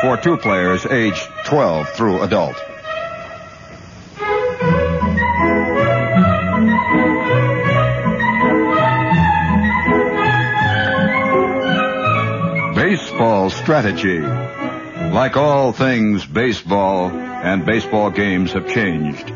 For 0.00 0.16
two 0.16 0.38
players 0.38 0.84
aged 0.86 1.28
12 1.44 1.88
through 1.90 2.22
adult. 2.22 2.56
Baseball 13.20 13.50
strategy. 13.50 14.20
Like 14.20 15.36
all 15.36 15.72
things 15.72 16.24
baseball 16.24 17.10
and 17.10 17.66
baseball 17.66 18.10
games 18.10 18.52
have 18.54 18.66
changed. 18.66 19.28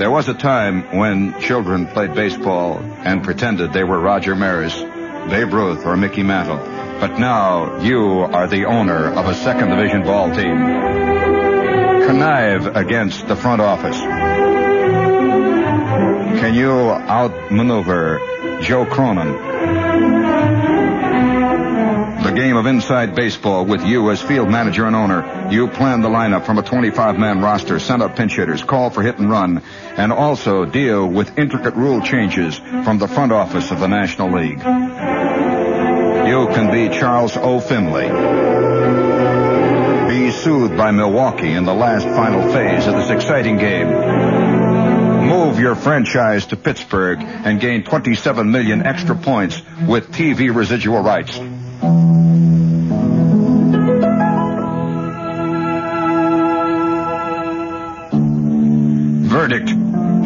There 0.00 0.10
was 0.10 0.28
a 0.28 0.34
time 0.34 0.98
when 0.98 1.38
children 1.40 1.86
played 1.86 2.14
baseball 2.14 2.78
and 2.80 3.22
pretended 3.22 3.72
they 3.72 3.84
were 3.84 4.00
Roger 4.00 4.34
Maris, 4.34 4.74
Babe 5.30 5.52
Ruth, 5.52 5.86
or 5.86 5.96
Mickey 5.96 6.24
Mantle. 6.24 6.56
But 6.98 7.20
now 7.20 7.80
you 7.80 8.22
are 8.22 8.48
the 8.48 8.64
owner 8.64 9.06
of 9.06 9.26
a 9.26 9.34
second 9.34 9.68
division 9.68 10.02
ball 10.02 10.34
team. 10.34 10.58
connive 12.08 12.74
against 12.74 13.28
the 13.28 13.36
front 13.36 13.62
office? 13.62 14.00
Can 16.40 16.54
you 16.54 16.90
outmaneuver 16.90 18.18
Joe 18.62 18.84
Cronin? 18.84 20.27
The 22.22 22.32
game 22.32 22.56
of 22.56 22.66
inside 22.66 23.14
baseball 23.14 23.64
with 23.64 23.84
you 23.84 24.10
as 24.10 24.20
field 24.20 24.50
manager 24.50 24.86
and 24.86 24.96
owner. 24.96 25.48
You 25.50 25.68
plan 25.68 26.00
the 26.00 26.08
lineup 26.08 26.44
from 26.44 26.58
a 26.58 26.62
25-man 26.62 27.40
roster, 27.40 27.78
send 27.78 28.02
up 28.02 28.16
pinch 28.16 28.34
hitters, 28.34 28.62
call 28.64 28.90
for 28.90 29.02
hit 29.02 29.18
and 29.18 29.30
run, 29.30 29.62
and 29.96 30.12
also 30.12 30.64
deal 30.64 31.06
with 31.06 31.38
intricate 31.38 31.74
rule 31.74 32.00
changes 32.00 32.58
from 32.58 32.98
the 32.98 33.06
front 33.06 33.30
office 33.30 33.70
of 33.70 33.78
the 33.78 33.86
National 33.86 34.32
League. 34.32 34.58
You 34.58 36.48
can 36.48 36.72
be 36.72 36.94
Charles 36.98 37.36
O. 37.36 37.60
Finley. 37.60 38.08
Be 40.08 40.30
soothed 40.32 40.76
by 40.76 40.90
Milwaukee 40.90 41.52
in 41.52 41.64
the 41.64 41.74
last 41.74 42.04
final 42.04 42.52
phase 42.52 42.86
of 42.86 42.94
this 42.94 43.10
exciting 43.10 43.58
game. 43.58 43.88
Move 45.28 45.60
your 45.60 45.74
franchise 45.74 46.46
to 46.46 46.56
Pittsburgh 46.56 47.20
and 47.20 47.60
gain 47.60 47.84
27 47.84 48.50
million 48.50 48.84
extra 48.84 49.14
points 49.14 49.62
with 49.86 50.10
TV 50.10 50.54
residual 50.54 51.00
rights. 51.00 51.38
Verdict. 59.28 59.70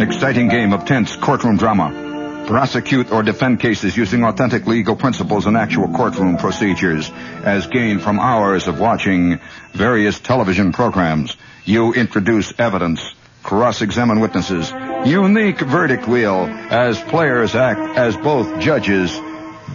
Exciting 0.01 0.49
game 0.49 0.73
of 0.73 0.85
tense 0.85 1.15
courtroom 1.17 1.57
drama. 1.57 2.45
Prosecute 2.47 3.13
or 3.13 3.23
defend 3.23 3.61
cases 3.61 3.97
using 3.97 4.25
authentic 4.25 4.67
legal 4.67 4.97
principles 4.97 5.47
and 5.47 5.57
actual 5.57 5.89
courtroom 5.95 6.37
procedures 6.39 7.11
as 7.45 7.67
gained 7.69 8.03
from 8.03 8.19
hours 8.19 8.67
of 8.67 8.81
watching 8.81 9.39
various 9.75 10.19
television 10.19 10.73
programs. 10.73 11.37
You 11.65 11.93
introduce 11.95 12.53
evidence, 12.59 13.15
cross-examine 13.43 14.19
witnesses, 14.19 14.73
unique 15.07 15.61
verdict 15.61 16.09
wheel 16.09 16.47
as 16.71 17.01
players 17.03 17.55
act 17.55 17.97
as 17.97 18.17
both 18.17 18.61
judges, 18.61 19.13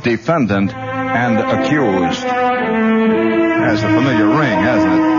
defendant, 0.04 0.74
and 1.08 1.40
accused. 1.40 2.24
Has 2.24 3.84
a 3.84 3.88
familiar 3.88 4.28
ring, 4.28 4.60
hasn't 4.60 4.94
it? 4.94 5.18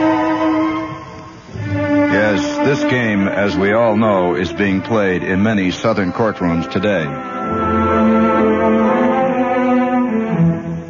Yes, 2.13 2.57
this 2.67 2.83
game, 2.91 3.29
as 3.29 3.57
we 3.57 3.73
all 3.73 3.97
know, 3.97 4.35
is 4.35 4.53
being 4.53 4.83
played 4.83 5.23
in 5.23 5.43
many 5.43 5.71
southern 5.71 6.13
courtrooms 6.13 6.71
today. 6.71 7.05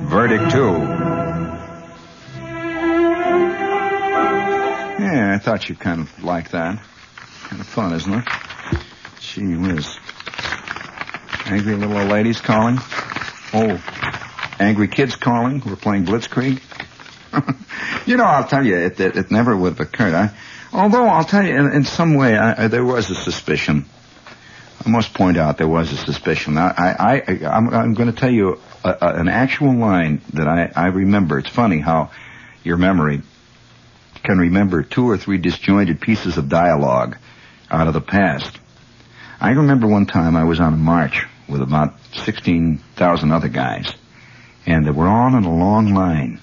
Verdict 0.08 0.50
two. 0.50 0.72
Yeah, 5.00 5.34
I 5.34 5.38
thought 5.38 5.68
you'd 5.68 5.80
kind 5.80 6.00
of 6.02 6.24
like 6.24 6.50
that. 6.50 6.82
Kind 7.44 7.60
of 7.60 7.66
fun, 7.66 7.92
isn't 7.94 8.12
it? 8.12 8.24
Gee 9.20 9.56
whiz. 9.56 9.98
Angry 11.46 11.76
little 11.76 11.96
old 11.96 12.08
ladies 12.10 12.40
calling. 12.40 12.78
Oh, 13.54 13.80
angry 14.58 14.88
kids 14.88 15.16
calling. 15.16 15.62
We're 15.64 15.76
playing 15.76 16.06
Blitzkrieg. 16.06 16.60
you 18.06 18.16
know, 18.16 18.24
I'll 18.24 18.46
tell 18.46 18.64
you, 18.64 18.76
it, 18.76 18.98
it, 19.00 19.16
it 19.16 19.30
never 19.30 19.56
would 19.56 19.78
have 19.78 19.80
occurred. 19.80 20.14
I, 20.14 20.30
although 20.72 21.06
I'll 21.06 21.24
tell 21.24 21.44
you, 21.44 21.54
in, 21.54 21.72
in 21.72 21.84
some 21.84 22.14
way, 22.14 22.36
I, 22.36 22.64
I, 22.64 22.68
there 22.68 22.84
was 22.84 23.10
a 23.10 23.14
suspicion. 23.14 23.86
I 24.84 24.88
must 24.88 25.12
point 25.14 25.36
out 25.36 25.58
there 25.58 25.68
was 25.68 25.92
a 25.92 25.96
suspicion. 25.96 26.56
I, 26.56 26.68
I, 26.68 27.14
I 27.16 27.46
I'm, 27.46 27.68
I'm 27.74 27.94
going 27.94 28.12
to 28.12 28.18
tell 28.18 28.30
you 28.30 28.60
a, 28.84 28.90
a, 29.00 29.14
an 29.20 29.28
actual 29.28 29.74
line 29.74 30.22
that 30.34 30.48
I, 30.48 30.70
I 30.74 30.86
remember. 30.86 31.38
It's 31.38 31.50
funny 31.50 31.80
how 31.80 32.10
your 32.62 32.76
memory 32.76 33.22
can 34.22 34.38
remember 34.38 34.82
two 34.82 35.08
or 35.08 35.16
three 35.16 35.38
disjointed 35.38 36.00
pieces 36.00 36.36
of 36.36 36.48
dialogue 36.48 37.16
out 37.70 37.88
of 37.88 37.94
the 37.94 38.00
past. 38.00 38.58
I 39.40 39.50
remember 39.50 39.86
one 39.86 40.06
time 40.06 40.36
I 40.36 40.44
was 40.44 40.60
on 40.60 40.74
a 40.74 40.76
march 40.76 41.26
with 41.48 41.62
about 41.62 41.94
16,000 42.12 43.32
other 43.32 43.48
guys, 43.48 43.92
and 44.68 44.94
we're 44.94 45.08
all 45.08 45.34
in 45.34 45.44
a 45.44 45.56
long 45.56 45.94
line. 45.94 46.38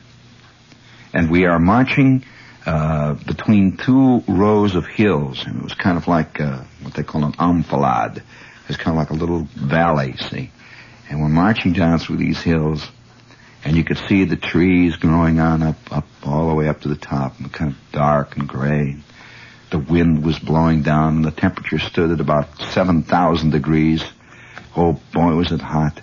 And 1.13 1.29
we 1.29 1.45
are 1.45 1.59
marching 1.59 2.25
uh, 2.65 3.13
between 3.13 3.77
two 3.77 4.23
rows 4.27 4.73
of 4.75 4.87
hills, 4.87 5.45
and 5.45 5.57
it 5.57 5.63
was 5.63 5.75
kind 5.75 5.95
of 5.95 6.07
like 6.07 6.41
uh, 6.41 6.63
what 6.81 6.95
they 6.95 7.03
call 7.03 7.23
an 7.23 7.35
enfilade. 7.39 8.23
It's 8.67 8.77
kind 8.77 8.97
of 8.97 8.99
like 8.99 9.11
a 9.11 9.13
little 9.13 9.47
valley, 9.53 10.17
see? 10.17 10.51
And 11.07 11.21
we're 11.21 11.29
marching 11.29 11.73
down 11.73 11.99
through 11.99 12.17
these 12.17 12.41
hills, 12.41 12.89
and 13.63 13.77
you 13.77 13.83
could 13.83 13.99
see 13.99 14.25
the 14.25 14.35
trees 14.35 14.95
growing 14.95 15.39
on 15.39 15.61
up, 15.61 15.77
up 15.91 16.07
all 16.23 16.49
the 16.49 16.55
way 16.55 16.67
up 16.67 16.81
to 16.81 16.87
the 16.87 16.95
top, 16.95 17.39
and 17.39 17.53
kind 17.53 17.73
of 17.73 17.77
dark 17.91 18.37
and 18.37 18.47
gray. 18.47 18.97
The 19.69 19.77
wind 19.77 20.25
was 20.25 20.39
blowing 20.39 20.81
down, 20.81 21.17
and 21.17 21.25
the 21.25 21.31
temperature 21.31 21.77
stood 21.77 22.09
at 22.09 22.19
about 22.19 22.59
7,000 22.59 23.51
degrees. 23.51 24.03
Oh 24.75 24.99
boy, 25.13 25.35
was 25.35 25.51
it 25.51 25.61
hot. 25.61 26.01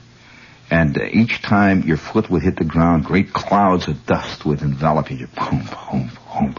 And 0.72 0.96
uh, 0.96 1.04
each 1.04 1.42
time 1.42 1.82
your 1.82 1.98
foot 1.98 2.30
would 2.30 2.42
hit 2.42 2.56
the 2.56 2.64
ground, 2.64 3.04
great 3.04 3.30
clouds 3.34 3.88
of 3.88 4.06
dust 4.06 4.46
would 4.46 4.62
envelop 4.62 5.10
you. 5.10 5.26
Boom, 5.26 5.68
boom, 5.68 6.10
boom. 6.32 6.56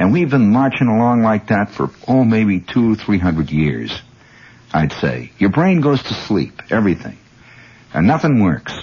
And 0.00 0.12
we've 0.12 0.28
been 0.28 0.50
marching 0.50 0.88
along 0.88 1.22
like 1.22 1.46
that 1.46 1.70
for, 1.70 1.88
oh, 2.08 2.24
maybe 2.24 2.58
two, 2.58 2.96
three 2.96 3.20
hundred 3.20 3.52
years, 3.52 4.02
I'd 4.74 4.90
say. 4.90 5.30
Your 5.38 5.50
brain 5.50 5.80
goes 5.80 6.02
to 6.02 6.12
sleep, 6.12 6.60
everything. 6.70 7.16
And 7.94 8.08
nothing 8.08 8.42
works. 8.42 8.76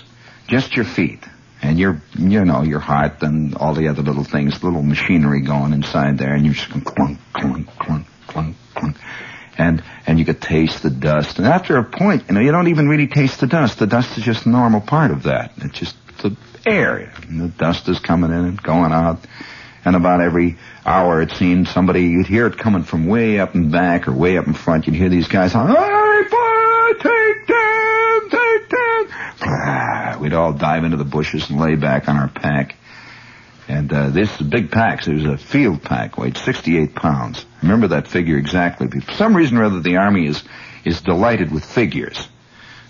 Just 0.48 0.78
your 0.78 0.86
feet. 0.86 1.26
And 1.62 1.78
your, 1.78 2.02
you 2.18 2.46
know, 2.46 2.62
your 2.62 2.80
heart 2.80 3.22
and 3.22 3.56
all 3.56 3.74
the 3.74 3.90
other 3.90 4.02
little 4.02 4.24
things, 4.24 4.64
little 4.64 4.82
machinery 4.82 5.42
going 5.42 5.74
inside 5.74 6.18
there, 6.18 6.34
and 6.34 6.46
you're 6.46 6.54
just 6.54 6.70
clunk, 6.86 7.20
clunk, 7.34 7.68
clunk, 7.80 8.08
clunk, 8.28 8.56
clunk. 8.76 8.96
And, 9.60 9.84
and 10.08 10.18
you 10.18 10.26
could 10.26 10.42
taste 10.42 10.82
the 10.84 10.90
dust. 10.90 11.38
And 11.38 11.46
after 11.46 11.78
a 11.78 11.84
point, 11.84 12.24
you 12.30 12.34
know, 12.34 12.40
you 12.40 12.52
don't 12.52 12.70
even 12.70 12.88
really 12.88 13.08
taste 13.08 13.42
the 13.42 13.48
dust. 13.48 13.78
The 13.78 13.88
dust 13.88 14.18
is 14.18 14.24
just 14.24 14.46
a 14.46 14.50
normal 14.50 14.80
part 14.80 15.12
of 15.12 15.24
that. 15.24 15.52
It's 15.58 15.78
just 15.78 15.96
the 16.24 16.36
air. 16.66 17.12
And 17.28 17.42
the 17.42 17.50
dust 17.50 17.90
is 17.90 18.00
coming 18.00 18.32
in 18.32 18.46
and 18.46 18.64
going 18.64 18.94
out. 18.94 19.20
And 19.84 19.96
about 19.96 20.22
every 20.22 20.58
hour, 20.86 21.22
it 21.22 21.32
seemed 21.32 21.68
somebody, 21.68 22.04
you'd 22.04 22.28
hear 22.28 22.48
it 22.48 22.58
coming 22.58 22.84
from 22.84 23.08
way 23.08 23.40
up 23.40 23.54
in 23.56 23.70
back 23.70 24.08
or 24.08 24.14
way 24.14 24.38
up 24.38 24.48
in 24.48 24.54
front. 24.54 24.88
You'd 24.88 24.96
hear 24.96 25.10
these 25.10 25.28
guys, 25.28 25.54
hey, 25.54 25.60
boy, 25.60 26.94
take 26.94 27.48
them, 27.48 28.30
take 28.30 28.70
them. 28.70 30.22
We'd 30.22 30.34
all 30.34 30.54
dive 30.54 30.84
into 30.84 30.98
the 30.98 31.06
bushes 31.06 31.50
and 31.50 31.60
lay 31.60 31.76
back 31.76 32.08
on 32.10 32.18
our 32.18 32.28
pack. 32.30 32.76
And 33.70 33.94
uh, 33.94 34.10
this 34.10 34.42
is 34.42 34.48
big 34.48 34.72
packs. 34.72 35.08
It 35.08 35.14
was 35.14 35.26
a 35.26 35.38
field 35.38 35.84
pack, 35.84 36.18
weighed 36.18 36.38
68 36.38 36.96
pounds. 36.96 37.46
Remember 37.62 37.90
that 37.90 38.08
figure 38.08 38.36
exactly. 38.36 38.90
For 38.90 39.14
some 39.14 39.38
reason 39.38 39.58
or 39.58 39.64
other, 39.64 39.80
the 39.80 39.98
Army 39.98 40.26
is, 40.26 40.44
is 40.84 41.02
delighted 41.02 41.52
with 41.52 41.64
figures. 41.64 42.28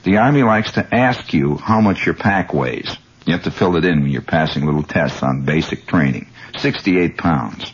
The 0.06 0.18
Army 0.18 0.42
likes 0.42 0.72
to 0.72 0.96
ask 0.96 1.34
you 1.34 1.58
how 1.58 1.82
much 1.82 2.06
your 2.06 2.16
pack 2.16 2.54
weighs. 2.54 2.96
You 3.26 3.34
have 3.34 3.44
to 3.44 3.52
fill 3.52 3.76
it 3.76 3.84
in 3.84 4.02
when 4.02 4.10
you're 4.10 4.22
passing 4.22 4.66
little 4.66 4.84
tests 4.84 5.22
on 5.22 5.44
basic 5.44 5.86
training. 5.86 6.30
68 6.58 7.18
pounds. 7.18 7.74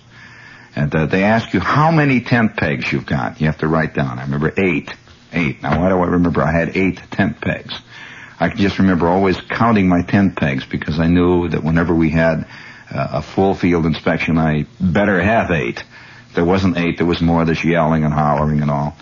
And 0.75 0.93
uh, 0.93 1.05
they 1.05 1.23
ask 1.23 1.53
you 1.53 1.59
how 1.59 1.91
many 1.91 2.21
tent 2.21 2.57
pegs 2.57 2.91
you've 2.91 3.05
got. 3.05 3.39
You 3.39 3.45
have 3.45 3.59
to 3.59 3.67
write 3.67 3.93
down. 3.93 4.17
I 4.17 4.23
remember 4.23 4.51
eight. 4.57 4.91
Eight. 5.31 5.61
Now, 5.61 5.79
why 5.79 5.89
do 5.89 5.99
I 5.99 6.07
remember 6.07 6.41
I 6.41 6.51
had 6.51 6.75
eight 6.75 6.99
tent 7.11 7.39
pegs? 7.39 7.79
I 8.39 8.49
can 8.49 8.57
just 8.57 8.79
remember 8.79 9.07
always 9.07 9.39
counting 9.39 9.87
my 9.87 10.01
tent 10.01 10.35
pegs 10.35 10.65
because 10.65 10.99
I 10.99 11.07
knew 11.07 11.47
that 11.49 11.63
whenever 11.63 11.93
we 11.93 12.09
had 12.09 12.47
a 12.95 13.21
full 13.21 13.53
field 13.53 13.85
inspection, 13.85 14.37
I 14.37 14.65
better 14.79 15.21
have 15.21 15.51
eight. 15.51 15.83
There 16.33 16.45
wasn't 16.45 16.77
eight, 16.77 16.97
there 16.97 17.07
was 17.07 17.21
more 17.21 17.41
of 17.41 17.47
this 17.47 17.63
yelling 17.63 18.03
and 18.03 18.13
hollering 18.13 18.61
and 18.61 18.71
all. 18.71 18.95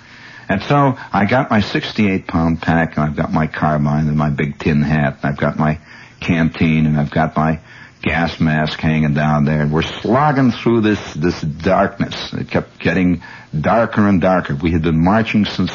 And 0.50 0.62
so 0.62 0.98
I 1.12 1.26
got 1.26 1.50
my 1.50 1.62
68 1.62 2.28
pound 2.28 2.62
pack 2.62 2.98
and 2.98 3.06
I've 3.06 3.16
got 3.16 3.32
my 3.32 3.48
carbine 3.48 4.08
and 4.08 4.18
my 4.18 4.30
big 4.30 4.60
tin 4.60 4.82
hat 4.82 5.20
and 5.22 5.32
I've 5.32 5.38
got 5.38 5.58
my 5.58 5.80
canteen 6.20 6.86
and 6.86 7.00
I've 7.00 7.12
got 7.12 7.36
my 7.36 7.60
gas 8.02 8.40
mask 8.40 8.80
hanging 8.80 9.14
down 9.14 9.46
there 9.46 9.62
and 9.62 9.72
we're 9.72 9.82
slogging 9.82 10.52
through 10.52 10.82
this, 10.82 11.14
this 11.14 11.40
darkness. 11.42 12.34
It 12.34 12.50
kept 12.50 12.80
getting 12.80 13.24
darker 13.60 14.08
and 14.08 14.20
darker. 14.20 14.56
We 14.56 14.72
had 14.72 14.82
been 14.82 15.02
marching 15.04 15.46
since 15.46 15.72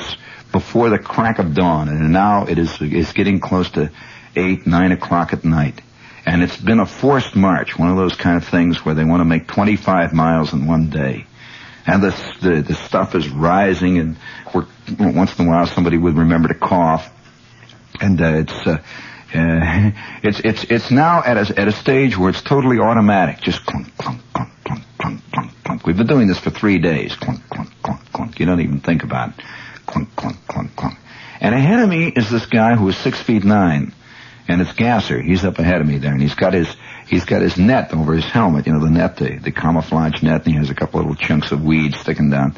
before 0.53 0.91
the 0.91 0.99
crack 0.99 1.39
of 1.39 1.55
dawn 1.55 1.89
and 1.89 2.13
now 2.13 2.47
it 2.47 2.59
is, 2.59 2.77
it's 2.81 3.13
getting 3.13 3.41
close 3.41 3.71
to 3.73 3.91
eight, 4.37 4.67
nine 4.67 4.93
o'clock 4.93 5.33
at 5.33 5.45
night. 5.45 5.81
And 6.29 6.43
it's 6.43 6.59
been 6.59 6.79
a 6.79 6.85
forced 6.85 7.35
march, 7.35 7.79
one 7.79 7.89
of 7.89 7.97
those 7.97 8.15
kind 8.15 8.37
of 8.37 8.47
things 8.47 8.85
where 8.85 8.95
they 8.95 9.03
want 9.03 9.23
to 9.23 9.25
make 9.25 9.47
25 9.47 10.13
miles 10.13 10.53
in 10.53 10.67
one 10.67 10.91
day. 10.91 11.25
And 11.87 12.03
the, 12.03 12.11
the, 12.43 12.61
the 12.61 12.75
stuff 12.75 13.15
is 13.15 13.31
rising 13.31 13.97
and 13.99 14.17
once 14.99 15.39
in 15.39 15.47
a 15.47 15.49
while 15.49 15.67
somebody 15.67 15.97
would 15.97 16.19
remember 16.19 16.49
to 16.49 16.55
cough. 16.55 17.11
And, 17.99 18.21
uh, 18.21 18.45
it's, 18.45 18.67
uh, 18.67 18.73
uh, 18.73 18.81
it's, 20.23 20.41
it's, 20.41 20.65
it's 20.65 20.91
now 20.91 21.23
at 21.25 21.39
a, 21.39 21.59
at 21.59 21.67
a 21.67 21.73
stage 21.73 22.19
where 22.19 22.29
it's 22.29 22.43
totally 22.43 22.79
automatic. 22.79 23.41
Just 23.41 23.65
clunk, 23.65 23.97
clunk, 23.97 24.21
clunk, 24.35 24.53
clunk, 24.65 24.85
clunk, 24.99 25.23
clunk, 25.33 25.51
clunk. 25.65 25.87
We've 25.87 25.97
been 25.97 26.07
doing 26.07 26.29
this 26.29 26.39
for 26.39 26.51
three 26.51 26.77
days. 26.77 27.17
Clunk, 27.17 27.41
clunk, 27.49 27.71
clunk, 27.83 28.13
clunk. 28.13 28.39
You 28.39 28.45
don't 28.45 28.61
even 28.61 28.81
think 28.81 29.03
about 29.03 29.31
it. 29.31 29.45
Clunk, 29.87 30.15
clunk, 30.15 30.47
clunk, 30.47 30.77
clunk. 30.77 30.99
And 31.41 31.55
ahead 31.55 31.81
of 31.81 31.89
me 31.89 32.09
is 32.09 32.29
this 32.29 32.45
guy 32.45 32.77
who 32.77 32.87
is 32.91 32.99
six 32.99 33.19
feet 33.19 33.45
nine 33.45 33.95
and 34.49 34.63
it's 34.63 34.73
Gasser. 34.73 35.21
He's 35.21 35.45
up 35.45 35.59
ahead 35.59 35.81
of 35.81 35.87
me 35.87 35.99
there, 35.99 36.13
and 36.13 36.23
he's 36.23 36.35
got 36.35 36.55
his 36.55 36.75
he's 37.07 37.27
got 37.27 37.43
his 37.43 37.59
net 37.59 37.93
over 37.93 38.15
his 38.15 38.25
helmet, 38.25 38.67
you 38.67 38.73
know, 38.73 38.81
the 38.81 38.91
net, 38.91 39.17
the, 39.17 39.37
the 39.37 39.53
camouflage 39.53 40.23
net, 40.23 40.45
and 40.45 40.55
he 40.55 40.59
has 40.59 40.71
a 40.71 40.75
couple 40.75 41.01
little 41.01 41.15
chunks 41.15 41.53
of 41.53 41.63
weed 41.63 41.95
sticking 41.95 42.31
down. 42.31 42.57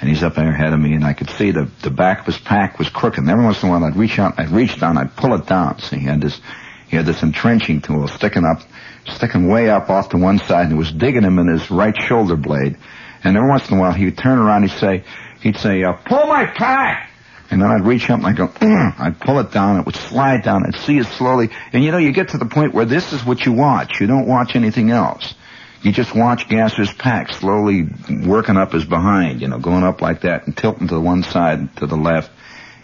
And 0.00 0.08
he's 0.08 0.22
up 0.22 0.34
there 0.34 0.50
ahead 0.50 0.72
of 0.72 0.80
me, 0.80 0.94
and 0.94 1.04
I 1.04 1.12
could 1.12 1.28
see 1.28 1.50
the, 1.50 1.70
the 1.82 1.90
back 1.90 2.20
of 2.20 2.26
his 2.26 2.38
pack 2.38 2.78
was 2.78 2.88
crooked. 2.88 3.18
And 3.18 3.28
every 3.28 3.44
once 3.44 3.62
in 3.62 3.68
a 3.68 3.72
while 3.72 3.84
I'd 3.84 3.96
reach 3.96 4.18
out, 4.18 4.38
I'd 4.38 4.48
reach 4.48 4.80
down, 4.80 4.96
I'd 4.96 5.14
pull 5.14 5.34
it 5.34 5.46
down. 5.46 5.78
See, 5.80 5.98
he 5.98 6.06
had 6.06 6.22
this, 6.22 6.40
he 6.88 6.96
had 6.96 7.04
this 7.04 7.22
entrenching 7.22 7.82
tool 7.82 8.08
sticking 8.08 8.44
up, 8.46 8.62
sticking 9.06 9.48
way 9.48 9.68
up 9.68 9.90
off 9.90 10.08
to 10.10 10.16
one 10.16 10.38
side, 10.38 10.64
and 10.64 10.72
it 10.72 10.76
was 10.76 10.90
digging 10.90 11.22
him 11.22 11.38
in 11.38 11.48
his 11.48 11.70
right 11.70 11.94
shoulder 11.94 12.36
blade. 12.36 12.78
And 13.22 13.36
every 13.36 13.48
once 13.48 13.68
in 13.70 13.76
a 13.76 13.80
while 13.80 13.92
he'd 13.92 14.16
turn 14.16 14.38
around, 14.38 14.62
he'd 14.62 14.78
say, 14.78 15.04
he'd 15.42 15.58
say, 15.58 15.84
uh, 15.84 15.92
pull 15.92 16.26
my 16.26 16.46
pack! 16.46 17.09
And 17.50 17.60
then 17.60 17.70
I'd 17.70 17.84
reach 17.84 18.08
up 18.10 18.18
and 18.18 18.26
I'd 18.26 18.36
go, 18.36 18.44
"Ugh." 18.60 18.94
I'd 18.98 19.20
pull 19.20 19.40
it 19.40 19.50
down, 19.50 19.78
it 19.78 19.86
would 19.86 19.96
slide 19.96 20.44
down, 20.44 20.64
I'd 20.64 20.76
see 20.76 20.98
it 20.98 21.06
slowly. 21.06 21.50
And 21.72 21.82
you 21.82 21.90
know, 21.90 21.98
you 21.98 22.12
get 22.12 22.30
to 22.30 22.38
the 22.38 22.46
point 22.46 22.72
where 22.74 22.84
this 22.84 23.12
is 23.12 23.24
what 23.24 23.44
you 23.44 23.52
watch. 23.52 24.00
You 24.00 24.06
don't 24.06 24.26
watch 24.26 24.54
anything 24.54 24.90
else. 24.90 25.34
You 25.82 25.92
just 25.92 26.14
watch 26.14 26.48
Gasser's 26.48 26.92
pack 26.92 27.32
slowly 27.32 27.88
working 28.24 28.56
up 28.56 28.72
his 28.72 28.84
behind, 28.84 29.40
you 29.40 29.48
know, 29.48 29.58
going 29.58 29.82
up 29.82 30.02
like 30.02 30.20
that 30.22 30.46
and 30.46 30.56
tilting 30.56 30.88
to 30.88 30.94
the 30.94 31.00
one 31.00 31.22
side 31.22 31.74
to 31.76 31.86
the 31.86 31.96
left. 31.96 32.30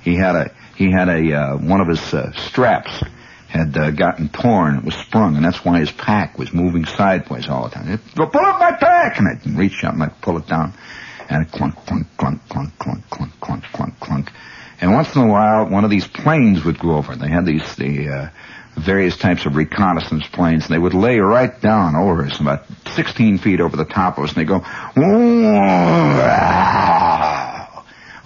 He 0.02 0.14
had 0.16 0.34
a, 0.34 0.50
he 0.76 0.90
had 0.90 1.08
a, 1.08 1.34
uh, 1.34 1.56
one 1.58 1.80
of 1.80 1.88
his 1.88 2.14
uh, 2.14 2.32
straps 2.32 3.02
had 3.48 3.76
uh, 3.76 3.90
gotten 3.90 4.28
torn, 4.28 4.78
it 4.78 4.84
was 4.84 4.94
sprung, 4.94 5.36
and 5.36 5.44
that's 5.44 5.64
why 5.64 5.78
his 5.78 5.92
pack 5.92 6.38
was 6.38 6.52
moving 6.52 6.84
sideways 6.84 7.48
all 7.48 7.64
the 7.64 7.74
time. 7.74 7.88
It, 7.90 8.00
pull 8.14 8.26
up 8.26 8.60
my 8.60 8.72
pack! 8.72 9.18
And 9.18 9.28
I'd 9.28 9.46
reach 9.58 9.84
up 9.84 9.94
and 9.94 10.02
I'd 10.02 10.20
pull 10.20 10.38
it 10.38 10.46
down. 10.46 10.72
And 11.28 11.46
it 11.46 11.52
clunk, 11.52 11.74
clunk, 11.86 12.06
clunk, 12.16 12.48
clunk, 12.48 12.78
clunk, 12.78 13.10
clunk, 13.10 13.64
clunk, 13.72 14.00
clunk. 14.00 14.30
And 14.80 14.92
once 14.92 15.14
in 15.14 15.22
a 15.22 15.26
while, 15.26 15.66
one 15.66 15.84
of 15.84 15.90
these 15.90 16.06
planes 16.06 16.64
would 16.64 16.78
go 16.78 16.96
over. 16.96 17.16
They 17.16 17.28
had 17.28 17.46
these, 17.46 17.76
the, 17.76 18.08
uh, 18.08 18.28
various 18.76 19.16
types 19.16 19.46
of 19.46 19.56
reconnaissance 19.56 20.26
planes, 20.26 20.66
and 20.66 20.74
they 20.74 20.78
would 20.78 20.94
lay 20.94 21.18
right 21.18 21.60
down 21.60 21.96
over 21.96 22.24
us, 22.24 22.38
about 22.38 22.64
16 22.94 23.38
feet 23.38 23.60
over 23.60 23.76
the 23.76 23.84
top 23.84 24.18
of 24.18 24.24
us, 24.24 24.30
and 24.30 24.38
they'd 24.38 24.48
go, 24.48 24.62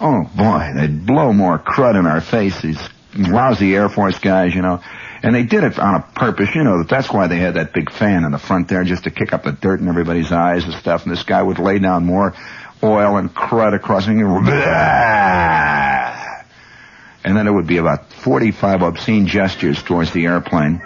oh 0.01 0.29
boy, 0.35 0.71
they'd 0.75 1.05
blow 1.05 1.31
more 1.31 1.57
crud 1.57 1.97
in 1.97 2.05
our 2.05 2.21
face, 2.21 2.61
these 2.61 2.79
lousy 3.15 3.75
Air 3.75 3.87
Force 3.89 4.19
guys, 4.19 4.53
you 4.53 4.61
know. 4.61 4.81
And 5.23 5.35
they 5.35 5.43
did 5.43 5.63
it 5.63 5.77
on 5.79 5.95
a 5.95 6.01
purpose, 6.01 6.53
you 6.55 6.63
know, 6.63 6.79
that 6.79 6.89
that's 6.89 7.11
why 7.11 7.27
they 7.27 7.37
had 7.37 7.53
that 7.53 7.73
big 7.73 7.91
fan 7.91 8.23
in 8.25 8.31
the 8.31 8.39
front 8.39 8.67
there, 8.67 8.83
just 8.83 9.03
to 9.05 9.11
kick 9.11 9.33
up 9.33 9.43
the 9.43 9.51
dirt 9.51 9.79
in 9.79 9.87
everybody's 9.87 10.31
eyes 10.31 10.65
and 10.65 10.73
stuff, 10.73 11.03
and 11.03 11.11
this 11.11 11.23
guy 11.23 11.41
would 11.41 11.59
lay 11.59 11.79
down 11.79 12.05
more 12.05 12.33
oil 12.83 13.17
and 13.17 13.33
crud 13.33 13.75
across 13.75 14.07
and 14.07 14.19
and 17.23 17.35
then 17.35 17.47
it 17.47 17.51
would 17.51 17.67
be 17.67 17.77
about 17.77 18.11
45 18.11 18.81
obscene 18.81 19.27
gestures 19.27 19.81
towards 19.83 20.11
the 20.11 20.25
airplane. 20.25 20.81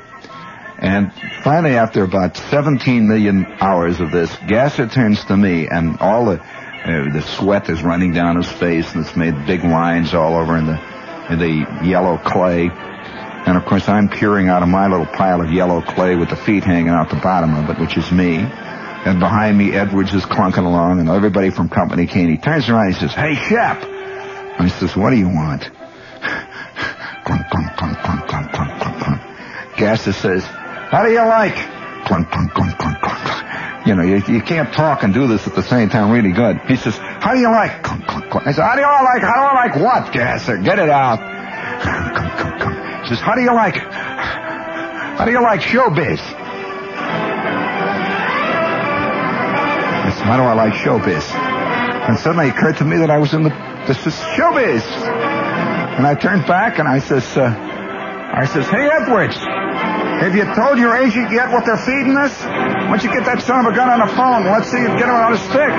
And 0.78 1.12
finally, 1.44 1.78
after 1.78 2.04
about 2.04 2.36
17 2.36 3.08
million 3.08 3.46
hours 3.60 4.02
of 4.02 4.12
this, 4.12 4.36
Gasser 4.48 4.88
turns 4.88 5.24
to 5.26 5.38
me, 5.38 5.68
and 5.68 5.98
all 6.00 6.26
the 6.26 6.42
uh, 6.42 7.12
the 7.12 7.22
sweat 7.22 7.68
is 7.70 7.82
running 7.82 8.14
down 8.14 8.36
his 8.36 8.52
face, 8.52 8.94
and 8.94 9.04
it's 9.04 9.16
made 9.16 9.48
big 9.48 9.64
lines 9.64 10.14
all 10.14 10.36
over 10.36 10.58
in 10.58 10.68
the 10.68 10.80
in 11.32 11.40
the 11.40 11.88
yellow 11.88 12.18
clay. 12.18 12.70
And 12.70 13.58
of 13.58 13.66
course, 13.66 13.88
I'm 13.88 14.10
peering 14.10 14.50
out 14.50 14.64
of 14.64 14.70
my 14.70 14.88
little 14.88 15.06
pile 15.06 15.42
of 15.42 15.52
yellow 15.52 15.82
clay 15.82 16.16
with 16.16 16.30
the 16.30 16.36
feet 16.36 16.64
hanging 16.64 16.90
out 16.90 17.10
the 17.10 17.16
bottom 17.16 17.56
of 17.56 17.70
it, 17.70 17.80
which 17.80 17.98
is 17.98 18.12
me. 18.12 18.38
And 18.38 19.20
behind 19.20 19.58
me, 19.58 19.74
Edwards 19.74 20.14
is 20.14 20.26
clunking 20.26 20.66
along, 20.66 21.00
and 21.00 21.10
everybody 21.10 21.52
from 21.52 21.70
Company 21.70 22.06
K. 22.06 22.28
He 22.28 22.38
turns 22.38 22.70
around, 22.70 22.88
and 22.88 22.96
he 22.96 23.00
says, 23.00 23.14
"Hey, 23.14 23.36
Shep." 23.36 23.84
I 24.60 24.68
says, 24.68 24.96
"What 24.96 25.12
do 25.12 25.16
you 25.16 25.30
want?" 25.30 25.70
Clunk, 27.26 27.50
clunk, 27.50 27.76
clunk, 27.76 27.98
clunk, 27.98 28.28
clunk, 28.28 28.52
clunk, 28.54 28.80
clunk, 28.80 29.00
clunk. 29.02 29.22
Gasser 29.78 30.14
says, 30.14 30.46
how 30.46 31.04
do 31.04 31.12
you 31.12 31.26
like? 31.26 31.56
Clunk, 32.06 32.30
clunk, 32.32 32.54
clunk, 32.54 32.78
clunk, 32.78 33.00
clunk, 33.00 33.22
clunk. 33.22 33.88
You 33.88 33.96
know, 33.96 34.04
you, 34.04 34.22
you 34.28 34.42
can't 34.42 34.72
talk 34.74 35.04
and 35.04 35.14
do 35.14 35.28
this 35.28 35.48
at 35.48 35.56
the 35.56 35.64
same 35.64 35.90
time 35.90 36.12
really 36.12 36.32
good. 36.32 36.60
He 36.62 36.76
says, 36.76 36.98
how 36.98 37.34
do 37.34 37.40
you 37.40 37.50
like? 37.50 37.84
Clunk, 37.84 38.06
clunk, 38.08 38.30
clunk. 38.32 38.48
I 38.48 38.52
said, 38.52 38.64
how 38.64 38.76
do 38.76 38.82
you 38.82 38.88
like, 38.88 39.22
how 39.22 39.34
do 39.36 39.42
I 39.42 39.54
like 39.54 39.76
what, 39.76 40.14
Gasser? 40.14 40.58
Get 40.58 40.80
it 40.80 40.90
out. 40.90 41.20
Clunk, 41.82 42.16
clunk, 42.16 42.62
clunk. 42.62 43.02
He 43.04 43.10
says, 43.10 43.20
how 43.20 43.36
do 43.36 43.42
you 43.42 43.54
like, 43.54 43.76
how 43.76 45.26
do 45.26 45.32
you 45.32 45.42
like 45.42 45.62
showbiz? 45.62 46.20
I 50.02 50.12
said, 50.16 50.26
how 50.26 50.38
do 50.38 50.44
I 50.44 50.54
like 50.54 50.74
showbiz? 50.74 51.34
And 52.08 52.18
suddenly 52.20 52.48
it 52.48 52.52
occurred 52.52 52.78
to 52.78 52.86
me 52.86 52.98
that 52.98 53.10
I 53.10 53.18
was 53.18 53.34
in 53.34 53.44
the, 53.44 53.50
this 53.88 54.06
is 54.06 54.14
showbiz. 54.14 55.35
And 55.96 56.06
I 56.06 56.14
turned 56.14 56.46
back 56.46 56.80
and 56.80 56.88
I 56.88 57.00
says, 57.00 57.24
uh, 57.38 57.48
I 57.48 58.46
says, 58.46 58.68
hey 58.68 58.90
Edwards, 58.92 59.36
have 59.36 60.36
you 60.36 60.44
told 60.54 60.78
your 60.78 60.96
agent 60.96 61.32
yet 61.32 61.52
what 61.52 61.66
they're 61.66 61.78
feeding 61.78 62.18
us? 62.18 62.36
Why 62.44 62.88
don't 62.88 63.04
you 63.04 63.12
get 63.12 63.26
that 63.26 63.42
son 63.42 63.66
of 63.66 63.72
a 63.72 63.76
gun 63.76 63.88
on 63.88 64.06
the 64.06 64.14
phone? 64.14 64.44
Let's 64.44 64.68
see 64.70 64.80
you 64.80 64.88
get 64.88 65.08
him 65.08 65.16
on 65.16 65.34
a 65.34 65.38
stick. 65.38 65.74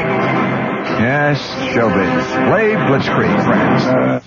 Yes, 1.00 1.38
showbiz. 1.74 2.48
Play 2.48 2.72
Blitzkrieg, 2.88 3.44
friends. 3.44 4.24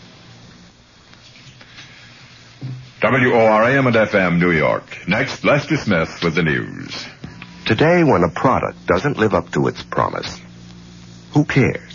WOR 3.02 3.64
AM 3.64 3.88
and 3.88 3.96
FM, 3.96 4.40
New 4.40 4.52
York. 4.52 4.84
Next, 5.08 5.44
Lester 5.44 5.78
Smith 5.78 6.22
with 6.22 6.36
the 6.36 6.44
news. 6.44 7.06
Today, 7.66 8.04
when 8.04 8.24
a 8.24 8.30
product 8.30 8.86
doesn't 8.86 9.18
live 9.18 9.34
up 9.34 9.52
to 9.54 9.68
its 9.68 9.82
promise, 9.82 10.40
who 11.34 11.46
cares? 11.46 11.89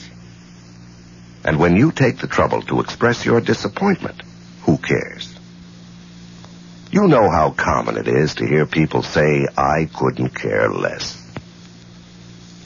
And 1.44 1.58
when 1.58 1.76
you 1.76 1.92
take 1.92 2.18
the 2.18 2.26
trouble 2.26 2.62
to 2.62 2.80
express 2.80 3.24
your 3.24 3.40
disappointment, 3.40 4.22
who 4.62 4.78
cares? 4.78 5.30
You 6.90 7.06
know 7.06 7.28
how 7.28 7.50
common 7.50 7.98
it 7.98 8.08
is 8.08 8.36
to 8.36 8.46
hear 8.46 8.66
people 8.66 9.02
say, 9.02 9.46
I 9.56 9.88
couldn't 9.92 10.34
care 10.34 10.70
less. 10.70 11.20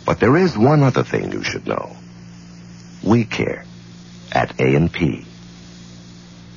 But 0.07 0.21
there 0.21 0.37
is 0.37 0.57
one 0.57 0.83
other 0.83 1.03
thing 1.03 1.33
you 1.33 1.43
should 1.43 1.67
know. 1.67 1.97
We 3.03 3.25
care 3.25 3.65
at 4.31 4.61
A&P. 4.61 5.25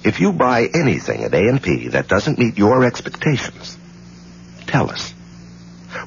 If 0.03 0.19
you 0.19 0.31
buy 0.31 0.67
anything 0.73 1.23
at 1.23 1.33
A&P 1.33 1.89
that 1.89 2.07
doesn't 2.07 2.39
meet 2.39 2.57
your 2.57 2.83
expectations, 2.83 3.77
tell 4.67 4.89
us. 4.89 5.13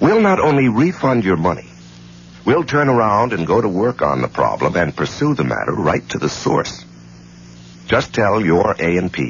We'll 0.00 0.20
not 0.20 0.40
only 0.40 0.68
refund 0.68 1.24
your 1.24 1.36
money, 1.36 1.68
we'll 2.44 2.64
turn 2.64 2.88
around 2.88 3.32
and 3.32 3.46
go 3.46 3.60
to 3.60 3.68
work 3.68 4.02
on 4.02 4.22
the 4.22 4.28
problem 4.28 4.76
and 4.76 4.96
pursue 4.96 5.34
the 5.34 5.44
matter 5.44 5.72
right 5.72 6.06
to 6.10 6.18
the 6.18 6.28
source. 6.28 6.84
Just 7.86 8.14
tell 8.14 8.44
your 8.44 8.72
A&P 8.78 9.22